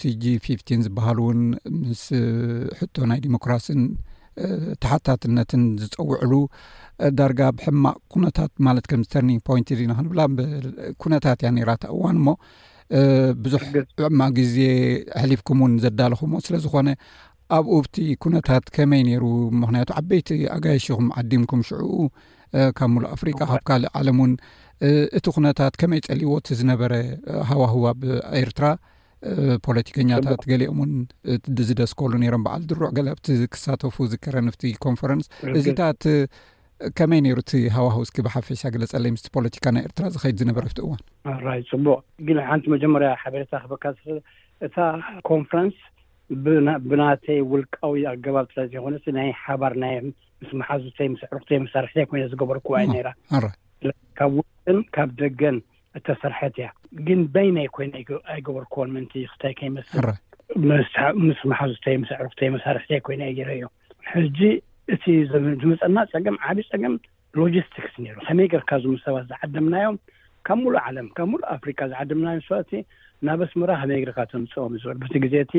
ቲጂ 0.00 0.24
ፊፍን 0.46 0.82
ዝበሃሉ 0.88 1.18
እውን 1.26 1.42
ምስ 1.84 2.02
ሕቶ 2.82 2.94
ናይ 3.12 3.20
ዲሞክራሲን 3.28 3.80
ተሓታትነትን 4.82 5.62
ዝፀውዕሉ 5.84 6.32
ዳርጋ 7.20 7.40
ብሕማቅ 7.58 7.96
ኩነታት 8.14 8.52
ማለት 8.68 8.86
ከምተርኒግ 8.92 9.40
ፖንት 9.48 9.70
ኢናክንብላኩነታት 9.88 11.38
እያ 11.44 11.52
ነራታ 11.58 11.84
እዋን 11.96 12.16
እሞ 12.22 12.26
ብዙሕ 13.44 13.62
ዕማ 14.08 14.20
ግዜ 14.38 14.56
ሕሊፍኩም 15.22 15.58
እውን 15.62 15.72
ዘዳለኹምዎ 15.84 16.38
ስለ 16.46 16.54
ዝኮነ 16.64 16.88
ኣብኡ 17.56 17.74
ብቲ 17.84 17.96
ኩነታት 18.24 18.64
ከመይ 18.76 19.02
ነይሩ 19.08 19.24
ምክንያቱ 19.62 19.90
ዓበይቲ 20.00 20.28
ኣጋየሽኹም 20.56 21.06
ዓዲምኩም 21.20 21.62
ሽዕኡ 21.68 21.90
ካብ 22.78 22.88
ምሉእ 22.94 23.10
ኣፍሪቃ 23.16 23.38
ካብ 23.50 23.62
ካልእ 23.68 23.90
ዓለም 24.00 24.18
ውን 24.22 24.32
እቲ 25.18 25.24
ኩነታት 25.36 25.74
ከመይ 25.80 26.00
ፀሊይዎ 26.08 26.32
ቲ 26.46 26.56
ዝነበረ 26.60 26.92
ሃዋህዋ 27.50 27.84
ብኤርትራ 28.00 28.66
ፖለቲከኛታት 29.66 30.40
ገሊኦም 30.50 30.78
ውን 30.82 30.90
ዝደስከሉ 31.68 32.12
ነይሮም 32.22 32.42
በዓል 32.46 32.62
ድሩዕ 32.70 32.90
ገ 32.96 33.14
ቲ 33.26 33.36
ክሳተፉ 33.54 33.94
ዝከረኒፍቲ 34.12 34.62
ኮንፈረንስ 34.86 35.26
እዚታት 35.60 36.02
ከመይ 36.98 37.20
ነይሩ 37.24 37.38
እቲ 37.44 37.52
ሃዋህውስኪ 37.76 38.16
ብሓፈሻ 38.26 38.60
ገለፀለይ 38.74 39.10
ምስ 39.14 39.24
ፖለቲካ 39.36 39.64
ናይ 39.74 39.82
ኤርትራ 39.88 40.04
ዝኸይድ 40.14 40.36
ዝነበረብቲ 40.42 40.78
እዋን 40.84 41.00
ኣራይ 41.32 41.60
ፅቡቅ 41.70 42.00
ግንሓንቲ 42.28 42.64
መጀመርያ 42.74 43.08
ሓበሬታ 43.22 43.52
ክካ 43.72 43.84
እታ 44.66 44.76
ኮንፈረንስ 45.30 45.76
ብናተይ 46.90 47.40
ውልቃዊ 47.52 48.02
ኣገባብ 48.12 48.46
ይኮነ 48.76 48.94
ናይ 49.18 49.30
ሓባር 49.44 49.74
ናይ 49.84 49.94
ምስ 50.08 50.50
መሓዙተይ 50.60 51.08
ምስ 51.14 51.22
ኣዕሩክተይ 51.28 51.58
መሳርሕተይ 51.66 52.06
ኮይ 52.10 52.24
ዝገበርክዎ 52.32 52.72
ራ 53.06 53.10
ካብ 54.18 54.32
ውን 54.40 54.78
ካብ 54.96 55.10
ደገን 55.22 55.56
እተሰርሐት 55.98 56.54
እያ 56.60 56.68
ግን 57.06 57.20
ባይናይ 57.34 57.66
ኮይና 57.74 57.94
ኣይገበርክዎን 58.34 58.90
ምንክንታይ 58.98 59.52
ከይመስል 59.60 60.06
ምስ 61.26 61.40
መሓዙተይ 61.52 61.96
ምስ 62.02 62.10
ኣዕሩክተይ 62.18 62.48
መሳርሕተይ 62.56 63.00
ኮይና 63.08 63.22
እዩ 63.32 63.36
ገይረ 63.50 63.60
እዮጂ 64.20 64.40
እቲ 64.92 65.04
ዝምፀና 65.30 65.98
ፀገም 66.14 66.36
ዓብዪ 66.50 66.64
ፀገም 66.72 66.94
ሎጂስቲክስ 67.40 67.94
ነይሩ 68.04 68.16
ከመይ 68.26 68.48
ግርካዝም 68.52 68.96
ሰባት 69.04 69.24
ዝዓድምናዮም 69.30 69.96
ካብ 70.46 70.58
ምሉእ 70.64 70.80
ዓለም 70.88 71.06
ካብ 71.16 71.28
ምሉእ 71.32 71.48
ኣፍሪካ 71.56 71.80
ዝዓድምናዮም 71.92 72.42
ለቲ 72.54 72.72
ናብ 73.28 73.40
ኣስምራ 73.46 73.70
ከመይ 73.80 74.00
ግርካ 74.04 74.18
ትምፅኦም 74.32 74.74
ዝበል 74.82 74.98
በዚ 75.02 75.14
ግዜ 75.24 75.34
እቲ 75.44 75.54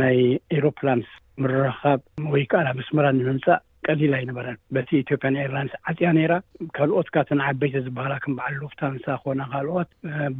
ናይ 0.00 0.18
ኤሮፕላንስ 0.58 1.08
ምረካብ 1.42 2.00
ወይ 2.32 2.44
ከዓ 2.50 2.60
ና 2.66 2.74
ኣስምራ 2.84 3.06
ንምምፃእ 3.18 3.58
ቀሊላ 3.88 4.14
ይነበረን 4.22 4.56
በቲ 4.76 4.88
ኢትዮጵያን 5.02 5.38
ኤርላንስ 5.44 5.72
ዓፅያ 5.90 6.08
ነይራ 6.16 6.32
ካልኦትካ 6.76 7.14
ቲንዓበይቲ 7.28 7.74
ዝበሃላ 7.86 8.14
ከምበዓል 8.24 8.56
ልፍታ 8.64 8.80
ንሳ 8.96 9.06
ኮና 9.24 9.40
ካልኦት 9.52 9.90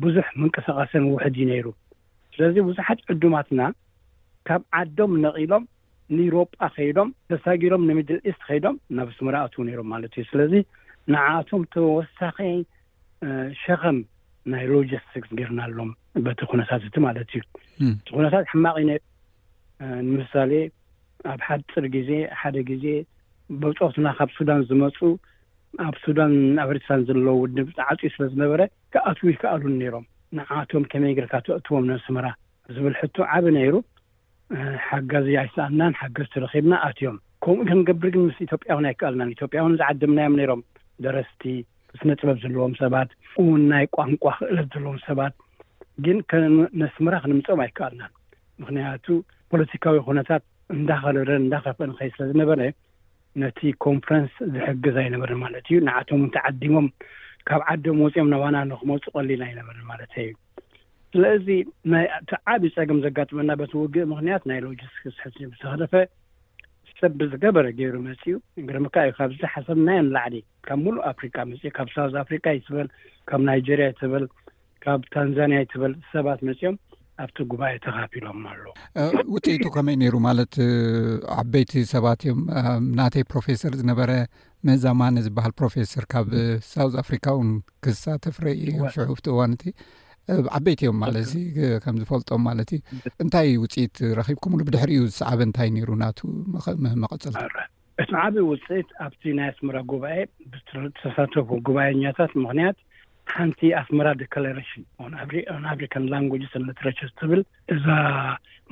ብዙሕ 0.03 0.27
ምንቀሳቃሰን 0.41 1.05
ውሕድ 1.13 1.35
እዩ 1.41 1.47
ነይሩ 1.53 1.67
ስለዚ 2.35 2.57
ብዙሓት 2.69 2.99
ዕድማትና 3.15 3.61
ካብ 4.49 4.63
ዓዶም 4.81 5.13
ነቒሎም 5.25 5.65
ንኢሮጳ 6.17 6.53
ከይዶም 6.77 7.09
ተሳጊሮም 7.31 7.83
ንምድል 7.89 8.19
ኢስት 8.31 8.41
ከይዶም 8.49 8.77
ናብ 8.97 9.09
ስምራ 9.19 9.37
ኣትዉ 9.47 9.65
ይሮም 9.73 9.89
ማለት 9.95 10.13
እዩ 10.21 10.25
ስለዚ 10.31 10.55
ንዓቶም 11.13 11.63
ተወሳኺይ 11.75 12.55
ሸከም 13.63 13.99
ናይ 14.53 14.65
ሎጂስቲክስ 14.75 15.31
ገርናኣሎም 15.39 15.91
በቲ 16.27 16.41
ኩነታት 16.51 16.83
እቲ 16.89 16.95
ማለት 17.07 17.31
እዩ 17.39 17.43
እቲ 17.95 18.07
ኩነታት 18.17 18.45
ሕማቅ 18.53 18.77
እዩ 18.83 18.89
ንምሳሌ 20.09 20.53
ኣብ 21.33 21.41
ሓፅር 21.49 21.85
ግዜ 21.97 22.11
ሓደ 22.41 22.57
ግዜ 22.71 22.87
በብፅትና 23.63 24.09
ካብ 24.19 24.31
ሱዳን 24.37 24.61
ዝመፁ 24.69 24.99
ኣብ 25.87 25.95
ሱዳን 26.05 26.35
ኣፍሪትራን 26.65 27.01
ዘለዎ 27.09 27.35
ውድም 27.43 27.69
ዓፅ 27.91 28.01
ስለዝነበረ 28.17 28.61
ካኣትዉ 28.95 29.27
ይከኣሉን 29.35 29.75
ነይሮም 29.83 30.05
ንዓቶም 30.39 30.85
ከመይ 30.91 31.15
ግርካ 31.19 31.33
ተእትዎም 31.47 31.87
ነስምራ 31.93 32.27
ዝብል 32.77 32.95
ሕቶ 33.01 33.17
ዓብ 33.37 33.45
ነይሩ 33.59 33.75
ሓገዝ 34.87 35.27
ኣይሰኣልናን 35.43 35.93
ሓገዝ 35.99 36.27
ትረኺብና 36.35 36.75
ኣትዮም 36.89 37.17
ከምኡ 37.45 37.61
ክንገብርግን 37.69 38.25
ምስ 38.29 38.39
ኢትዮጵያን 38.47 38.87
ኣይከኣልናን 38.91 39.33
ኢትዮጵያን 39.35 39.77
ዝዓድምናዮም 39.81 40.35
ነይሮም 40.41 40.63
ደረስቲ 41.05 41.43
ስነጥበብ 42.01 42.37
ዘለዎም 42.45 42.75
ሰባት 42.83 43.11
እውንናይ 43.43 43.87
ቋንቋ 43.97 44.25
ክእለት 44.41 44.69
ዘለዎም 44.75 44.99
ሰባት 45.09 45.35
ግን 46.07 46.19
ነስምራ 46.83 47.15
ክንምፅኦም 47.25 47.63
ኣይከኣልናን 47.67 48.13
ምክንያቱ 48.63 49.07
ፖለቲካዊ 49.53 49.97
ኩነታት 50.09 50.43
እንዳከልብረን 50.77 51.43
እንዳፍአን 51.45 51.93
ከይ 51.99 52.11
ስለዝነበረ 52.17 52.61
ነቲ 53.43 53.61
ኮንፈረንስ 53.87 54.33
ዝሕግዝ 54.55 54.97
ኣይነበርን 55.05 55.41
ማለት 55.45 55.65
እዩ 55.71 55.77
ንኣቶም 55.89 56.21
ውን 56.23 56.31
ተዓዲሞም 56.37 56.87
ካብ 57.49 57.61
ዓዶም 57.73 57.99
ወፂኦም 58.05 58.29
ነባና 58.35 58.57
ንክመፁእ 58.71 59.13
ቀሊል 59.17 59.43
ኣይነበር 59.49 59.77
ማለት 59.91 60.13
እዩ 60.23 60.31
ስለእዚ 61.15 61.47
ናይ 61.93 62.05
እቲ 62.23 62.31
ዓብዪ 62.55 62.69
ፀገም 62.77 62.99
ዘጋጥመና 63.05 63.51
በቲውግእ 63.61 64.05
ምክንያት 64.13 64.43
ናይ 64.51 64.59
ሎጂስቲክ 64.67 65.07
ስሕት 65.17 65.37
ብተለፈ 65.53 65.93
ሰብ 67.01 67.13
ብዝገበረ 67.21 67.67
ገይሩ 67.79 67.95
መፅኡ 68.07 68.33
ንግዲምከ 68.63 68.95
እዩ 69.07 69.13
ካብዚ 69.19 69.39
ሓሰብ 69.53 69.79
ናይን 69.87 70.07
ላዕሊ 70.15 70.37
ካብ 70.67 70.79
ምሉእ 70.87 71.03
ኣፍሪካ 71.11 71.37
መፅ 71.51 71.63
ካብ 71.77 71.89
ሳውዝ 71.95 72.15
ኣፍሪካ 72.23 72.47
ይትብል 72.57 72.89
ካብ 73.31 73.41
ናይጀርያ 73.49 73.87
ይትብል 73.93 74.25
ካብ 74.85 75.01
ታንዛንያ 75.15 75.59
ይትብል 75.65 75.93
ሰባት 76.13 76.41
መፅኦም 76.49 76.77
ኣብቲ 77.25 77.39
ጉባኤ 77.53 77.73
ተካፊሎም 77.87 78.43
ኣለዉ 78.51 78.69
ውጢይቱ 79.37 79.65
ከመይ 79.77 79.97
ነይሩ 80.03 80.15
ማለት 80.29 80.55
ዓበይቲ 81.43 81.73
ሰባት 81.95 82.21
እዮም 82.27 82.43
ናተይ 82.99 83.25
ፕሮፌሰር 83.33 83.73
ዝነበረ 83.81 84.11
መእዛማኒ 84.69 85.17
ዝበሃል 85.29 85.53
ፕሮፌሰር 85.63 86.05
ካብ 86.15 86.29
ሳውዝ 86.73 86.95
ኣፍሪካ 87.05 87.27
እውን 87.39 87.51
ክሳ 87.87 88.05
ተፍረ 88.27 88.47
እዮ 88.67 88.79
ሽዑብቲ 88.97 89.27
እዋንቲ 89.37 89.65
ዓበይቲ 90.57 90.81
እዮም 90.87 90.99
ማለት 91.05 91.31
እ 91.41 91.69
ከምዝፈልጦም 91.85 92.43
ማለት 92.49 92.71
እዩ 92.77 92.81
እንታይ 93.23 93.49
ውፅኢት 93.63 93.97
ረኪብከም 94.19 94.55
ብድሕሪ 94.69 94.91
ዝሰዕቢ 95.09 95.41
እንታይ 95.49 95.69
ነይሩ 95.77 95.91
ናቱ 96.03 96.19
ም 96.83 96.95
መቀፅልእዕቢ 97.05 98.37
ውፅኢት 98.51 98.89
ኣብቲ 99.07 99.23
ናይ 99.39 99.49
ኣስመራ 99.53 99.77
ጉባኤ 99.93 100.19
ብተሳተፉ 100.53 101.49
ጉባኤኛታት 101.69 102.33
ምክንያት 102.45 102.79
ሓንቲ 103.35 103.61
ኣስመራ 103.81 104.09
ዴለሬሽን 104.21 104.85
ኣፍሪካን 105.75 106.07
ላንግጅ 106.13 106.45
ዘለትረቸ 106.55 106.99
ዝትብል 107.11 107.43
እዛ 107.77 107.87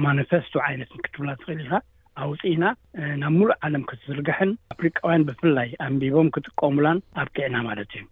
ማኒፈስቶ 0.06 0.54
ዓይነትክትብላ 0.68 1.30
ትኽእል 1.40 1.58
ኢልካ 1.64 1.80
ኣብ 2.22 2.28
ውፅኢና 2.32 2.64
ናብ 3.22 3.32
ምሉእ 3.38 3.56
ዓለም 3.66 3.82
ክትዝርግሕን 3.90 4.52
ኣፍሪቃውያን 4.74 5.26
ብፍላይ 5.30 5.68
ኣንቢቦም 5.88 6.30
ክጥቀምላን 6.36 6.98
ኣብክዕና 7.22 7.56
ማለት 7.68 7.90
እዩ 7.98 8.04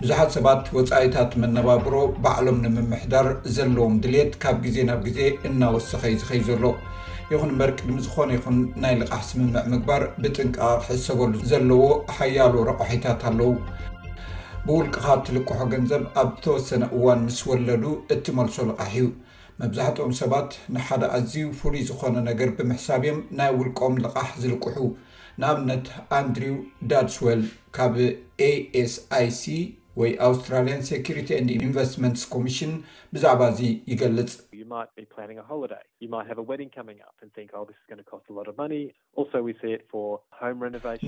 ብዙሓት 0.00 0.30
ሰባት 0.36 0.62
ወፃኢታት 0.76 1.32
መነባብሮ 1.42 1.94
ባዕሎም 2.24 2.58
ንምምሕዳር 2.64 3.26
ዘለዎም 3.56 3.96
ድሌት 4.04 4.32
ካብ 4.44 4.56
ግዜ 4.66 4.76
ናብ 4.90 5.00
ግዜ 5.08 5.20
እናወስኸይ 5.48 6.14
ዝኸይ 6.20 6.40
ዘሎ 6.48 6.64
ይኹን 7.32 7.52
መርቂድሚ 7.60 7.98
ዝኾነ 8.06 8.30
ይኹን 8.38 8.58
ናይ 8.84 8.96
ልቓሕ 9.02 9.22
ስምምዕ 9.30 9.64
ምግባር 9.72 10.04
ብጥንቀ 10.22 10.58
ሕሰበሉ 10.88 11.34
ዘለዎ 11.50 11.84
ሓያሉ 12.18 12.54
ረቑሒታት 12.70 13.20
ኣለው 13.32 13.52
ብውልቅካ 14.66 15.06
እትልክሖ 15.20 15.58
ገንዘብ 15.74 16.02
ኣብ 16.22 16.32
ተወሰነ 16.46 16.82
እዋን 16.96 17.22
ምስ 17.28 17.40
ወለዱ 17.52 17.84
እትመልሶ 18.16 18.56
ልቃሕ 18.70 18.92
እዩ 19.02 19.06
መብዛሕትኦም 19.60 20.12
ሰባት 20.20 20.50
ንሓደ 20.74 21.02
ኣዝዩ 21.16 21.42
ፍሉይ 21.58 21.82
ዝኾነ 21.88 22.16
ነገር 22.30 22.50
ብምሕሳብ 22.58 23.02
እዮም 23.06 23.18
ናይ 23.38 23.50
ውልቆም 23.58 23.94
ልቓሕ 24.04 24.28
ዝልቅሑ 24.42 24.76
ንኣብነት 25.42 25.86
ኣንድሪው 26.18 26.56
ዳድስወል 26.90 27.42
ካብ 27.78 27.94
ኤ 28.48 28.50
ኤስ 28.80 28.94
ይ 29.24 29.28
ሲ 29.40 29.44
ወይ 30.00 30.10
ኣውስትራልያን 30.26 30.82
ሰሪቲ 30.88 31.28
ን 31.44 31.48
ኢንቨስትመንትስ 31.58 32.22
ኮሚሽን 32.34 32.72
ብዛዕባ 33.14 33.42
እዙ 33.52 33.60
ይገልጽ 33.92 34.32
oh, 34.40 34.50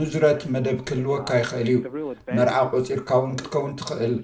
ንዙረት 0.01 0.43
መደብ 0.55 0.79
ክህልወካ 0.89 1.29
ይክእል 1.43 1.69
እዩ 1.75 1.79
መርዓቑ 2.39 2.73
ፂርካውን 2.91 3.33
ቅትከውን 3.39 3.73
ትኽእል 3.81 4.15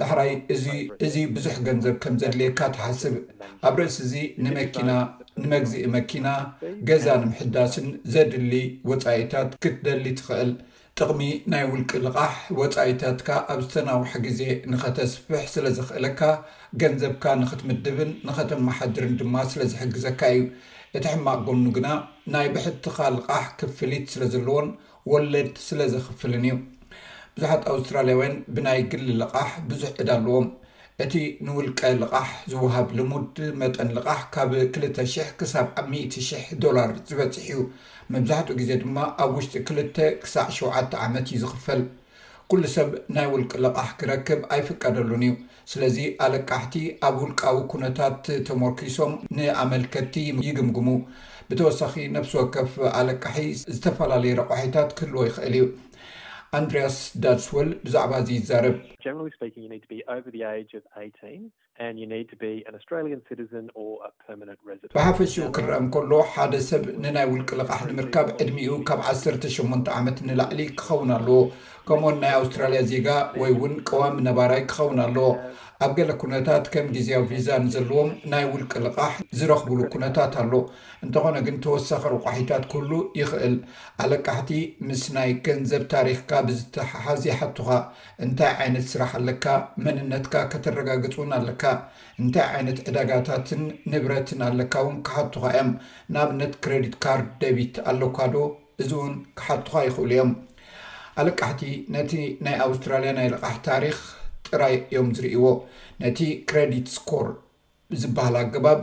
ዳሕራይ 0.00 0.30
እዚ 0.54 0.66
እዚ 1.06 1.14
ብዙሕ 1.36 1.54
ገንዘብ 1.66 1.94
ከም 2.02 2.14
ዘድልየካ 2.22 2.60
ትሓስብ 2.74 3.14
ኣብ 3.68 3.74
ርእሲ 3.80 3.98
እዚ 4.06 4.14
ንመና 4.44 4.90
ንመግዚኢ 5.42 5.82
መኪና 5.96 6.26
ገዛ 6.88 7.04
ንምሕዳስን 7.22 7.86
ዘድሊ 8.14 8.52
ወፃኢታት 8.90 9.50
ክትደሊ 9.62 10.04
ትኽእል 10.20 10.50
ጥቕሚ 10.98 11.20
ናይ 11.52 11.64
ውልቂ 11.72 11.90
ልቓሕ 12.06 12.34
ወፃኢታትካ 12.60 13.28
ኣብ 13.52 13.60
ዝተናዊሒ 13.64 14.14
ግዜ 14.24 14.40
ንኸተስፍሕ 14.70 15.44
ስለ 15.54 15.66
ዝኽእለካ 15.76 16.20
ገንዘብካ 16.82 17.24
ንክትምድብን 17.42 18.10
ንኸተመሓድርን 18.28 19.14
ድማ 19.20 19.34
ስለዝሕግዘካ 19.52 20.20
እዩ 20.36 20.42
እቲ 20.96 21.04
ሕማቅ 21.12 21.38
ጎኑ 21.48 21.64
ግና 21.76 21.88
ናይ 22.34 22.46
ብሕትኻ 22.56 22.96
ልቓሕ 23.18 23.46
ክፍሊት 23.60 24.04
ስለ 24.14 24.22
ዘለዎን 24.34 24.68
ወለድ 25.12 25.52
ስለ 25.68 25.80
ዘኽፍልን 25.94 26.44
እዩ 26.48 26.56
ብዙሓት 27.38 27.64
ኣውስትራልያውያን 27.72 28.32
ብናይ 28.54 28.78
ግሊ 28.92 29.02
ልቓሕ 29.20 29.50
ብዙሕ 29.70 29.90
ዕዳ 30.02 30.08
ኣለዎም 30.18 30.46
እቲ 31.04 31.12
ንውልቀ 31.46 31.80
ልቓሕ 32.00 32.30
ዝውሃብ 32.52 32.88
ልሙድ 32.98 33.36
መጠን 33.60 33.90
ልቓሕ 33.98 34.22
ካብ 34.34 34.48
200 34.54 35.20
ክሳብ00 35.40 36.40
ዶላር 36.64 36.90
ዝበፅሕ 37.10 37.44
እዩ 37.50 37.60
መብዛሕትኡ 38.14 38.56
ግዜ 38.60 38.70
ድማ 38.82 38.96
ኣብ 39.24 39.30
ውሽጢ 39.38 39.54
2ል 39.70 39.92
ክሳዕ 40.24 40.46
7ዓተ 40.58 40.92
ዓመት 41.06 41.28
እዩ 41.34 41.38
ዝኽፈል 41.44 41.82
ኩሉ 42.52 42.62
ሰብ 42.74 42.90
ናይ 43.16 43.26
ውልቂ 43.34 43.52
ልቓሕ 43.66 43.88
ክረክብ 44.00 44.42
ኣይፍቀደሉን 44.56 45.24
እዩ 45.28 45.34
ስለዚ 45.74 45.96
ኣለቃሕቲ 46.26 46.74
ኣብ 47.08 47.16
ውልቃዊ 47.24 47.56
ኩነታት 47.72 48.24
ተሞርኪሶም 48.48 49.14
ንኣመልከርቲ 49.38 50.14
ይግምግሙ 50.48 50.88
ብተወሳኺ 51.50 51.94
ነብሲ 52.14 52.32
ወከፍ 52.40 52.72
ኣለቃሒ 53.00 53.36
ዝተፈላለዩ 53.74 54.32
ረቑሒታት 54.40 54.88
ክህልዎ 54.98 55.20
ይኽእል 55.28 55.54
እዩ 55.58 55.66
ኣንድሪያስ 56.56 56.94
ዳድስወል 57.24 57.70
ብዛዕባ 57.86 58.12
እዙ 58.20 58.28
ይዛርብብሓፈሽኡ 58.36 59.02
ክረአ 65.56 65.78
ን 65.84 65.88
ከሎ 65.96 66.12
ሓደ 66.34 66.52
ሰብ 66.68 66.84
ንናይ 67.04 67.26
ውልቂ 67.32 67.50
ለቓሕ 67.60 67.82
ንምርካብ 67.90 68.30
ዕድሚኡ 68.44 68.78
ካብ 68.90 69.02
ዓስተሸሞንተ 69.12 69.88
ዓመት 69.98 70.18
ንላዕሊ 70.28 70.60
ክኸውን 70.80 71.12
ኣለዎ 71.18 71.40
ከምኡዎን 71.90 72.16
ናይ 72.24 72.32
ኣውስትራልያ 72.40 72.80
ዜጋ 72.92 73.08
ወይ 73.42 73.52
ውን 73.62 73.74
ቅዋሚ 73.90 74.16
ነባራይ 74.30 74.64
ክኸውን 74.70 74.98
ኣለዎ 75.06 75.28
ኣብ 75.84 75.92
ገለ 75.96 76.10
ኩነታት 76.20 76.64
ከም 76.74 76.86
ግዜያ 76.94 77.16
ቪዛ 77.30 77.48
ንዘለዎም 77.64 78.08
ናይ 78.30 78.44
ውልቂ 78.52 78.72
ልቃሕ 78.86 79.12
ዝረኽብሉ 79.38 79.78
ኩነታት 79.92 80.32
ኣሎ 80.42 80.52
እንተኾነ 81.04 81.36
ግን 81.46 81.56
ተወሳኪርቋሒታት 81.64 82.64
ኩሉ 82.72 82.90
ይኽእል 83.20 83.54
ኣለቃሕቲ 84.04 84.50
ምስ 84.88 85.02
ናይ 85.16 85.30
ገንዘብ 85.48 85.82
ታሪክካ 85.94 86.32
ብዝተሓሓዝ 86.48 87.22
ሓቱካ 87.40 87.70
እንታይ 88.26 88.52
ዓይነት 88.64 88.88
ስራሕ 88.94 89.12
ኣለካ 89.20 89.46
መንነትካ 89.84 90.34
ከተረጋግፅን 90.54 91.30
ኣለካ 91.38 91.64
እንታይ 92.24 92.46
ዓይነት 92.56 92.80
ዕዳጋታትን 92.88 93.62
ንብረትን 93.94 94.42
ኣለካ 94.50 94.74
እውን 94.84 94.98
ክሓቱካ 95.08 95.44
እዮም 95.54 95.70
ንኣብነት 96.14 96.54
ክረዲት 96.66 96.96
ካርድ 97.04 97.28
ደቢት 97.44 97.76
ኣለካ 97.92 98.18
ዶ 98.36 98.46
እዚ 98.82 98.90
እውን 99.00 99.14
ክሓቱካ 99.38 99.76
ይኽእሉ 99.88 100.10
እዮም 100.16 100.32
ኣለቃሕቲ 101.20 101.62
ነቲ 101.96 102.12
ናይ 102.46 102.56
ኣውስትራልያ 102.68 103.12
ናይ 103.20 103.28
ልቃሕ 103.34 103.56
ታሪክ 103.70 103.96
ጥራይ 104.48 104.74
እዮም 104.90 105.08
ዝርእዎ 105.16 105.44
ነቲ 106.02 106.18
ክረዲት 106.48 106.88
ስኮር 106.96 107.28
ዝበሃል 108.02 108.36
ኣገባብ 108.42 108.80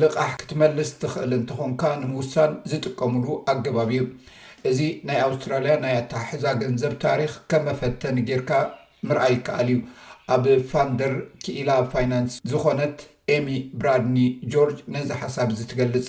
ልቃሕ 0.00 0.30
ክትመልስ 0.40 0.90
ትኽእል 1.00 1.32
እንትኾንካ 1.38 1.82
ንምውሳን 2.02 2.52
ዝጥቀምሉ 2.72 3.26
ኣገባብ 3.52 3.90
እዩ 3.96 4.02
እዚ 4.70 4.80
ናይ 5.08 5.18
ኣውስትራልያ 5.26 5.74
ናይ 5.84 5.94
ኣታሓሕዛ 6.02 6.44
ግንዘብ 6.62 6.92
ታሪክ 7.04 7.32
ከ 7.52 7.60
መፈተኒ 7.66 8.16
ጌርካ 8.30 8.50
ምርኣይ 9.08 9.34
ይከኣል 9.36 9.68
እዩ 9.74 9.80
ኣብ 10.34 10.44
ፋንደር 10.72 11.14
ክኢላ 11.44 11.70
ፋይናንስ 11.92 12.34
ዝኮነት 12.52 12.96
ኤሚ 13.36 13.48
ብራድኒ 13.80 14.18
ጆርጅ 14.54 14.80
ነዚ 14.96 15.08
ሓሳብ 15.22 15.48
ዝ 15.58 15.62
ትገልፅ 15.70 16.06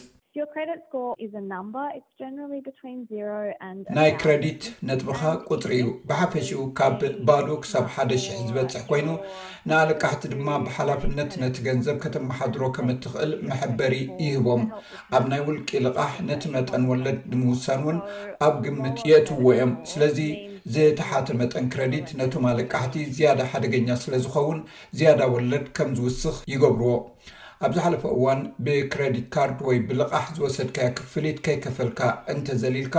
ናይ 3.96 4.10
ክረዲት 4.22 4.62
ነጥምካ 4.90 5.20
ቁፅር 5.54 5.72
እዩ 5.78 5.84
ብሓፈሽኡ 6.10 6.62
ካብ 6.78 7.02
ባሉ 7.28 7.48
ክሳብ 7.64 7.86
ሓደ 7.96 8.12
00 8.24 8.40
ዝበፅሕ 8.48 8.84
ኮይኑ 8.92 9.08
ንኣለቃሕቲ 9.70 10.24
ድማ 10.32 10.48
ብሓላፍነት 10.66 11.34
ነቲ 11.42 11.56
ገንዘብ 11.68 11.98
ከተመሓድሮ 12.06 12.62
ከም 12.78 12.88
እትኽእል 12.94 13.34
መሕበሪ 13.50 13.94
ይህቦም 14.24 14.64
ኣብ 15.18 15.24
ናይ 15.34 15.44
ውልቂ 15.50 15.70
ልቓሕ 15.90 16.16
ነቲ 16.30 16.44
መጠን 16.56 16.88
ወለድ 16.94 17.20
ንምውሳን 17.34 17.84
እውን 17.86 18.00
ኣብ 18.48 18.56
ግምት 18.66 18.98
የትውዎ 19.12 19.48
ዮም 19.60 19.74
ስለዚ 19.94 20.18
ዘተሓተ 20.74 21.30
መጠን 21.44 21.66
ክረዲት 21.76 22.10
ነቶም 22.22 22.44
ኣለቃሕቲ 22.54 22.96
ዝያዳ 23.20 23.40
ሓደገኛ 23.54 23.88
ስለዝኸውን 24.06 24.60
ዝያዳ 24.98 25.22
ወለድ 25.36 25.66
ከም 25.80 25.90
ዝውስኽ 26.00 26.36
ይገብርዎ 26.54 26.94
ኣብ 27.66 27.74
ዚ 27.76 27.80
ሓለፈ 27.84 28.04
እዋን 28.16 28.40
ብክረዲት 28.66 29.28
ካርድ 29.34 29.60
ወይ 29.68 29.78
ብልቓሕ 29.90 30.26
ዝወሰድካ 30.38 30.78
ክፍሊት 30.98 31.38
ከይከፈልካ 31.46 32.00
እንተዘሊልካ 32.34 32.96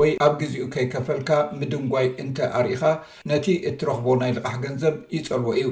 ወይ 0.00 0.10
ኣብ 0.26 0.34
ግዜኡ 0.42 0.64
ከይከፈልካ 0.74 1.30
ምድንጓይ 1.58 2.06
እንተ 2.24 2.38
ኣርኢኻ 2.58 2.82
ነቲ 3.30 3.46
እትረኽቦ 3.70 4.06
ናይ 4.22 4.32
ልቓሕ 4.36 4.56
ገንዘብ 4.66 4.96
ይፀልዎ 5.16 5.50
እዩ 5.62 5.66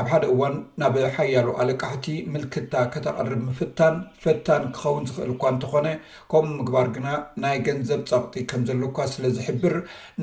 ኣብ 0.00 0.08
ሓደ 0.10 0.24
እዋን 0.32 0.54
ናብ 0.80 0.94
ሓያሉ 1.14 1.48
ኣለቃሕቲ 1.62 2.04
ምልክታ 2.34 2.74
ከተቐርብ 2.92 3.40
ምፍታን 3.48 3.96
ፈታን 4.22 4.62
ክኸውን 4.76 5.04
ዝኽእል 5.08 5.30
እኳ 5.34 5.42
እንተኾነ 5.54 5.88
ከምኡ 6.30 6.52
ምግባር 6.60 6.86
ግና 6.96 7.08
ናይ 7.42 7.56
ገንዘብ 7.66 8.00
ፀቅጢ 8.10 8.36
ከም 8.50 8.62
ዘለካ 8.68 8.96
ስለዝሕብር 9.14 9.74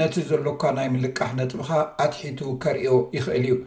ነቲ 0.02 0.16
ዘለካ 0.32 0.64
ናይ 0.78 0.88
ምልቃሕ 0.94 1.30
ነጥብካ 1.42 1.70
ኣትሒቱ 2.06 2.40
ከርዮ 2.66 2.90
ይኽእል 3.18 3.46
እዩ 3.50 3.58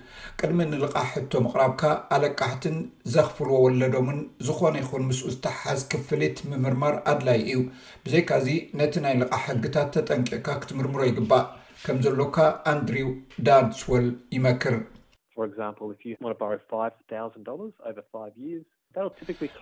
ቅድሚ 0.41 0.61
ንልቃሕ 0.73 1.07
ሕቶ 1.17 1.31
ምቅራብካ 1.47 1.83
ኣለቃሕትን 2.17 2.79
ዘኽፍርዎ 3.17 3.57
ወለዶምን 3.67 4.21
ዝኾነ 4.49 4.75
ይኹን 4.85 5.05
ምስኡ 5.11 5.29
ዝተሓሓዝ 5.37 5.83
ክፍልት 5.95 6.39
ምምርማር 6.53 6.97
ኣድላይ 7.13 7.41
እዩ 7.49 7.59
ብዘይካእዚ 8.07 8.49
ነቲ 8.81 8.95
ናይ 9.07 9.17
ልቓሕ 9.25 9.45
ሕግታት 9.55 9.91
ተጠንቂዕካ 9.99 10.49
ክትምርምሮ 10.65 11.01
ይግባእ 11.13 11.47
ከም 11.87 11.99
ዘሎካ 12.07 12.37
ኣንድሪው 12.73 13.11
ዳርድስወል 13.49 14.09
ይመክር 14.39 14.75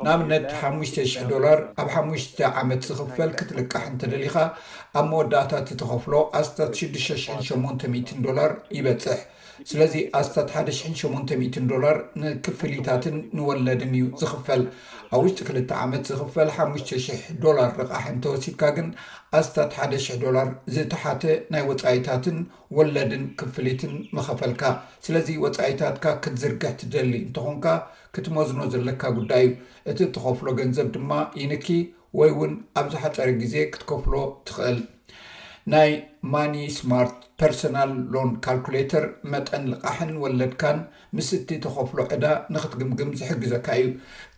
ንኣብነት 0.05 0.47
ሓ00 0.61 1.25
ዶላር 1.33 1.59
ኣብ 1.81 1.89
ሓሽ 2.11 2.23
ዓመት 2.61 2.83
ዝኽፈል 2.99 3.31
ክትልቃሕ 3.39 3.83
እንተደሊኻ 3.91 4.37
ኣብ 4.99 5.07
መወዳእታት 5.11 5.69
ተኸፍሎ 5.83 6.15
ኣስታት 6.39 6.73
68 6.85 8.15
ዶላር 8.27 8.53
ይበፅሕ 8.79 9.21
ስለዚ 9.73 9.95
ኣስታት 10.21 10.49
ሓ08 10.57 11.57
ዶላር 11.73 11.97
ንክፍሊታትን 12.23 13.17
ንወለድን 13.39 13.93
እዩ 13.99 14.05
ዝኽፈል 14.23 14.63
ኣብ 15.17 15.21
ውሽጢ 15.25 15.39
2ልተ 15.51 15.71
ዓመት 15.85 16.03
ዝኽፈል 16.09 16.49
ሓሙ,00 16.55 17.15
ዶላር 17.43 17.69
ርቓሒ 17.83 18.03
እንተወሲድካ 18.15 18.63
ግን 18.77 18.89
ኣስታት 19.39 19.71
1ደ000 19.85 20.19
ዶላር 20.25 20.49
ዝተሓተ 20.75 21.23
ናይ 21.53 21.63
ወፃኢታትን 21.69 22.39
ወለድን 22.79 23.25
ክፍሊትን 23.43 23.95
መኸፈልካ 24.19 24.63
ስለዚ 25.07 25.29
ወፃኢታትካ 25.45 26.05
ክትዝርግሕ 26.27 26.73
ትደሊ 26.83 27.13
እንተኾንካ 27.27 27.65
ክትመዝኖ 28.17 28.61
ዘለካ 28.75 29.03
ጉዳይእ 29.21 29.51
እቲ 29.93 29.99
እተኸፍሎ 30.09 30.47
ገንዘብ 30.61 30.91
ድማ 30.97 31.13
ይንኪ 31.43 31.69
ወይ 32.21 32.31
እውን 32.35 32.53
ኣብዝሓፀሪ 32.83 33.31
ግዜ 33.43 33.55
ክትከፍሎ 33.73 34.15
ትኽእል 34.49 34.79
ናይ 35.73 35.91
ማኒ 36.33 36.55
ስማርት 36.77 37.19
ፐርሶናል 37.41 37.91
ሎን 38.15 38.31
ካልኩሌተር 38.47 39.05
መጠን 39.33 39.65
ልቓሕን 39.73 40.11
ወለድካን 40.23 40.79
ምስቲ 41.17 41.49
ተኸፍሎ 41.65 41.99
ዕዳ 42.15 42.27
ንክትግምግም 42.55 43.11
ዝሕግዘካ 43.21 43.67
እዩ 43.83 43.91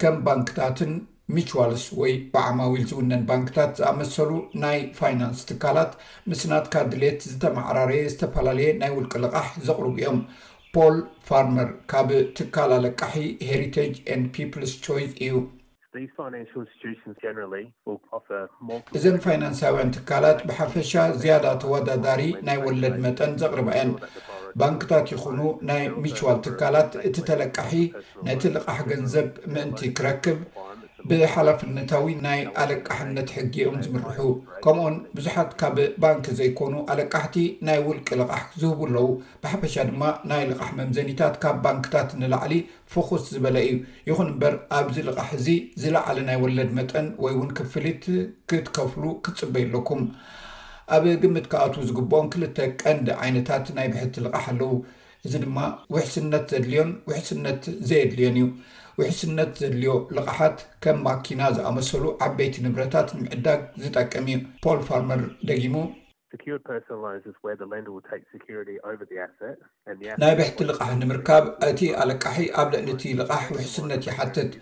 ከም 0.02 0.16
ባንክታትን 0.26 0.92
ሚችዋልስ 1.34 1.84
ወይ 2.00 2.12
በዓማዊል 2.32 2.84
ዝውነን 2.90 3.22
ባንክታት 3.30 3.72
ዝኣመሰሉ 3.80 4.30
ናይ 4.62 4.78
ፋይናንስ 5.00 5.40
ትካላት 5.50 5.92
ምስናትካ 6.32 6.74
ድሌት 6.92 7.20
ዝተማዕራርየ 7.32 8.02
ዝተፈላለየ 8.14 8.70
ናይ 8.80 8.92
ውልቂ 8.96 9.12
ልቃሕ 9.26 9.48
ዘቕርጉ 9.68 9.96
እኦም 10.04 10.20
ፖል 10.74 10.96
ፋርመር 11.30 11.70
ካብ 11.92 12.10
ትካል 12.38 12.72
ኣለቃሒ 12.80 13.16
ሄሪቴጅ 13.50 13.94
ንድ 14.18 14.26
ፒፕልስ 14.36 14.74
ቾይስ 14.86 15.12
እዩ 15.26 15.34
እዘን 18.96 19.16
ፋይናንሳውያን 19.24 19.90
ትካላት 19.96 20.38
ብሓፈሻ 20.48 20.90
ዝያዳ 21.22 21.46
ተወዳዳሪ 21.62 22.22
ናይ 22.48 22.58
ወለድ 22.66 22.96
መጠን 23.06 23.32
ዘቕርበ 23.42 23.68
የን 23.78 23.90
ባንክታት 24.62 25.10
ይኹኑ 25.14 25.40
ናይ 25.70 25.82
ሚችዋል 26.04 26.38
ትካላት 26.46 26.92
እቲ 27.08 27.16
ተለካሒ 27.30 27.72
ናይትልቃሕ 28.28 28.78
ገንዘብ 28.92 29.28
ምእንቲ 29.54 29.82
ክረክብ 29.98 30.38
ብሓላፍነታዊ 31.10 32.04
ናይ 32.24 32.40
ኣለቃሕነት 32.62 33.28
ሕጊኦም 33.36 33.76
ዝምርሑ 33.84 34.18
ከምኡኡን 34.64 34.96
ብዙሓት 35.16 35.50
ካብ 35.60 35.76
ባንኪ 36.02 36.26
ዘይኮኑ 36.38 36.74
ኣለቃሕቲ 36.92 37.36
ናይ 37.68 37.78
ውልቂ 37.86 38.08
ልቃሕ 38.20 38.42
ዝህቡ 38.62 38.80
ኣለው 38.88 39.08
ብሓፈሻ 39.44 39.74
ድማ 39.88 40.02
ናይ 40.30 40.42
ልቃሕ 40.50 40.70
መምዘኒታት 40.78 41.34
ካብ 41.44 41.56
ባንክታት 41.64 42.10
ንላዕሊ 42.20 42.54
ፍኩስ 42.94 43.24
ዝበለ 43.34 43.56
እዩ 43.70 43.74
ይኹን 44.10 44.28
እምበር 44.32 44.54
ኣብዚ 44.78 44.96
ልቃሕ 45.08 45.28
እዚ 45.38 45.48
ዝላዓለ 45.84 46.18
ናይ 46.28 46.38
ወለድ 46.44 46.70
መጠን 46.78 47.08
ወይ 47.24 47.34
እውን 47.36 47.50
ክፍሊት 47.60 48.04
ክትከፍሉ 48.52 49.04
ክትፅበዩ 49.26 49.66
ኣለኩም 49.70 50.02
ኣብ 50.96 51.04
ግምት 51.24 51.46
ከኣት 51.54 51.74
ዝግበኦም 51.88 52.28
ክልተ 52.34 52.56
ቀንዲ 52.82 53.08
ዓይነታት 53.22 53.66
ናይ 53.78 53.88
ብሕቲ 53.94 54.16
ልቃሕ 54.26 54.46
ኣለው 54.54 54.72
እዚ 55.26 55.34
ድማ 55.46 55.58
ውሕስነት 55.94 56.46
ዘድልዮን 56.52 56.90
ውሕስነት 57.08 57.64
ዘየድልዮን 57.88 58.34
እዩ 58.42 58.46
ውሕስነት 59.00 59.50
ዘድልዮ 59.62 59.92
ልቕሓት 60.16 60.58
ከም 60.84 60.98
ማኪና 61.08 61.40
ዝኣመሰሉ 61.56 62.04
ዓበይቲ 62.26 62.54
ንብረታት 62.66 63.08
ንምዕዳግ 63.18 63.60
ዝጠቀም 63.84 64.26
እ 64.34 64.36
ፖል 64.66 64.78
ፋርመር 64.90 65.22
ደጊሙ 65.50 65.74
ናይ 70.22 70.32
ብሕቲ 70.38 70.58
ልቃሕ 70.68 70.90
ንምርካብ 71.00 71.44
እቲ 71.68 71.80
ኣለቃሒ 72.02 72.38
ኣብ 72.62 72.68
ልዕሊቲ 72.74 73.04
ልቓሕ 73.20 73.42
ውሕስነት 73.54 74.02
ይሓትት 74.08 74.52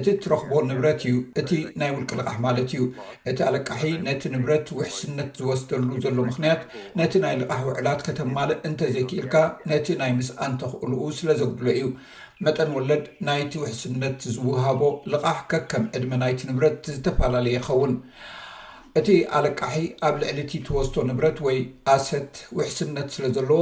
እቲ 0.00 0.06
እትረክቦ 0.14 0.52
ንብረት 0.68 1.02
እዩ 1.08 1.16
እቲ 1.42 1.50
ናይ 1.82 1.90
ውልቂ 1.96 2.10
ልቃሕ 2.20 2.36
ማለት 2.46 2.70
እዩ 2.76 2.84
እቲ 3.32 3.38
ኣለቃሒ 3.48 3.84
ነቲ 4.06 4.22
ንብረት 4.36 4.70
ውሕስነት 4.78 5.30
ዝወስተሉ 5.40 5.84
ዘሎ 6.06 6.16
ምክንያት 6.30 6.62
ነቲ 7.00 7.12
ናይ 7.26 7.36
ልቓሕ 7.42 7.60
ውዕላት 7.70 8.02
ከተማለ 8.08 8.50
እንተ 8.70 8.80
ዘይክኢልካ 8.96 9.36
ነቲ 9.72 9.86
ናይ 10.04 10.14
ምስኣንተክእልኡ 10.20 11.02
ስለ 11.20 11.28
ዘጉድሎ 11.42 11.68
እዩ 11.80 11.86
መጠን 12.46 12.68
ወለድ 12.74 13.04
ናይቲ 13.26 13.52
ውሕስነት 13.60 14.18
ዝውሃቦ 14.34 14.80
ልቓሕ 15.12 15.38
ከከም 15.50 15.84
ዕድመ 15.98 16.12
ናይቲ 16.22 16.40
ንብረት 16.48 16.82
ዝተፈላለዩ 16.96 17.54
ይኸውን 17.56 17.92
እቲ 18.98 19.08
ኣለቃሒ 19.38 19.80
ኣብ 20.08 20.14
ልዕሊ 20.20 20.38
ቲ 20.50 20.60
ተወስቶ 20.68 20.94
ንብረት 21.08 21.38
ወይ 21.46 21.58
ኣሴት 21.94 22.32
ውሕስነት 22.58 23.08
ስለ 23.14 23.24
ዘለዎ 23.38 23.60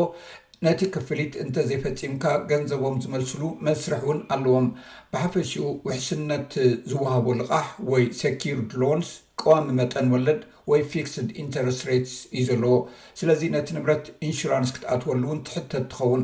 ነቲ 0.66 0.81
ክፍሊት 0.97 1.33
እንተዘይፈፂምካ 1.45 2.24
ገንዘቦም 2.51 3.01
ዝመልስሉ 3.05 3.43
መስርሕ 3.68 4.03
እውን 4.07 4.20
ኣለዎም 4.37 4.68
ብሓፈሽኡ 5.14 5.64
ውሕስነት 5.87 6.53
ዝውሃቦ 6.93 7.27
ልቃሕ 7.41 7.66
ወይ 7.93 8.05
ሰኪርድ 8.20 8.70
ሎንስ 8.85 9.11
ቀዋሚ 9.43 9.66
መጠን 9.81 10.07
ወለድ 10.14 10.41
ወይ 10.70 10.81
ፊክስድ 10.93 11.29
ኢንተረስት 11.43 11.83
ሬትስ 11.89 12.14
እዩ 12.39 12.45
ዘለዎ 12.51 12.77
ስለዚ 13.18 13.43
ነቲ 13.57 13.68
ንብረት 13.79 14.07
ኢንሹራንስ 14.29 14.70
ክትኣትወሉ 14.77 15.22
እውን 15.29 15.43
ትሕተት 15.49 15.85
ትኸውን 15.91 16.22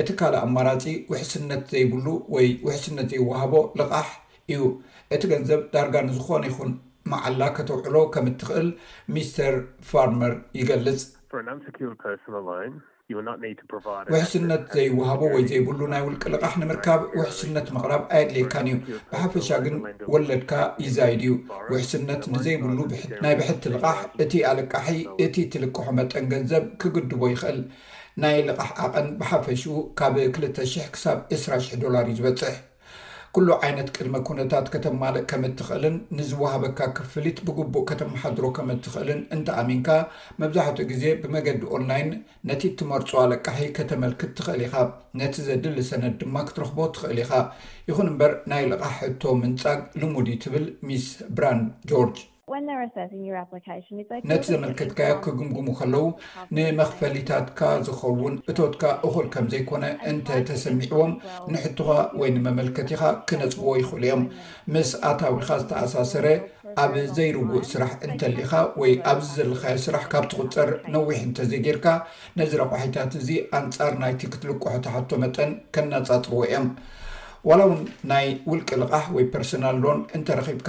እቲ 0.00 0.08
ካል 0.20 0.34
ኣማራፂ 0.44 0.82
ውሕስነት 1.10 1.62
ዘይብሉ 1.72 2.06
ወይ 2.34 2.48
ውሕስነት 2.66 3.06
ዘይወሃቦ 3.12 3.54
ልቃሕ 3.80 4.08
እዩ 4.54 4.60
እቲ 5.14 5.22
ገንዘብ 5.32 5.62
ዳርጋ 5.74 5.94
ንዝኾነ 6.08 6.44
ይኹን 6.50 6.70
መዓላ 7.12 7.42
ከተውዕሎ 7.56 7.96
ከም 8.14 8.26
እትኽእል 8.32 8.68
ሚስተር 9.14 9.54
ፋርመር 9.90 10.32
ይገልፅ 10.60 11.00
ውሕስነት 14.12 14.62
ዘይወሃቦ 14.74 15.20
ወይ 15.34 15.42
ዘይብሉ 15.50 15.78
ናይ 15.92 16.02
ውልቂ 16.06 16.22
ልቃሕ 16.34 16.52
ንምርካብ 16.62 17.00
ውሕስነት 17.18 17.66
ምቅራብ 17.76 18.02
ኣየድልየካን 18.16 18.66
እዩ 18.74 18.78
ብሓፈሻ 19.12 19.48
ግን 19.64 19.76
ወለድካ 20.14 20.52
ይዛይድ 20.84 21.22
እዩ 21.24 21.32
ውሕስነት 21.72 22.22
ንዘይብሉ 22.34 22.78
ናይ 23.24 23.34
ብሕቲ 23.40 23.64
ልቃሕ 23.76 23.98
እቲ 24.24 24.32
ኣልቃሒ 24.52 24.88
እቲ 25.26 25.36
ትልከሖ 25.54 25.88
መጠን 26.00 26.26
ገንዘብ 26.34 26.66
ክግድቦ 26.82 27.20
ይክእል 27.34 27.60
ናይ 28.22 28.38
ልቓሕ 28.46 28.70
ኣቐን 28.84 29.06
ብሓፈሹ 29.20 29.62
ካብ 29.98 30.14
2000 30.22 30.88
ክሳብ 30.94 31.18
20000 31.34 31.76
ዶላርዩ 31.82 32.12
ዝበፅሕ 32.18 32.56
ኩሉ 33.34 33.46
ዓይነት 33.66 33.88
ቅድመ 33.96 34.16
ኩነታት 34.28 34.66
ከተማለእ 34.74 35.22
ከም 35.30 35.42
እትኽእልን 35.48 35.96
ንዝወሃበካ 36.18 36.80
ክፍሊት 36.98 37.38
ብግቡእ 37.48 37.86
ከተመሓድሮ 37.90 38.44
ከም 38.56 38.70
እትኽእልን 38.74 39.20
እንተኣሚንካ 39.36 39.88
መብዛሕትኡ 40.42 40.86
ግዜ 40.90 41.04
ብመገዲ 41.22 41.62
ኦንላይን 41.78 42.10
ነቲ 42.50 42.62
እትመርፅ 42.72 43.12
ለቃሒ 43.32 43.62
ከተመልክት 43.78 44.32
ትኽእል 44.40 44.62
ኢኻ 44.66 44.76
ነቲ 45.20 45.36
ዘድሊ 45.48 45.78
ሰነድ 45.90 46.16
ድማ 46.24 46.36
ክትረኽቦ 46.50 46.78
ትኽእል 46.96 47.20
ኢኻ 47.24 47.32
ይኹን 47.90 48.10
እምበር 48.12 48.34
ናይ 48.52 48.66
ልቓሕ 48.74 48.96
ሕቶ 49.06 49.22
ምንጻግ 49.44 49.80
ልሙድ 50.02 50.28
ትብል 50.44 50.66
ሚስ 50.90 51.06
ብራንድ 51.38 51.68
ጆርጅ 51.92 52.18
ነቲ 54.30 54.42
ዘመልከትካዮ 54.52 55.12
ክግምግሙ 55.24 55.66
ከለው 55.80 56.04
ንመኽፈሊታትካ 56.56 57.60
ዝኸውን 57.86 58.34
እቶትካ 58.50 58.82
እኹል 59.08 59.26
ከም 59.34 59.46
ዘይኮነ 59.52 59.84
እንተ 60.10 60.26
ተሰሚዕዎም 60.48 61.12
ንሕቱኻ 61.54 61.88
ወይ 62.20 62.30
ንመመልከቲኢኻ 62.36 63.02
ክነፅዎ 63.30 63.68
ይኽእሉ 63.80 64.02
እዮም 64.08 64.22
ምስ 64.76 64.90
ኣታዊካ 65.12 65.48
ዝተኣሳሰረ 65.62 66.26
ኣብ 66.84 66.92
ዘይርጉእ 67.18 67.66
ስራሕ 67.72 67.92
እንተሊኢኻ 68.08 68.52
ወይ 68.82 68.92
ኣብዚ 69.12 69.28
ዘለካዮ 69.38 69.78
ስራሕ 69.86 70.02
ካብ 70.14 70.24
ትቁፀር 70.32 70.70
ነዊሕ 70.94 71.18
እንተዘይ 71.28 71.60
ጌርካ 71.66 71.86
ነዚ 72.40 72.52
ረሒታት 72.62 73.14
እዚ 73.20 73.30
ኣንፃር 73.60 73.94
ናይ 74.02 74.14
ቲክት 74.22 74.42
ልቆሑ 74.52 74.74
ተሓቶ 74.88 75.10
መጠን 75.24 75.52
ከናፃፅርዎ 75.76 76.40
እዮም 76.48 76.66
ዋላ 77.48 77.60
እው 77.68 77.74
ናይ 78.12 78.26
ውልቂ 78.52 78.70
ልቓሕ 78.82 79.04
ወይ 79.18 79.24
ፖርሶናል 79.34 79.76
ሎን 79.84 80.00
እንተረኺብካ 80.16 80.68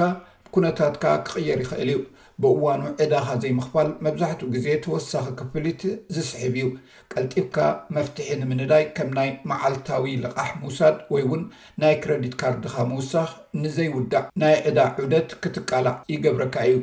ኩነታትካ 0.56 1.04
ክቅየር 1.28 1.60
ይኽእል 1.64 1.90
እዩ 1.92 2.00
ብእዋኑ 2.44 2.82
ዕዳኻ 3.04 3.26
ዘይምኽፋል 3.44 3.90
መብዛሕትኡ 4.06 4.48
ግዜ 4.56 4.68
ተወሳኺ 4.86 5.26
ክፍልት 5.40 5.82
ዝስሕብ 6.16 6.56
እዩ 6.60 6.66
ቀልጢብካ 7.12 7.58
መፍትሒ 7.98 8.30
ንምንዳይ 8.42 8.84
ከም 8.98 9.10
ናይ 9.18 9.30
መዓልታዊ 9.52 10.14
ልቃሕ 10.24 10.50
ምውሳድ 10.64 10.98
ወይ 11.14 11.24
እውን 11.28 11.44
ናይ 11.84 11.96
ክረዲት 12.04 12.36
ካርድካ 12.42 12.76
ምውሳኽ 12.92 13.30
ንዘይውዳእ 13.64 14.26
ናይ 14.44 14.56
ዕዳ 14.72 14.80
ዑደት 15.06 15.30
ክትቃላዕ 15.46 15.96
ይገብረካ 16.14 16.58
እዩ 16.70 16.80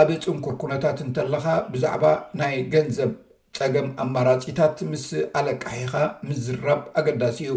ኣብ 0.00 0.10
ፅንኩር 0.24 0.54
ኩነታት 0.64 0.98
እንተለካ 1.06 1.46
ብዛዕባ 1.72 2.04
ናይ 2.40 2.54
ገንዘብ 2.74 3.12
ፀገም 3.56 3.88
ኣማራፂታት 4.02 4.76
ምስ 4.90 5.06
ኣለቃሒካ 5.40 5.94
ምዝራብ 6.28 6.82
ኣገዳሲ 7.00 7.40
እዩ 7.48 7.56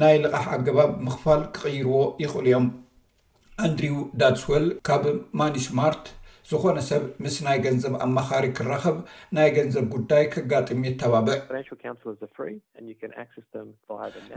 ናይ 0.00 0.16
ልቓሕ 0.26 0.46
ኣገባብ 0.56 0.90
ምኽፋል 1.08 1.42
ክቕይርዎ 1.56 1.98
ይኽእሉ 2.24 2.46
እዮም 2.50 2.66
ኣንድሪው 3.62 3.98
ዳስወል 4.20 4.64
ካብ 4.86 5.02
ማኒስማርት 5.40 6.06
ዝኾነ 6.48 6.78
ሰብ 6.88 7.02
ምስ 7.24 7.36
ናይ 7.44 7.58
ገንዘብ 7.64 7.92
ኣማኻሪ 8.04 8.44
ክረኸብ 8.56 8.96
ናይ 9.36 9.48
ገንዘብ 9.56 9.84
ጉዳይ 9.94 10.24
ክጋጥም 10.32 10.80
የ 10.86 10.90
ተባብዕ 11.02 11.36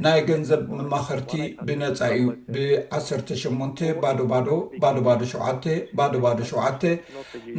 ናይ 0.06 0.20
ገንዘብ 0.30 0.62
መማኸርቲ 0.78 1.32
ብነፃ 1.70 2.00
እዩ 2.18 2.28
ብ1ሰርተሸን 2.56 3.58
ባዶ 4.04 4.20
ባዶ 4.34 4.48
ባዶ 4.86 4.98
ባዶ 5.10 5.22
ሸው 5.34 5.42
ባዶ 6.00 6.14
ባዶ 6.28 6.40
ሸው 6.52 6.62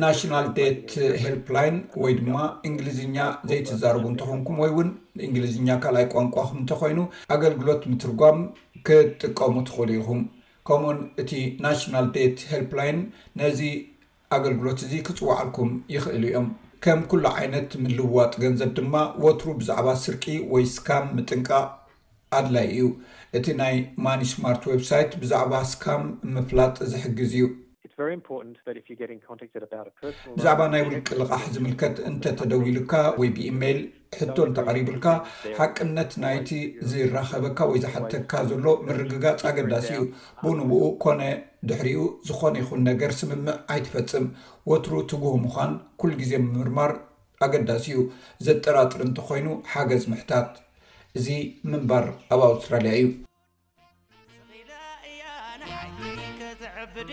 ናሽናል 0.05 0.49
ዴት 0.61 0.89
ሄልፕላን 1.25 1.77
ወይ 2.05 2.15
ድማ 2.23 2.39
እንግሊዝኛ 2.71 3.19
ዘይትዛርቡ 3.51 4.05
እንተኾንኩም 4.13 4.61
ወይ 4.65 4.73
እውን 4.75 4.91
እንግሊዝኛ 5.29 5.69
ካልኣይ 5.85 6.09
ቋንቋኹም 6.17 6.59
እንተኮይኑ 6.65 6.99
ኣገልግሎት 7.37 7.85
ምትርጓም 7.93 8.41
ክጥቀሙ 8.89 9.55
ትኽእሉ 9.69 9.91
ኢኹም 10.03 10.23
ከምኡውን 10.69 10.99
እቲ 11.23 11.33
ናሽናል 11.65 12.07
ደት 12.15 12.39
ሄልፕላይን 12.53 12.99
ነዚ 13.41 13.61
ኣገልግሎት 14.37 14.81
እዚ 14.87 14.93
ክፅዋዕልኩም 15.07 15.71
ይኽእል 15.95 16.25
እዮም 16.29 16.49
ከም 16.85 17.01
ኩሉ 17.11 17.25
ዓይነት 17.39 17.71
ምልውዋጥ 17.83 18.33
ገንዘብ 18.43 18.71
ድማ 18.79 18.95
ወትሩ 19.25 19.49
ብዛዕባ 19.61 19.89
ስርቂ 20.05 20.25
ወይ 20.55 20.65
ስካም 20.75 21.07
ምጥንቃ 21.19 21.51
ኣድላይ 22.41 22.69
እዩ 22.75 22.85
እቲ 23.41 23.47
ናይ 23.61 23.75
ማኒ 24.07 24.23
ስማርት 24.33 24.63
ወብሳይት 24.73 25.15
ብዛዕባ 25.23 25.55
ስካም 25.73 26.05
ምፍላጥ 26.37 26.77
ዝሕግዝ 26.93 27.33
እዩ 27.39 27.47
ብዛዕባ 30.37 30.61
ናይ 30.73 30.83
ውልቂ 30.87 31.09
ልቓሕ 31.21 31.43
ዝምልከት 31.55 31.97
እንተ 32.11 32.25
ተደው 32.39 32.61
ልካ 32.77 32.93
ወይ 33.21 33.29
ብኢሜይል 33.37 33.81
ሕቶ 34.19 34.37
እንተቐሪቡልካ 34.49 35.07
ሓቅነት 35.59 36.13
ናይቲ 36.25 36.49
ዝራኸበካ 36.91 37.59
ወይ 37.71 37.81
ዝሓተካ 37.85 38.33
ዘሎ 38.53 38.67
ምርግጋፅ 38.89 39.43
ኣገዳሲ 39.51 39.89
እዩ 39.97 40.03
ብንብኡ 40.45 40.83
ኮነ 41.05 41.21
ድሕሪኡ 41.71 42.03
ዝኾነ 42.29 42.55
ይኹን 42.63 42.83
ነገር 42.91 43.13
ስምምዕ 43.21 43.57
ኣይትፈፅም 43.75 44.27
ወትሩ 44.73 44.93
ትጉህ 45.13 45.37
ምኳን 45.45 45.73
ኩሉ 46.03 46.13
ግዜ 46.23 46.33
ምምርማር 46.47 46.93
ኣገዳሲ 47.47 47.87
እዩ 47.95 48.01
ዘጠራጥር 48.49 49.03
እንተኮይኑ 49.09 49.49
ሓገዝ 49.75 50.05
ምሕታት 50.13 50.51
እዚ 51.21 51.27
ምንባር 51.73 52.07
ኣብ 52.35 52.41
ኣውስትራልያ 52.51 52.93
እዩ 53.01 53.09
ናጉኩብራ 56.89 57.11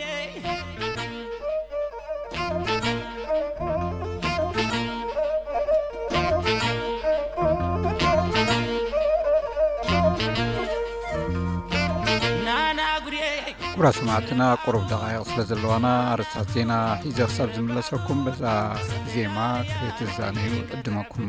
ሰማዕትና 13.97 14.43
ቁርብ 14.63 14.83
ደቓይቕ 14.91 15.21
ስለ 15.31 15.41
ዘለዋና 15.49 15.87
ኣርሳት 16.13 16.47
ዜና 16.55 16.71
ሒዘ 17.03 17.19
ክሳብ 17.29 17.49
ዝምለሰኩም 17.57 18.21
በዛ 18.27 18.43
ዜማ 19.13 19.37
ትዛነይ 19.99 20.51
ዕድመኩም 20.77 21.27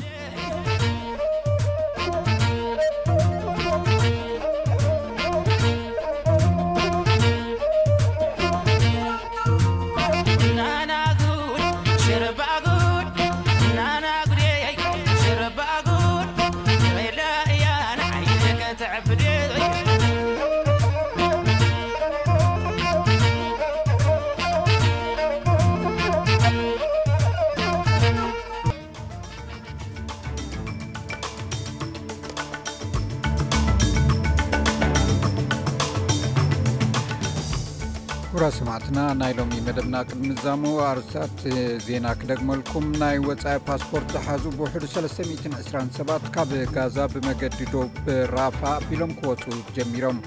ናይ 38.96 39.32
ሎሚ 39.38 39.54
መደብና 39.64 39.96
ቅድምዛሙ 40.08 40.62
ኣርስታት 40.90 41.40
ዜና 41.86 42.06
ክደግመልኩም 42.20 42.84
ናይ 43.02 43.16
ወፃኢ 43.28 43.56
ፓስፖርት 43.68 44.06
ዝሓዙ 44.14 44.44
ብውሕ 44.58 44.74
327ት 44.92 46.24
ካብ 46.34 46.52
ጋዛ 46.76 46.96
ብመገዲ 47.12 47.58
ዶብ 47.72 47.98
ራፋ 48.34 48.60
ቢሎም 48.88 49.12
ክወፁ 49.18 49.44
ጀሚሮም 49.76 50.18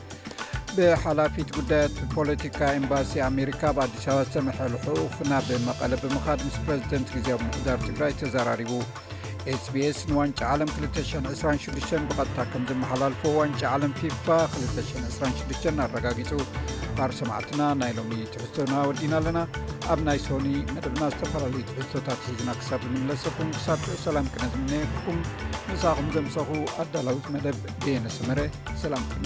ብሓላፊት 0.76 1.49
ጉዳያት 1.57 1.95
ፖለቲካ 2.15 2.59
ኤምባሲ 2.80 3.13
ኣሜሪካ 3.30 3.61
ብኣዲስ 3.78 4.05
ኣበባ 4.11 4.26
ዝተመሐልሑፍ 4.28 5.15
ናብ 5.32 5.49
መቐለ 5.67 5.91
ብምካድ 6.03 6.41
ምስ 6.47 6.59
ፕረዚደንት 6.67 7.09
ግዜኣብ 7.15 7.41
ሙሕዳር 7.47 7.80
ትግራይ 7.88 8.13
ተዘራሪቡ 8.22 8.74
hps 9.61 9.99
ንዋንጭ 10.11 10.39
ዓለም 10.51 10.72
226 10.84 11.95
ብቐጥታ 12.11 12.38
ከም 12.51 12.63
ዝመሓላልፎ 12.72 13.22
ዋንጭ 13.39 13.61
ዓለም 13.74 13.93
ፊፋ 14.01 14.26
226 14.59 15.74
ኣረጋጊፁ 15.88 16.32
ባር 16.98 17.12
ሰማዕትና 17.20 17.62
ናይ 17.82 17.92
ሎሚ 17.98 18.12
ትሕዝቶና 18.34 18.74
ወዲና 18.90 19.14
ኣለና 19.22 19.40
ኣብ 19.92 20.00
ናይ 20.08 20.20
ሶኒ 20.28 20.48
መደብና 20.76 21.04
ዝተፈላለዩትሕዝቶታት 21.14 22.22
ሒዝና 22.30 22.50
ክሳብ 22.60 22.82
ዝምንለሰኩም 22.88 23.50
ክሳብ 23.58 23.80
ሰላም 24.08 24.28
ክነ 24.34 24.44
ዝምነኩም 24.56 25.20
ንሳኹም 25.74 26.08
ዘምሰኹ 26.18 26.50
ኣዳላውት 26.84 27.28
መደብ 27.36 27.58
ቤየነ 27.86 28.06
ሰመረ 28.18 28.40
ሰላም 28.84 29.06
ክነ 29.14 29.26